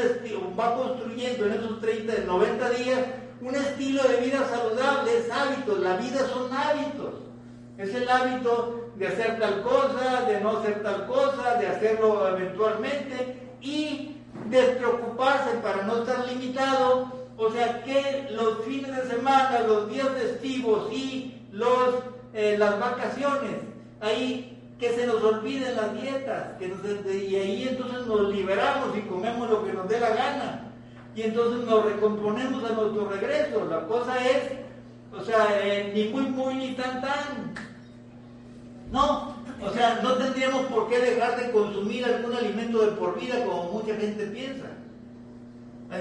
va 0.58 0.76
construyendo 0.76 1.46
en 1.46 1.54
esos 1.54 1.82
30, 1.82 2.14
90 2.26 2.70
días 2.72 3.00
un 3.42 3.54
estilo 3.54 4.04
de 4.04 4.18
vida 4.18 4.48
saludable, 4.50 5.18
es 5.18 5.32
hábitos, 5.32 5.80
la 5.80 5.98
vida 5.98 6.28
son 6.28 6.52
hábitos. 6.54 7.14
Es 7.78 7.94
el 7.94 8.10
hábito 8.10 8.90
de 8.96 9.08
hacer 9.08 9.38
tal 9.40 9.62
cosa, 9.62 10.22
de 10.22 10.40
no 10.40 10.58
hacer 10.58 10.82
tal 10.82 11.06
cosa, 11.06 11.56
de 11.60 11.68
hacerlo 11.68 12.28
eventualmente 12.30 13.38
y 13.62 14.16
despreocuparse 14.50 15.58
para 15.62 15.84
no 15.84 15.98
estar 15.98 16.26
limitado. 16.26 17.12
O 17.38 17.52
sea 17.52 17.84
que 17.84 18.30
los 18.32 18.64
fines 18.64 18.96
de 18.96 19.10
semana, 19.10 19.60
los 19.68 19.90
días 19.90 20.08
festivos 20.18 20.92
y 20.94 21.42
los, 21.52 21.96
eh, 22.34 22.56
las 22.58 22.80
vacaciones, 22.80 23.58
ahí 24.00 24.55
que 24.80 24.94
se 24.94 25.08
nos 25.08 25.24
olviden 25.24 25.76
las 25.76 25.94
dietas, 26.02 26.48
y 26.60 27.36
ahí 27.36 27.68
entonces 27.70 28.06
nos 28.06 28.34
liberamos 28.34 28.98
y 28.98 29.02
comemos 29.02 29.50
lo 29.50 29.66
que 29.66 29.74
nos 29.74 29.88
dé 29.88 30.00
la 30.00 30.10
gana. 30.10 30.62
Y 31.16 31.22
entonces 31.22 31.66
nos 31.66 31.86
recomponemos 31.86 32.64
a 32.70 32.74
nuestro 32.74 33.10
regreso. 33.10 33.66
La 33.70 33.88
cosa 33.88 34.18
es, 34.26 34.52
o 35.18 35.24
sea, 35.24 35.48
eh, 35.64 35.92
ni 35.94 36.10
muy 36.10 36.24
muy 36.24 36.56
ni 36.56 36.72
tan 36.74 37.02
tan. 37.02 37.54
No, 38.92 39.36
o 39.62 39.70
sea, 39.72 40.02
no 40.04 40.16
tendríamos 40.16 40.66
por 40.66 40.90
qué 40.90 41.00
dejar 41.00 41.40
de 41.40 41.52
consumir 41.52 42.04
algún 42.04 42.36
alimento 42.36 42.80
de 42.80 42.92
por 42.92 43.18
vida 43.18 43.46
como 43.46 43.72
mucha 43.72 43.96
gente 43.96 44.26
piensa. 44.28 44.66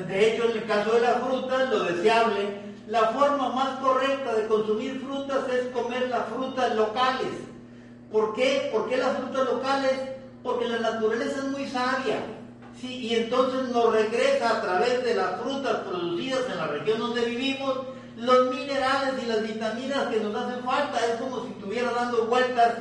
De 0.09 0.35
hecho, 0.35 0.51
en 0.51 0.57
el 0.57 0.64
caso 0.64 0.93
de 0.95 1.01
las 1.01 1.22
frutas, 1.22 1.70
lo 1.70 1.85
deseable, 1.85 2.59
la 2.89 3.09
forma 3.09 3.51
más 3.51 3.79
correcta 3.79 4.35
de 4.35 4.47
consumir 4.49 5.01
frutas 5.01 5.49
es 5.49 5.68
comer 5.68 6.09
las 6.09 6.27
frutas 6.27 6.75
locales. 6.75 7.54
¿Por 8.15 8.33
qué? 8.33 8.71
¿Por 8.73 8.89
qué 8.89 8.97
las 8.97 9.17
frutas 9.17 9.45
locales? 9.45 9.91
Porque 10.45 10.69
la 10.69 10.79
naturaleza 10.79 11.37
es 11.37 11.45
muy 11.47 11.67
sabia. 11.67 12.21
Sí, 12.81 13.09
y 13.09 13.15
entonces 13.17 13.71
nos 13.71 13.93
regresa 13.93 14.51
a 14.51 14.62
través 14.62 15.03
de 15.03 15.17
las 15.17 15.41
frutas 15.41 15.79
producidas 15.79 16.49
en 16.49 16.59
la 16.59 16.69
región 16.69 17.01
donde 17.01 17.25
vivimos 17.25 17.77
los 18.17 18.55
minerales 18.55 19.21
y 19.21 19.27
las 19.27 19.43
vitaminas 19.43 20.07
que 20.07 20.21
nos 20.21 20.33
hacen 20.33 20.62
falta. 20.62 21.05
Es 21.05 21.21
como 21.21 21.43
si 21.43 21.49
estuviera 21.55 21.91
dando 21.91 22.27
vueltas. 22.27 22.75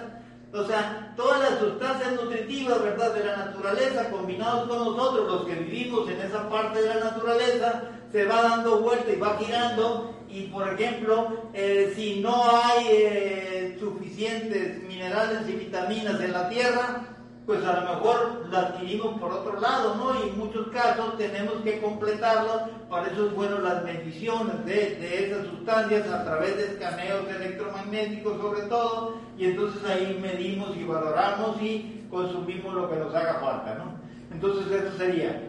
O 0.54 0.66
sea, 0.66 1.12
todas 1.18 1.40
las 1.40 1.58
sustancias 1.58 2.12
nutritivas, 2.14 2.84
¿verdad?, 2.84 3.16
de 3.16 3.24
la 3.24 3.38
naturaleza, 3.38 4.12
combinados 4.12 4.70
con 4.70 4.86
nosotros, 4.86 5.32
los 5.32 5.46
que 5.46 5.56
vivimos 5.56 6.08
en 6.12 6.22
esa 6.22 6.48
parte 6.48 6.80
de 6.80 6.90
la 6.90 7.06
naturaleza, 7.06 7.82
se 8.14 8.26
va 8.26 8.43
dando 8.43 8.80
vuelta 8.80 9.11
y 9.11 9.20
va 9.20 9.38
girando. 9.38 10.14
Y, 10.30 10.43
por 10.43 10.68
ejemplo, 10.68 11.49
eh, 11.53 11.91
si 11.95 12.22
no 12.22 12.43
hay 12.49 12.86
eh, 12.89 13.78
suficientes 13.80 14.82
minerales 14.84 15.49
y 15.49 15.53
vitaminas 15.53 16.22
en 16.22 16.32
la 16.32 16.49
tierra, 16.49 17.07
pues 17.45 17.64
a 17.66 17.82
lo 17.82 17.95
mejor 17.95 18.47
la 18.49 18.59
adquirimos 18.59 19.20
por 19.20 19.32
otro 19.32 19.59
lado, 19.59 19.95
¿no? 19.95 20.16
Y 20.24 20.30
en 20.30 20.39
muchos 20.39 20.68
casos 20.68 21.18
tenemos 21.18 21.55
que 21.64 21.82
completarlo, 21.82 22.70
para 22.89 23.07
eso 23.07 23.28
es 23.28 23.34
bueno 23.34 23.59
las 23.59 23.84
mediciones 23.84 24.66
de, 24.66 24.95
de 24.95 25.26
esas 25.28 25.47
sustancias 25.47 26.07
a 26.07 26.24
través 26.24 26.55
de 26.55 26.66
escaneos 26.68 27.28
electromagnéticos 27.30 28.39
sobre 28.39 28.61
todo, 28.64 29.18
y 29.38 29.45
entonces 29.45 29.84
ahí 29.84 30.18
medimos 30.22 30.76
y 30.78 30.84
valoramos 30.86 31.61
y 31.61 32.05
consumimos 32.09 32.74
lo 32.74 32.89
que 32.89 32.95
nos 32.95 33.14
haga 33.14 33.36
falta, 33.41 33.76
¿no? 33.76 33.99
Entonces 34.32 34.72
eso 34.72 34.97
sería, 34.97 35.41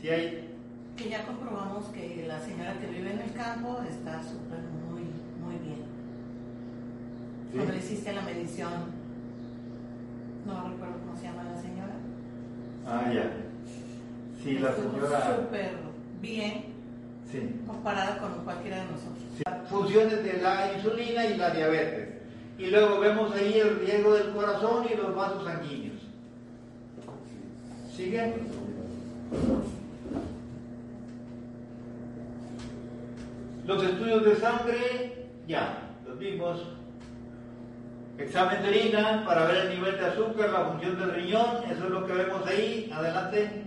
si 0.00 0.08
hay... 0.08 0.45
Que 0.96 1.10
ya 1.10 1.24
comprobamos 1.26 1.86
que 1.86 2.24
la 2.26 2.40
señora 2.40 2.78
que 2.80 2.86
vive 2.86 3.12
en 3.12 3.20
el 3.20 3.32
campo 3.32 3.80
está 3.88 4.22
súper 4.22 4.58
muy, 4.88 5.02
muy 5.44 5.56
bien. 5.62 5.82
¿sí? 7.50 7.56
Cuando 7.56 7.72
le 7.72 7.78
hiciste 7.78 8.12
la 8.14 8.22
medición, 8.22 8.72
no 10.46 10.68
recuerdo 10.70 10.94
cómo 11.04 11.16
se 11.16 11.24
llama 11.24 11.44
la 11.44 11.60
señora. 11.60 11.92
Ah, 12.86 13.12
ya. 13.12 13.30
Sí, 14.42 14.58
la 14.58 14.74
señora... 14.74 15.36
Súper 15.36 15.72
bien 16.22 16.64
Sí. 17.30 17.40
comparada 17.66 18.18
con 18.18 18.44
cualquiera 18.44 18.78
de 18.78 18.84
nosotros. 18.92 19.24
Sí. 19.36 19.42
Funciones 19.68 20.22
de 20.24 20.32
la 20.40 20.72
insulina 20.74 21.26
y 21.26 21.36
la 21.36 21.50
diabetes. 21.50 22.08
Y 22.58 22.66
luego 22.68 23.00
vemos 23.00 23.32
ahí 23.34 23.58
el 23.58 23.80
riesgo 23.80 24.14
del 24.14 24.30
corazón 24.32 24.86
y 24.90 24.96
los 24.96 25.14
vasos 25.14 25.44
sanguíneos. 25.44 25.96
¿Sigue? 27.94 28.34
Los 33.66 33.82
estudios 33.82 34.24
de 34.24 34.36
sangre, 34.36 35.26
ya, 35.48 35.78
los 36.06 36.16
vimos. 36.20 36.62
Examen 38.16 38.62
de 38.62 38.68
orina 38.68 39.24
para 39.26 39.46
ver 39.46 39.56
el 39.66 39.68
nivel 39.70 39.98
de 39.98 40.06
azúcar, 40.06 40.50
la 40.50 40.66
función 40.66 40.98
del 40.98 41.10
riñón, 41.10 41.64
eso 41.68 41.84
es 41.84 41.90
lo 41.90 42.06
que 42.06 42.12
vemos 42.12 42.46
ahí. 42.46 42.88
Adelante. 42.94 43.64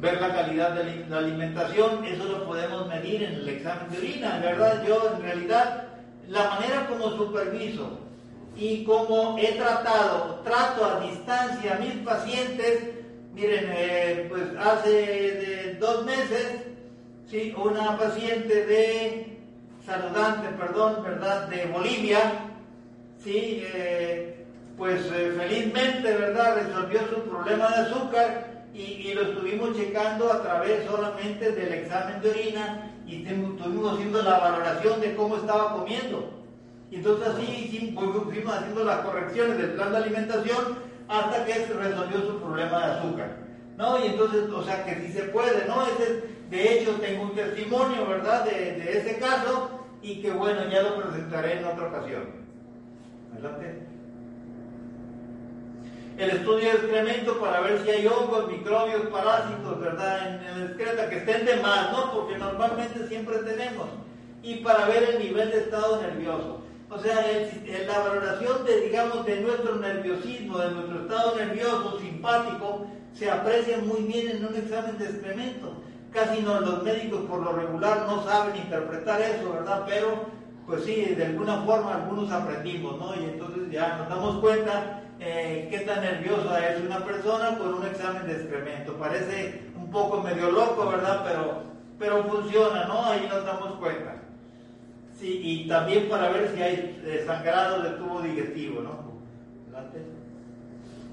Ver 0.00 0.20
la 0.20 0.34
calidad 0.34 0.72
de 0.72 1.06
la 1.08 1.18
alimentación, 1.18 2.04
eso 2.04 2.24
lo 2.24 2.44
podemos 2.44 2.88
medir 2.88 3.22
en 3.22 3.34
el 3.34 3.48
examen 3.48 3.88
de 3.90 3.98
orina, 3.98 4.38
¿verdad? 4.40 4.84
Yo 4.84 5.14
en 5.14 5.22
realidad, 5.22 5.84
la 6.28 6.48
manera 6.50 6.88
como 6.88 7.10
superviso 7.10 8.00
y 8.56 8.82
como 8.82 9.38
he 9.38 9.52
tratado, 9.52 10.40
trato 10.44 10.84
a 10.84 11.00
distancia 11.00 11.76
a 11.76 11.78
mis 11.78 11.94
pacientes, 12.04 12.88
miren, 13.32 13.70
eh, 13.70 14.26
pues 14.28 14.42
hace 14.58 14.90
de 14.90 15.76
dos 15.80 16.04
meses, 16.04 16.71
sí, 17.32 17.54
una 17.56 17.96
paciente 17.96 18.66
de 18.66 19.38
saludante, 19.86 20.48
perdón, 20.50 21.02
¿verdad? 21.02 21.48
De 21.48 21.64
Bolivia, 21.66 22.52
sí, 23.18 23.64
eh, 23.74 24.44
pues 24.76 25.06
eh, 25.06 25.32
felizmente, 25.36 26.12
¿verdad? 26.12 26.56
Resolvió 26.56 27.00
su 27.08 27.22
problema 27.22 27.68
de 27.70 27.76
azúcar 27.76 28.66
y, 28.74 28.82
y 28.82 29.14
lo 29.14 29.22
estuvimos 29.22 29.74
checando 29.76 30.30
a 30.30 30.42
través 30.42 30.84
solamente 30.86 31.52
del 31.52 31.72
examen 31.72 32.20
de 32.20 32.30
orina 32.30 32.90
y 33.06 33.26
estuvimos 33.26 33.94
haciendo 33.94 34.22
la 34.22 34.38
valoración 34.38 35.00
de 35.00 35.16
cómo 35.16 35.36
estaba 35.36 35.72
comiendo. 35.72 36.30
Y 36.90 36.96
entonces 36.96 37.28
así 37.28 37.46
sí, 37.46 37.94
pues, 37.94 38.10
fuimos 38.24 38.54
haciendo 38.54 38.84
las 38.84 39.00
correcciones 39.00 39.56
del 39.56 39.72
plan 39.72 39.90
de 39.90 39.96
alimentación 39.96 40.78
hasta 41.08 41.44
que 41.46 41.66
resolvió 41.66 42.20
su 42.20 42.40
problema 42.40 42.78
de 42.78 42.92
azúcar. 42.92 43.41
¿No? 43.82 43.98
Y 43.98 44.06
entonces, 44.06 44.48
o 44.48 44.62
sea 44.62 44.84
que 44.84 44.94
sí 44.94 45.12
se 45.12 45.24
puede, 45.24 45.66
¿no? 45.66 45.84
Ese 45.84 46.04
es- 46.04 46.50
de 46.50 46.72
hecho, 46.72 46.92
tengo 47.00 47.24
un 47.24 47.34
testimonio, 47.34 48.06
¿verdad?, 48.06 48.44
de, 48.44 48.96
ese 48.96 49.18
caso 49.18 49.70
y 50.00 50.22
que 50.22 50.30
bueno, 50.30 50.68
ya 50.70 50.82
lo 50.82 51.02
presentaré 51.02 51.58
en 51.58 51.64
otra 51.64 51.88
ocasión. 51.88 52.22
Adelante. 53.32 53.82
El 56.16 56.30
estudio 56.30 56.64
de 56.70 56.76
excremento 56.76 57.40
para 57.40 57.60
ver 57.62 57.82
si 57.82 57.90
hay 57.90 58.06
hongos, 58.06 58.52
microbios, 58.52 59.02
parásitos, 59.08 59.80
¿verdad? 59.80 60.28
En, 60.28 60.44
el 60.44 60.62
excreta, 60.68 61.10
que 61.10 61.16
estén 61.16 61.44
de 61.44 61.56
más, 61.56 61.90
¿no? 61.90 62.12
Porque 62.12 62.38
normalmente 62.38 63.08
siempre 63.08 63.38
tenemos. 63.38 63.88
Y 64.44 64.56
para 64.56 64.86
ver 64.86 65.02
el 65.14 65.18
nivel 65.18 65.50
de 65.50 65.58
estado 65.58 66.00
nervioso. 66.00 66.62
O 66.88 66.98
sea, 67.00 67.28
el- 67.28 67.86
la 67.88 67.98
valoración 67.98 68.64
de, 68.64 68.80
digamos, 68.82 69.26
de 69.26 69.40
nuestro 69.40 69.74
nerviosismo, 69.76 70.58
de 70.58 70.70
nuestro 70.70 71.00
estado 71.00 71.34
nervioso, 71.34 71.98
simpático, 71.98 72.86
se 73.14 73.30
aprecia 73.30 73.78
muy 73.78 74.02
bien 74.02 74.36
en 74.36 74.44
un 74.44 74.54
examen 74.54 74.98
de 74.98 75.04
excremento. 75.04 75.74
Casi 76.12 76.42
no, 76.42 76.60
los 76.60 76.82
médicos 76.82 77.22
por 77.22 77.40
lo 77.40 77.52
regular 77.52 78.04
no 78.06 78.22
saben 78.24 78.56
interpretar 78.56 79.20
eso, 79.20 79.52
¿verdad? 79.52 79.84
Pero, 79.86 80.26
pues 80.66 80.84
sí, 80.84 81.14
de 81.16 81.26
alguna 81.26 81.62
forma 81.62 81.94
algunos 81.94 82.30
aprendimos, 82.30 82.98
¿no? 82.98 83.14
Y 83.14 83.24
entonces 83.24 83.70
ya 83.70 83.96
nos 83.96 84.08
damos 84.08 84.38
cuenta 84.40 85.02
eh, 85.20 85.68
qué 85.70 85.80
tan 85.80 86.02
nerviosa 86.02 86.68
es 86.68 86.80
una 86.80 87.04
persona 87.04 87.56
con 87.56 87.74
un 87.74 87.86
examen 87.86 88.26
de 88.26 88.34
excremento. 88.34 88.94
Parece 88.96 89.62
un 89.76 89.90
poco 89.90 90.20
medio 90.20 90.50
loco, 90.50 90.86
¿verdad? 90.86 91.22
Pero, 91.26 91.62
pero 91.98 92.24
funciona, 92.24 92.84
¿no? 92.84 93.04
Ahí 93.06 93.26
nos 93.30 93.44
damos 93.44 93.78
cuenta. 93.78 94.16
Sí, 95.18 95.40
y 95.42 95.68
también 95.68 96.08
para 96.08 96.30
ver 96.30 96.50
si 96.54 96.62
hay 96.62 97.00
eh, 97.04 97.22
sangrado 97.26 97.82
del 97.82 97.96
tubo 97.96 98.20
digestivo, 98.20 98.82
¿no? 98.82 99.11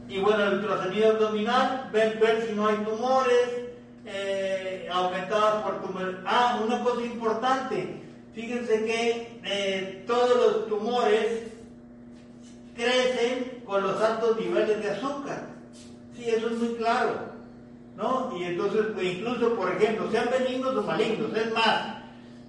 Y 0.10 0.20
bueno, 0.20 0.44
el 0.44 0.54
ultrasonido 0.56 1.12
abdominal, 1.12 1.90
ver, 1.94 2.18
ver 2.20 2.46
si 2.48 2.54
no 2.54 2.68
hay 2.68 2.78
tumores 2.78 3.70
eh, 4.06 4.90
aumentadas 4.92 5.64
por 5.64 5.82
tumores. 5.84 6.16
Ah, 6.26 6.60
una 6.66 6.84
cosa 6.84 7.02
importante, 7.04 8.02
fíjense 8.34 8.86
que 8.86 9.40
eh, 9.44 10.04
todos 10.08 10.36
los 10.36 10.68
tumores 10.68 11.44
crecen 12.76 13.62
con 13.66 13.84
los 13.84 14.02
altos 14.02 14.40
niveles 14.40 14.82
de 14.82 14.90
azúcar. 14.90 15.44
Sí, 16.16 16.28
eso 16.28 16.48
es 16.48 16.54
muy 16.54 16.76
claro. 16.76 17.30
¿No? 17.96 18.36
Y 18.36 18.46
entonces, 18.46 18.88
pues, 18.94 19.06
incluso, 19.06 19.54
por 19.56 19.72
ejemplo, 19.76 20.10
sean 20.10 20.30
benignos 20.32 20.76
o 20.76 20.84
malignos, 20.84 21.36
es 21.36 21.54
más, 21.54 21.98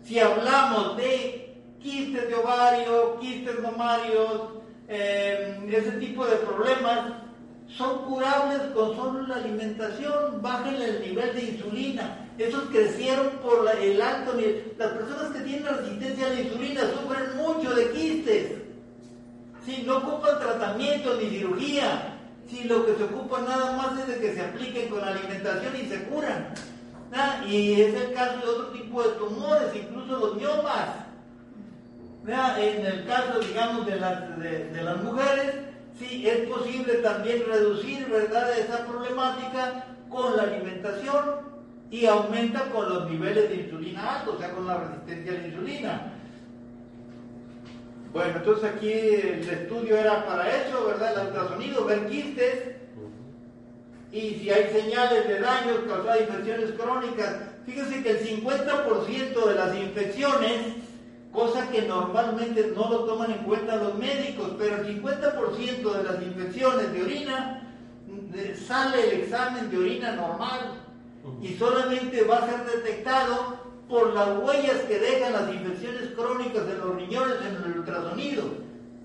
si 0.05 0.19
hablamos 0.19 0.97
de 0.97 1.57
quistes 1.83 2.29
de 2.29 2.35
ovario, 2.37 3.19
quistes 3.21 3.61
mamarios, 3.61 4.43
eh, 4.89 5.59
ese 5.69 5.93
tipo 5.93 6.25
de 6.25 6.37
problemas, 6.37 7.20
son 7.77 8.05
curables 8.05 8.61
con 8.75 8.97
solo 8.97 9.27
la 9.27 9.37
alimentación, 9.37 10.43
bájenle 10.43 10.85
el 10.89 11.01
nivel 11.03 11.35
de 11.35 11.43
insulina. 11.45 12.17
Esos 12.37 12.65
crecieron 12.71 13.29
por 13.43 13.65
la- 13.65 13.73
el 13.73 14.01
alto 14.01 14.35
nivel. 14.35 14.73
Las 14.79 14.93
personas 14.93 15.33
que 15.33 15.41
tienen 15.41 15.67
resistencia 15.67 16.27
a 16.27 16.31
la 16.31 16.41
insulina 16.41 16.81
sufren 16.83 17.37
mucho 17.37 17.75
de 17.75 17.91
quistes. 17.91 18.53
No 19.87 19.99
ocupan 19.99 20.41
tratamiento 20.41 21.15
ni 21.15 21.31
cirugía, 21.31 22.17
si 22.49 22.65
lo 22.65 22.85
que 22.85 22.97
se 22.97 23.05
ocupa 23.05 23.41
nada 23.41 23.77
más 23.77 23.99
es 24.01 24.09
de 24.09 24.19
que 24.19 24.35
se 24.35 24.41
apliquen 24.43 24.89
con 24.89 25.05
alimentación 25.05 25.73
y 25.77 25.89
se 25.89 26.03
curan. 26.05 26.49
Ah, 27.13 27.43
Y 27.47 27.81
es 27.81 27.95
el 27.95 28.13
caso 28.13 28.39
de 28.39 28.47
otro 28.47 28.67
tipo 28.69 29.03
de 29.03 29.09
tumores, 29.11 29.69
incluso 29.75 30.19
los 30.19 30.35
miomas. 30.37 30.89
¿verdad? 32.25 32.59
En 32.63 32.85
el 32.85 33.07
caso, 33.07 33.39
digamos, 33.41 33.87
de 33.87 33.97
las, 33.97 34.39
de 34.39 34.83
las 34.83 34.97
mujeres, 35.03 35.55
sí, 36.01 36.27
es 36.27 36.49
posible 36.49 36.95
también 36.95 37.45
reducir, 37.47 38.09
¿verdad?, 38.09 38.59
esa 38.59 38.87
problemática 38.87 39.85
con 40.09 40.37
la 40.37 40.45
alimentación 40.45 41.51
y 41.91 42.07
aumenta 42.07 42.71
con 42.71 42.89
los 42.89 43.09
niveles 43.09 43.49
de 43.51 43.57
insulina 43.57 44.17
altos, 44.17 44.37
o 44.37 44.39
sea, 44.39 44.53
con 44.53 44.67
la 44.67 44.79
resistencia 44.79 45.33
a 45.33 45.35
la 45.35 45.47
insulina. 45.47 46.13
Bueno, 48.13 48.39
entonces 48.39 48.65
aquí 48.65 48.91
el 48.91 49.49
estudio 49.49 49.97
era 49.97 50.27
para 50.27 50.49
eso, 50.49 50.87
¿verdad? 50.87 51.21
El 51.21 51.27
ultrasonido, 51.29 51.85
ver 51.85 52.09
quistes 52.09 52.77
y 54.13 54.35
si 54.41 54.51
hay 54.51 54.69
señales 54.73 55.29
de 55.29 55.39
daños 55.39 55.79
causados 55.87 56.23
infecciones 56.23 56.73
crónicas. 56.73 57.37
Fíjense 57.65 58.03
que 58.03 58.11
el 58.11 58.43
50% 58.43 59.47
de 59.47 59.55
las 59.55 59.77
infecciones, 59.77 60.61
cosa 61.33 61.69
que 61.71 61.83
normalmente 61.83 62.73
no 62.75 62.91
lo 62.91 63.05
toman 63.05 63.31
en 63.31 63.45
cuenta 63.45 63.77
los 63.77 63.95
médicos, 63.97 64.53
pero 64.59 64.77
el 64.77 65.03
50% 65.03 65.93
de 65.93 66.03
las 66.03 66.23
infecciones 66.23 66.93
de 66.93 67.03
orina 67.03 67.63
sale 68.67 69.09
el 69.09 69.21
examen 69.23 69.71
de 69.71 69.79
orina 69.79 70.17
normal 70.17 70.81
y 71.41 71.55
solamente 71.55 72.23
va 72.25 72.39
a 72.39 72.47
ser 72.47 72.65
detectado 72.65 73.61
por 73.89 74.15
las 74.15 74.39
huellas 74.39 74.81
que 74.83 74.99
dejan 74.99 75.33
las 75.33 75.53
infecciones 75.53 76.11
crónicas 76.17 76.67
de 76.67 76.79
los 76.79 76.95
riñones 76.97 77.37
en 77.41 77.57
el 77.57 77.79
ultrasonido. 77.79 78.45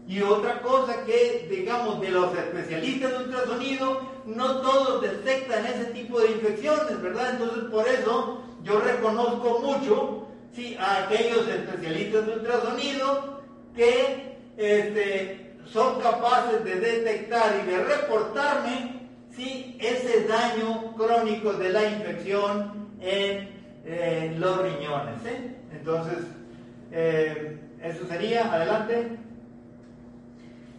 Y 0.08 0.22
otra 0.22 0.62
cosa 0.62 1.04
que, 1.04 1.48
digamos, 1.50 2.00
de 2.00 2.10
los 2.10 2.32
especialistas 2.38 3.12
de 3.12 3.18
ultrasonido, 3.26 4.02
no 4.28 4.62
todos 4.62 5.02
detectan 5.02 5.66
ese 5.66 5.86
tipo 5.86 6.20
de 6.20 6.32
infecciones, 6.32 7.02
¿verdad? 7.02 7.32
Entonces, 7.32 7.64
por 7.72 7.88
eso 7.88 8.42
yo 8.64 8.80
reconozco 8.80 9.60
mucho 9.60 10.28
sí, 10.56 10.78
a 10.80 11.04
aquellos 11.04 11.48
especialistas 11.48 12.26
de 12.26 12.34
ultrasonido 12.34 13.42
que 13.76 14.38
este, 14.58 15.58
son 15.66 16.00
capaces 16.00 16.64
de 16.64 16.76
detectar 16.76 17.60
y 17.62 17.70
de 17.70 17.84
reportarme 17.84 19.10
sí, 19.36 19.78
ese 19.82 20.26
daño 20.28 20.96
crónico 20.96 21.54
de 21.54 21.70
la 21.70 21.84
infección 21.86 22.90
en 23.02 23.50
eh, 23.86 24.36
los 24.38 24.62
riñones. 24.62 25.26
¿eh? 25.26 25.56
Entonces, 25.74 26.20
eh, 26.92 27.60
eso 27.84 28.08
sería, 28.08 28.52
adelante. 28.52 29.18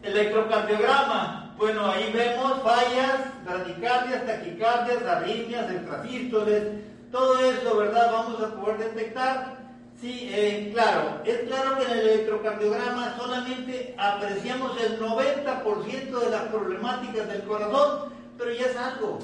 Electrocardiograma. 0.02 1.54
Bueno, 1.58 1.86
ahí 1.86 2.12
vemos 2.12 2.62
fallas, 2.62 3.20
bradicardias, 3.44 4.26
taquicardias, 4.26 5.02
arritmias, 5.02 5.70
extrasístoles, 5.70 6.64
todo 7.10 7.38
eso, 7.40 7.76
¿verdad? 7.76 8.10
Vamos 8.12 8.42
a 8.42 8.54
poder 8.60 8.78
detectar. 8.78 9.55
Sí, 10.00 10.28
eh, 10.30 10.70
claro, 10.74 11.22
es 11.24 11.38
claro 11.48 11.78
que 11.78 11.84
en 11.84 11.98
el 11.98 12.08
electrocardiograma 12.08 13.16
solamente 13.16 13.94
apreciamos 13.96 14.72
el 14.82 15.00
90% 15.00 16.20
de 16.20 16.30
las 16.30 16.42
problemáticas 16.42 17.28
del 17.28 17.42
corazón, 17.44 18.10
pero 18.36 18.52
ya 18.52 18.66
es 18.66 18.76
algo. 18.76 19.18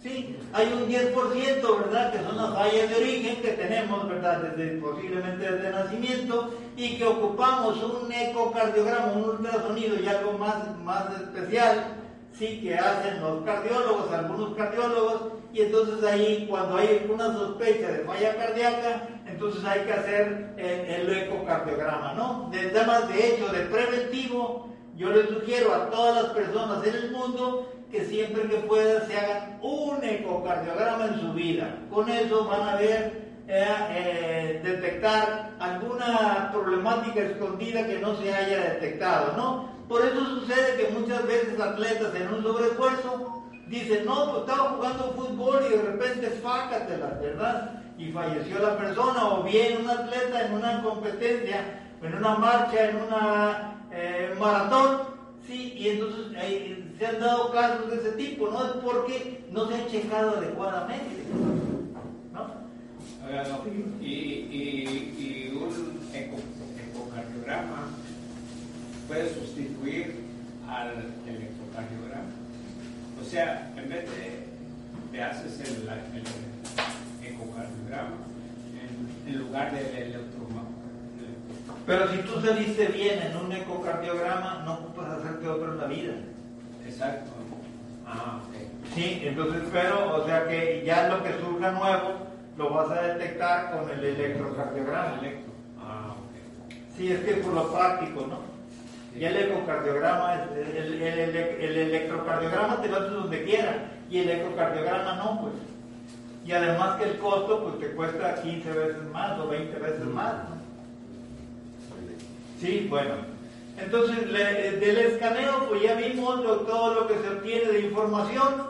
Sí, 0.00 0.36
hay 0.52 0.66
un 0.72 0.88
10%, 0.88 1.78
¿verdad? 1.78 2.12
Que 2.12 2.18
son 2.18 2.36
las 2.36 2.54
fallas 2.54 2.88
de 2.88 2.96
origen 2.96 3.42
que 3.42 3.50
tenemos, 3.52 4.08
¿verdad? 4.08 4.42
Desde, 4.42 4.78
posiblemente 4.80 5.50
desde 5.50 5.70
nacimiento 5.70 6.50
y 6.76 6.98
que 6.98 7.04
ocupamos 7.04 7.82
un 7.82 8.12
ecocardiograma, 8.12 9.12
un 9.12 9.24
ultrasonido 9.24 9.96
y 10.00 10.06
algo 10.06 10.38
más, 10.38 10.76
más 10.78 11.04
especial, 11.20 11.96
sí, 12.32 12.60
que 12.62 12.76
hacen 12.76 13.20
los 13.20 13.44
cardiólogos, 13.44 14.12
algunos 14.12 14.56
cardiólogos, 14.56 15.32
y 15.52 15.62
entonces 15.62 16.02
ahí 16.04 16.46
cuando 16.48 16.76
hay 16.76 17.00
alguna 17.02 17.32
sospecha 17.32 17.88
de 17.88 18.04
falla 18.04 18.36
cardíaca, 18.36 19.08
entonces 19.42 19.64
hay 19.64 19.80
que 19.80 19.92
hacer 19.92 20.54
el, 20.56 21.10
ecocardiograma, 21.10 22.14
¿no? 22.14 22.48
De 22.52 22.66
temas 22.68 23.08
de 23.08 23.28
hecho 23.28 23.48
de 23.48 23.62
preventivo, 23.62 24.68
yo 24.96 25.10
les 25.10 25.28
sugiero 25.28 25.74
a 25.74 25.90
todas 25.90 26.22
las 26.22 26.32
personas 26.32 26.86
en 26.86 26.94
el 26.94 27.10
mundo 27.10 27.68
que 27.90 28.04
siempre 28.04 28.44
que 28.44 28.58
puedan 28.58 29.04
se 29.08 29.18
hagan 29.18 29.58
un 29.60 30.02
ecocardiograma 30.04 31.06
en 31.06 31.20
su 31.20 31.32
vida. 31.32 31.76
Con 31.90 32.08
eso 32.08 32.44
van 32.44 32.68
a 32.68 32.76
ver, 32.76 33.20
eh, 33.48 33.66
eh, 33.90 34.60
detectar 34.62 35.50
alguna 35.58 36.50
problemática 36.52 37.22
escondida 37.22 37.84
que 37.84 37.98
no 37.98 38.14
se 38.16 38.32
haya 38.32 38.74
detectado, 38.74 39.36
¿no? 39.36 39.72
Por 39.88 40.06
eso 40.06 40.24
sucede 40.24 40.76
que 40.76 40.92
muchas 40.92 41.26
veces 41.26 41.58
atletas 41.58 42.14
en 42.14 42.32
un 42.32 42.44
sobreesfuerzo 42.44 43.42
dicen, 43.66 44.04
no, 44.06 44.30
pues 44.30 44.40
estaba 44.46 44.70
jugando 44.70 45.14
fútbol 45.16 45.64
y 45.66 45.76
de 45.76 45.82
repente 45.82 46.30
fácatela, 46.42 47.18
¿verdad? 47.20 47.81
Y 48.02 48.10
falleció 48.12 48.58
la 48.58 48.76
persona, 48.76 49.28
o 49.28 49.42
bien 49.44 49.82
un 49.82 49.88
atleta 49.90 50.46
en 50.46 50.54
una 50.54 50.82
competencia, 50.82 51.80
en 52.02 52.14
una 52.14 52.34
marcha, 52.36 52.90
en 52.90 52.96
una 52.96 53.74
eh, 53.92 54.34
maratón, 54.38 55.12
Sí, 55.46 55.74
y 55.76 55.88
entonces 55.88 56.26
eh, 56.36 56.84
se 56.96 57.04
han 57.06 57.18
dado 57.18 57.50
casos 57.50 57.90
de 57.90 57.96
ese 57.96 58.12
tipo, 58.12 58.48
¿no? 58.48 58.64
Es 58.64 58.70
porque 58.84 59.44
no 59.50 59.66
se 59.66 59.74
han 59.74 59.88
checado 59.88 60.36
adecuadamente, 60.38 61.24
¿no? 62.32 62.46
Y, 64.00 64.06
y, 64.06 65.52
un 65.60 65.98
eco- 66.14 66.38
ecocardiograma 66.90 67.88
puede 69.08 69.34
sustituir 69.34 70.20
al 70.68 70.90
electrocardiograma. 71.26 72.30
O 73.20 73.24
sea, 73.28 73.72
en 73.76 73.88
vez 73.88 74.04
de, 74.10 74.46
de 75.10 75.22
haces 75.24 75.58
el 75.68 75.88
ecocardiograma 77.42 78.16
en, 79.26 79.32
en 79.34 79.38
lugar 79.40 79.72
del 79.72 79.86
electroma- 79.86 80.62
Pero 81.86 82.08
si 82.08 82.18
tú 82.18 82.40
saliste 82.40 82.86
bien 82.86 83.18
en 83.22 83.36
un 83.36 83.52
ecocardiograma, 83.52 84.62
no 84.64 84.74
ocupas 84.74 85.10
hacerte 85.18 85.48
otro 85.48 85.72
en 85.72 85.78
la 85.78 85.86
vida. 85.86 86.12
Exacto. 86.86 87.30
Ah, 88.06 88.40
ok. 88.42 88.54
Sí, 88.94 89.22
entonces, 89.24 89.62
pero, 89.72 90.16
o 90.22 90.26
sea 90.26 90.46
que 90.48 90.82
ya 90.86 91.08
lo 91.08 91.22
que 91.22 91.32
surja 91.40 91.70
nuevo, 91.72 92.26
lo 92.56 92.70
vas 92.70 92.90
a 92.90 93.02
detectar 93.02 93.72
con 93.72 93.90
el 93.90 94.04
electrocardiograma. 94.04 95.18
Electro. 95.20 95.52
Ah, 95.80 96.14
ok. 96.18 96.72
Sí, 96.96 97.10
es 97.12 97.20
que 97.20 97.34
por 97.36 97.54
lo 97.54 97.72
práctico, 97.72 98.26
¿no? 98.28 98.38
Y 99.18 99.24
el 99.24 99.36
ecocardiograma, 99.36 100.34
es- 100.34 100.68
el, 100.76 101.02
el- 101.02 101.18
el- 101.18 101.36
el 101.36 101.76
electrocardiograma 101.78 102.80
te 102.80 102.88
lo 102.88 102.96
haces 102.96 103.12
donde 103.12 103.44
quiera 103.44 103.90
y 104.10 104.18
el 104.18 104.30
ecocardiograma 104.30 105.16
no, 105.16 105.40
pues. 105.42 105.54
Y 106.44 106.52
además 106.52 106.98
que 106.98 107.04
el 107.10 107.18
costo, 107.18 107.62
pues 107.64 107.78
te 107.78 107.94
cuesta 107.96 108.42
15 108.42 108.70
veces 108.72 109.02
más 109.12 109.38
o 109.38 109.48
20 109.48 109.78
veces 109.78 110.04
más, 110.06 110.34
¿no? 110.34 110.62
Sí, 112.60 112.86
bueno. 112.90 113.14
Entonces, 113.78 114.30
le- 114.30 114.72
del 114.72 114.98
escaneo, 114.98 115.66
pues 115.68 115.82
ya 115.82 115.94
vimos 115.94 116.40
lo- 116.44 116.58
todo 116.60 116.94
lo 116.94 117.08
que 117.08 117.14
se 117.18 117.28
obtiene 117.28 117.72
de 117.72 117.80
información, 117.80 118.66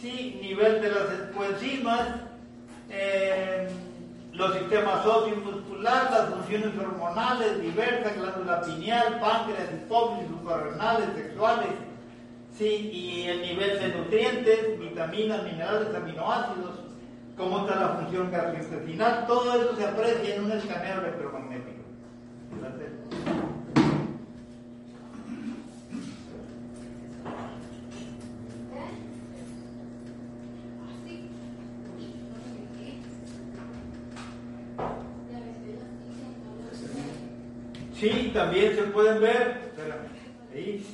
sí, 0.00 0.38
nivel 0.42 0.80
de 0.82 0.88
las 0.90 1.06
coenzimas, 1.34 2.00
eh, 2.90 3.68
los 4.32 4.52
sistemas 4.54 5.06
óseo 5.06 5.36
muscular, 5.36 6.10
las 6.10 6.28
funciones 6.34 6.76
hormonales 6.78 7.60
diversas, 7.62 8.16
glándula 8.16 8.62
pineal, 8.62 9.18
páncreas, 9.20 9.68
hipófisis, 9.72 10.28
suprarrenales, 10.28 11.08
sexuales, 11.14 11.68
sí, 12.58 12.90
y 12.92 13.22
el 13.28 13.40
nivel 13.42 13.78
de 13.78 13.88
nutrientes, 13.96 14.78
vitaminas, 14.78 15.42
minerales, 15.44 15.94
aminoácidos, 15.94 16.80
cómo 17.36 17.60
está 17.60 17.80
la 17.80 17.88
función 17.90 18.30
gastrointestinal, 18.30 19.26
todo 19.26 19.60
eso 19.60 19.76
se 19.76 19.84
aprecia 19.84 20.36
en 20.36 20.44
un 20.44 20.52
escaneo 20.52 21.00
electromagnético. 21.00 21.76
Sí, 37.94 38.30
también 38.34 38.74
se 38.76 38.82
pueden 38.82 39.20
ver. 39.22 39.72
Ahí, 40.52 40.84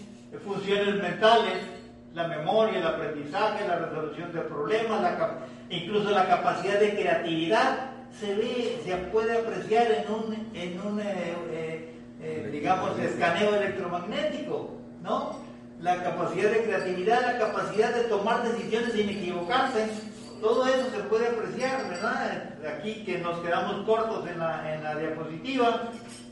funciones 0.45 1.03
mentales, 1.03 1.71
la 2.14 2.28
memoria, 2.28 2.78
el 2.78 2.86
aprendizaje, 2.86 3.66
la 3.66 3.76
resolución 3.76 4.32
de 4.32 4.40
problemas, 4.40 5.00
la 5.00 5.38
incluso 5.70 6.10
la 6.10 6.26
capacidad 6.26 6.78
de 6.78 6.90
creatividad 6.90 7.90
se 8.20 8.34
ve, 8.34 8.80
se 8.84 8.96
puede 8.96 9.38
apreciar 9.38 9.90
en 9.90 10.12
un, 10.12 10.48
en 10.54 10.80
un 10.86 11.00
eh, 11.00 11.34
eh, 11.50 11.94
eh, 12.20 12.48
digamos, 12.52 12.98
escaneo 12.98 13.54
electromagnético, 13.54 14.70
¿no? 15.02 15.40
La 15.80 16.02
capacidad 16.02 16.50
de 16.50 16.62
creatividad, 16.62 17.22
la 17.22 17.38
capacidad 17.38 17.94
de 17.94 18.04
tomar 18.04 18.42
decisiones 18.44 18.92
sin 18.92 19.08
equivocarse, 19.08 19.88
todo 20.43 20.66
eso 20.66 20.90
se 20.90 20.99
puede 21.05 21.28
apreciar, 21.28 21.88
¿verdad? 21.88 22.51
Aquí 22.76 23.05
que 23.05 23.18
nos 23.18 23.38
quedamos 23.38 23.86
cortos 23.86 24.28
en 24.28 24.40
la, 24.40 24.74
en 24.74 24.82
la 24.82 24.97
diapositiva, 24.97 25.84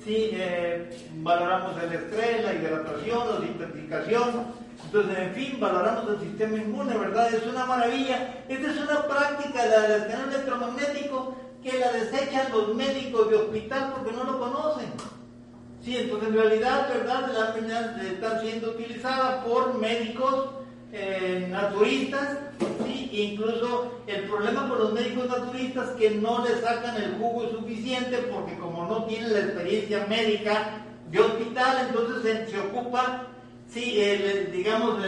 sí, 0.05 0.31
eh, 0.33 1.09
valoramos 1.19 1.81
el 1.81 1.93
estrés, 1.93 2.45
la 2.45 2.55
hidratación, 2.55 3.29
la 3.29 3.41
desintoxicación, 3.41 4.61
entonces, 4.85 5.19
en 5.19 5.35
fin, 5.35 5.61
valoramos 5.61 6.11
el 6.11 6.21
sistema 6.21 6.57
inmune, 6.57 6.97
¿verdad? 6.97 7.33
Es 7.33 7.47
una 7.47 7.67
maravilla. 7.67 8.45
Esta 8.49 8.71
es 8.71 8.81
una 8.81 9.07
práctica, 9.07 9.67
la 9.67 9.81
del 9.83 10.03
escaneo 10.03 10.27
electromagnético, 10.27 11.37
que 11.63 11.79
la 11.79 11.93
desechan 11.93 12.51
los 12.51 12.75
médicos 12.75 13.31
de 13.31 13.37
hospital 13.37 13.93
porque 13.95 14.17
no 14.17 14.25
lo 14.25 14.41
conocen. 14.41 14.91
Sí, 15.83 15.97
entonces 15.97 16.31
en 16.31 16.35
realidad, 16.35 16.89
¿verdad? 16.89 17.31
Láminas 17.33 18.03
están 18.03 18.41
siendo 18.41 18.71
utilizadas 18.71 19.45
por 19.45 19.79
médicos 19.79 20.49
eh, 20.93 21.47
naturistas, 21.51 22.39
incluso 23.13 24.03
el 24.07 24.25
problema 24.25 24.69
con 24.69 24.79
los 24.79 24.93
médicos 24.93 25.29
naturistas 25.29 25.91
que 25.91 26.11
no 26.11 26.45
le 26.45 26.61
sacan 26.61 26.97
el 26.97 27.15
jugo 27.15 27.49
suficiente 27.51 28.19
porque 28.33 28.57
como 28.59 28.87
no 28.87 29.05
tienen 29.05 29.33
la 29.33 29.41
experiencia 29.41 30.07
médica 30.09 30.83
de 31.11 31.21
hospital, 31.21 31.89
entonces 31.89 32.51
se, 32.51 32.59
ocupa, 32.59 33.27
sí, 33.69 34.01
el, 34.01 34.53
digamos, 34.53 35.05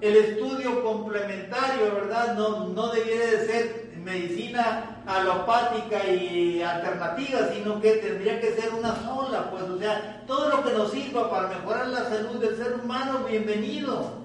el 0.00 0.16
estudio 0.16 0.84
complementario, 0.84 1.94
¿verdad? 1.94 2.36
No, 2.36 2.68
no 2.68 2.88
debiera 2.88 3.26
de 3.26 3.46
ser 3.46 3.84
medicina 4.04 5.02
alopática 5.06 6.06
y 6.06 6.62
alternativa, 6.62 7.48
sino 7.52 7.80
que 7.80 7.92
tendría 7.92 8.40
que 8.40 8.52
ser 8.52 8.72
una 8.74 8.94
sola, 9.02 9.50
pues, 9.50 9.62
o 9.64 9.78
sea, 9.78 10.22
todo 10.26 10.48
lo 10.50 10.62
que 10.62 10.72
nos 10.72 10.90
sirva 10.90 11.30
para 11.30 11.48
mejorar 11.48 11.88
la 11.88 12.04
salud 12.08 12.36
del 12.36 12.56
ser 12.56 12.74
humano, 12.74 13.20
bienvenido, 13.28 14.23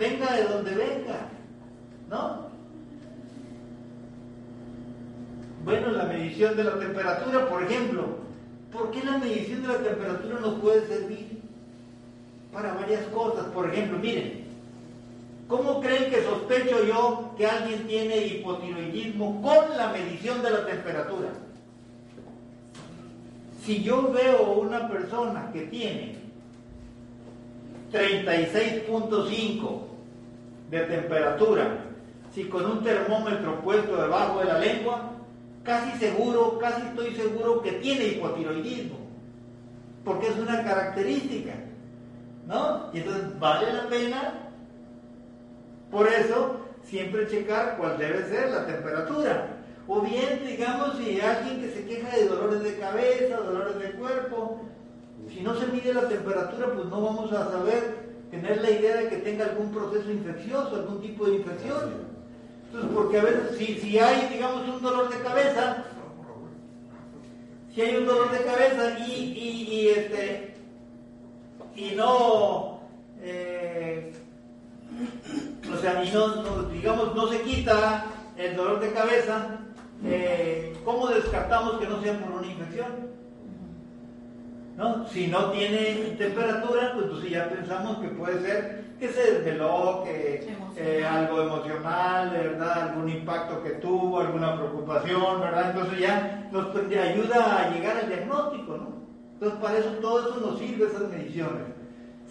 venga 0.00 0.32
de 0.32 0.44
donde 0.44 0.74
venga, 0.74 1.28
¿no? 2.08 2.50
Bueno, 5.64 5.90
la 5.90 6.04
medición 6.04 6.56
de 6.56 6.64
la 6.64 6.78
temperatura, 6.78 7.48
por 7.48 7.62
ejemplo, 7.62 8.06
¿por 8.72 8.90
qué 8.90 9.04
la 9.04 9.18
medición 9.18 9.62
de 9.62 9.68
la 9.68 9.78
temperatura 9.78 10.40
nos 10.40 10.58
puede 10.58 10.86
servir? 10.88 11.38
Para 12.50 12.72
varias 12.74 13.04
cosas, 13.08 13.44
por 13.52 13.70
ejemplo, 13.70 13.98
miren, 13.98 14.40
¿Cómo 15.50 15.80
creen 15.80 16.10
que 16.12 16.22
sospecho 16.22 16.84
yo 16.84 17.34
que 17.36 17.44
alguien 17.44 17.84
tiene 17.88 18.24
hipotiroidismo 18.24 19.42
con 19.42 19.76
la 19.76 19.88
medición 19.88 20.40
de 20.44 20.50
la 20.52 20.64
temperatura? 20.64 21.30
Si 23.64 23.82
yo 23.82 24.12
veo 24.12 24.52
una 24.52 24.88
persona 24.88 25.50
que 25.52 25.62
tiene 25.62 26.14
36.5 27.92 29.89
de 30.70 30.80
temperatura, 30.80 31.84
si 32.32 32.44
con 32.44 32.64
un 32.64 32.82
termómetro 32.82 33.60
puesto 33.60 34.00
debajo 34.00 34.38
de 34.38 34.44
la 34.46 34.58
lengua, 34.58 35.10
casi 35.64 35.98
seguro, 35.98 36.58
casi 36.58 36.82
estoy 36.82 37.14
seguro 37.14 37.60
que 37.60 37.72
tiene 37.72 38.06
hipotiroidismo, 38.06 38.96
porque 40.04 40.28
es 40.28 40.36
una 40.36 40.62
característica, 40.62 41.54
¿no? 42.46 42.90
Y 42.92 42.98
entonces 42.98 43.38
vale 43.38 43.72
la 43.72 43.88
pena 43.88 44.34
por 45.90 46.06
eso, 46.06 46.56
siempre 46.84 47.26
checar 47.26 47.76
cuál 47.76 47.98
debe 47.98 48.24
ser 48.28 48.50
la 48.50 48.64
temperatura. 48.64 49.56
O 49.88 50.00
bien, 50.00 50.40
digamos, 50.46 50.96
si 50.98 51.20
alguien 51.20 51.60
que 51.60 51.70
se 51.72 51.84
queja 51.84 52.16
de 52.16 52.28
dolores 52.28 52.62
de 52.62 52.78
cabeza, 52.78 53.38
dolores 53.38 53.76
de 53.80 53.90
cuerpo, 53.92 54.60
si 55.28 55.40
no 55.40 55.54
se 55.56 55.66
mide 55.66 55.92
la 55.92 56.08
temperatura, 56.08 56.68
pues 56.72 56.86
no 56.86 57.00
vamos 57.00 57.32
a 57.32 57.50
saber 57.50 57.99
tener 58.30 58.60
la 58.62 58.70
idea 58.70 58.96
de 58.96 59.08
que 59.08 59.16
tenga 59.16 59.46
algún 59.46 59.72
proceso 59.72 60.10
infeccioso, 60.10 60.76
algún 60.76 61.00
tipo 61.00 61.26
de 61.26 61.36
infección. 61.36 62.10
Entonces, 62.66 62.90
porque 62.94 63.18
a 63.18 63.24
veces, 63.24 63.58
si, 63.58 63.74
si 63.80 63.98
hay, 63.98 64.28
digamos, 64.32 64.68
un 64.68 64.80
dolor 64.80 65.10
de 65.10 65.20
cabeza, 65.20 65.84
si 67.74 67.80
hay 67.80 67.96
un 67.96 68.06
dolor 68.06 68.30
de 68.30 68.44
cabeza 68.44 68.98
y, 69.00 69.12
y, 69.12 69.74
y 69.74 69.88
este, 69.88 70.54
y 71.74 71.92
no, 71.96 72.80
eh, 73.22 74.12
o 75.72 75.76
sea, 75.78 76.04
y 76.04 76.10
no, 76.10 76.64
digamos, 76.64 77.14
no 77.14 77.28
se 77.28 77.40
quita 77.42 78.06
el 78.36 78.56
dolor 78.56 78.80
de 78.80 78.92
cabeza, 78.92 79.58
eh, 80.04 80.76
¿cómo 80.84 81.08
descartamos 81.08 81.78
que 81.78 81.86
no 81.86 82.00
sea 82.02 82.18
por 82.20 82.32
una 82.32 82.46
infección? 82.46 83.19
¿No? 84.80 85.06
Si 85.08 85.26
no 85.26 85.50
tiene 85.50 86.16
temperatura, 86.16 86.92
pues 86.94 87.04
entonces 87.04 87.30
ya 87.30 87.50
pensamos 87.50 87.98
que 87.98 88.08
puede 88.08 88.40
ser 88.40 88.84
que 88.98 89.08
se 89.08 89.32
desveló, 89.32 90.02
que 90.04 90.48
eh, 90.74 91.04
algo 91.04 91.42
emocional, 91.42 92.30
¿verdad? 92.30 92.88
Algún 92.88 93.10
impacto 93.10 93.62
que 93.62 93.72
tuvo, 93.72 94.20
alguna 94.20 94.56
preocupación, 94.56 95.38
¿verdad? 95.42 95.72
Entonces 95.72 95.98
ya 95.98 96.48
nos 96.50 96.74
ayuda 96.74 97.60
a 97.60 97.70
llegar 97.70 97.98
al 97.98 98.08
diagnóstico, 98.08 98.78
¿no? 98.78 99.04
Entonces 99.34 99.60
para 99.60 99.78
eso 99.78 99.90
todo 100.00 100.20
eso 100.20 100.40
nos 100.40 100.58
sirve 100.58 100.86
esas 100.86 101.10
mediciones. 101.10 101.62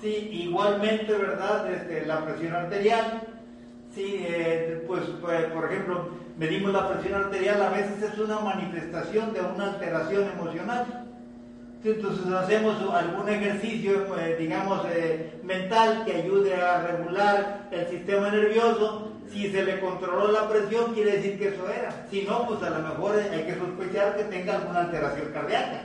Sí, 0.01 0.29
igualmente, 0.31 1.13
¿verdad? 1.13 1.71
Este, 1.71 2.03
la 2.07 2.25
presión 2.25 2.55
arterial. 2.55 3.27
Sí, 3.93 4.25
eh, 4.27 4.85
pues, 4.87 5.03
pues, 5.21 5.45
por 5.51 5.65
ejemplo, 5.65 6.09
medimos 6.35 6.73
la 6.73 6.89
presión 6.89 7.21
arterial, 7.21 7.61
a 7.61 7.69
veces 7.69 8.01
es 8.01 8.17
una 8.17 8.39
manifestación 8.39 9.33
de 9.33 9.41
una 9.41 9.65
alteración 9.65 10.29
emocional. 10.29 10.98
Entonces 11.83 12.25
hacemos 12.33 12.75
algún 12.93 13.29
ejercicio, 13.29 14.17
eh, 14.17 14.35
digamos, 14.37 14.85
eh, 14.91 15.39
mental 15.43 16.03
que 16.05 16.13
ayude 16.13 16.55
a 16.55 16.81
regular 16.81 17.69
el 17.71 17.87
sistema 17.87 18.29
nervioso. 18.29 19.13
Si 19.31 19.49
se 19.49 19.63
le 19.63 19.79
controló 19.79 20.31
la 20.31 20.49
presión, 20.49 20.93
quiere 20.93 21.17
decir 21.17 21.39
que 21.39 21.49
eso 21.49 21.69
era. 21.69 22.05
Si 22.09 22.23
no, 22.23 22.47
pues 22.47 22.61
a 22.63 22.71
lo 22.71 22.79
mejor 22.89 23.15
hay 23.15 23.43
que 23.43 23.55
sospechar 23.55 24.17
que 24.17 24.23
tenga 24.23 24.55
alguna 24.55 24.81
alteración 24.81 25.31
cardíaca. 25.31 25.83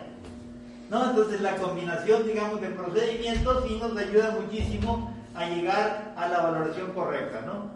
¿no? 0.90 1.10
Entonces 1.10 1.40
la 1.40 1.56
combinación, 1.56 2.26
digamos, 2.26 2.60
de 2.60 2.68
procedimientos 2.68 3.64
sí 3.68 3.78
nos 3.80 3.96
ayuda 3.96 4.36
muchísimo 4.40 5.14
a 5.34 5.46
llegar 5.46 6.12
a 6.16 6.28
la 6.28 6.40
valoración 6.40 6.92
correcta, 6.92 7.42
¿no? 7.42 7.70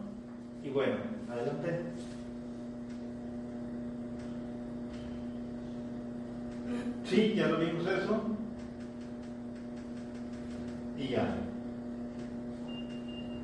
Y 0.62 0.70
bueno, 0.70 0.96
adelante. 1.30 1.82
Sí, 7.04 7.34
ya 7.34 7.46
lo 7.48 7.58
vimos 7.58 7.86
eso. 7.86 8.22
Y 10.98 11.08
ya. 11.08 11.34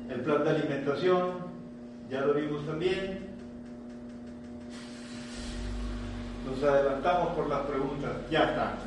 El 0.09 0.21
plan 0.21 0.43
de 0.43 0.49
alimentación, 0.49 1.31
ya 2.09 2.21
lo 2.21 2.33
vimos 2.33 2.65
también. 2.65 3.25
Nos 6.45 6.63
adelantamos 6.63 7.29
por 7.29 7.49
las 7.49 7.61
preguntas. 7.61 8.11
Ya 8.29 8.43
está. 8.43 8.77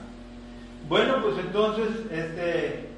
Bueno, 0.88 1.22
pues 1.22 1.38
entonces, 1.38 1.88
este, 2.10 2.88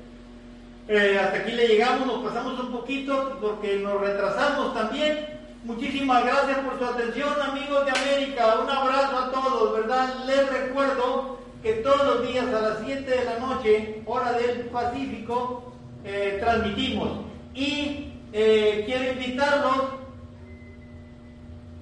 eh, 0.89 1.19
hasta 1.19 1.39
aquí 1.39 1.53
le 1.53 1.67
llegamos, 1.67 2.07
nos 2.07 2.25
pasamos 2.25 2.61
un 2.61 2.73
poquito 2.73 3.39
porque 3.41 3.79
nos 3.79 4.01
retrasamos 4.01 4.75
también. 4.75 5.40
Muchísimas 5.63 6.25
gracias 6.25 6.59
por 6.61 6.79
su 6.79 6.85
atención, 6.87 7.35
amigos 7.43 7.85
de 7.85 7.91
América. 7.91 8.61
Un 8.63 8.71
abrazo 8.71 9.19
a 9.19 9.31
todos, 9.31 9.75
¿verdad? 9.75 10.25
Les 10.25 10.49
recuerdo 10.49 11.39
que 11.63 11.75
todos 11.75 12.03
los 12.07 12.27
días 12.27 12.47
a 12.47 12.63
las 12.63 12.79
7 12.83 13.03
de 13.03 13.25
la 13.27 13.39
noche, 13.39 14.03
hora 14.07 14.33
del 14.33 14.61
Pacífico, 14.71 15.75
eh, 16.03 16.39
transmitimos. 16.41 17.11
Y 17.53 18.11
eh, 18.33 18.85
quiero 18.87 19.13
invitarlos, 19.13 19.91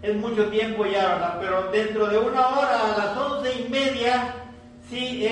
es 0.02 0.16
mucho 0.16 0.48
tiempo 0.48 0.84
ya, 0.84 1.06
¿verdad? 1.14 1.38
Pero 1.40 1.70
dentro 1.70 2.06
de 2.08 2.18
una 2.18 2.48
hora, 2.48 2.94
a 2.94 2.98
las 2.98 3.16
once 3.16 3.60
y 3.60 3.68
media, 3.68 4.34
sí, 4.90 5.24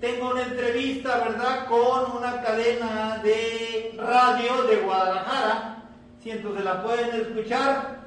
tengo 0.00 0.30
una 0.30 0.42
entrevista, 0.42 1.18
¿verdad?, 1.18 1.66
con 1.68 2.16
una 2.16 2.42
cadena 2.42 3.20
de 3.22 3.94
radio 3.96 4.64
de 4.64 4.76
Guadalajara. 4.76 5.79
Si 6.22 6.30
entonces 6.30 6.64
la 6.64 6.82
pueden 6.82 7.18
escuchar, 7.18 8.00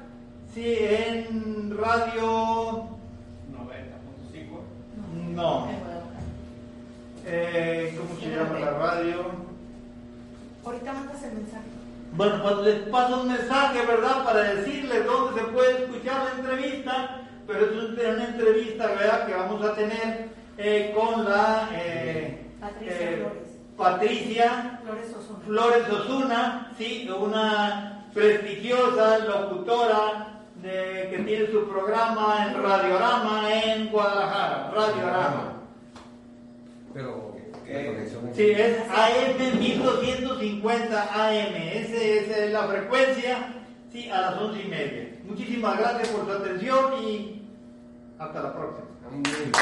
sí, 0.54 0.76
en 0.78 1.76
radio 1.76 2.88
90.5. 3.50 5.34
No. 5.34 5.66
Eh, 7.26 7.98
¿Cómo 7.98 8.20
se 8.20 8.36
llama 8.36 8.60
la 8.60 8.70
radio? 8.70 9.24
Ahorita 10.64 10.92
mandas 10.92 11.22
el 11.24 11.32
mensaje. 11.32 11.64
Bueno, 12.12 12.40
pues 12.40 12.56
les 12.58 12.88
paso 12.88 13.22
un 13.22 13.28
mensaje, 13.28 13.84
¿verdad? 13.84 14.24
Para 14.24 14.54
decirles 14.54 15.04
dónde 15.04 15.40
se 15.40 15.46
puede 15.48 15.82
escuchar 15.82 16.24
la 16.24 16.40
entrevista, 16.40 17.20
pero 17.48 17.66
es 17.66 17.72
una 17.72 18.24
entrevista, 18.26 18.86
¿verdad? 18.86 19.26
Que 19.26 19.34
vamos 19.34 19.64
a 19.64 19.74
tener 19.74 20.28
eh, 20.56 20.94
con 20.94 21.24
la 21.24 21.68
eh, 21.72 22.46
Patricia 22.60 23.10
eh, 23.10 23.16
Flores. 23.16 23.48
Patricia 23.76 24.80
Flores 24.84 25.16
Osuna. 25.16 25.38
Flores 25.44 25.90
Osuna, 25.90 26.72
sí, 26.78 27.10
una 27.10 28.03
prestigiosa 28.14 29.18
locutora 29.18 30.40
de- 30.62 31.08
que 31.10 31.22
tiene 31.26 31.46
su 31.50 31.68
programa 31.68 32.46
en 32.48 32.62
Radiorama 32.62 33.52
en 33.52 33.88
Guadalajara, 33.90 34.70
Radiorama. 34.74 35.52
Pero 36.94 37.34
Eh, 37.66 37.86
conexión 37.86 38.30
Sí, 38.36 38.50
es 38.50 38.78
AM 38.90 39.58
1250 39.58 41.02
AM, 41.14 41.54
esa 41.56 41.96
es 42.44 42.52
la 42.52 42.64
frecuencia, 42.68 43.54
sí, 43.90 44.10
a 44.10 44.20
las 44.20 44.36
once 44.38 44.60
y 44.62 44.68
media. 44.68 45.08
Muchísimas 45.24 45.78
gracias 45.78 46.08
por 46.08 46.26
su 46.26 46.32
atención 46.32 47.02
y 47.02 47.42
hasta 48.18 48.42
la 48.42 48.52
próxima. 48.54 48.86
Muy 49.10 49.22
bien. 49.22 49.52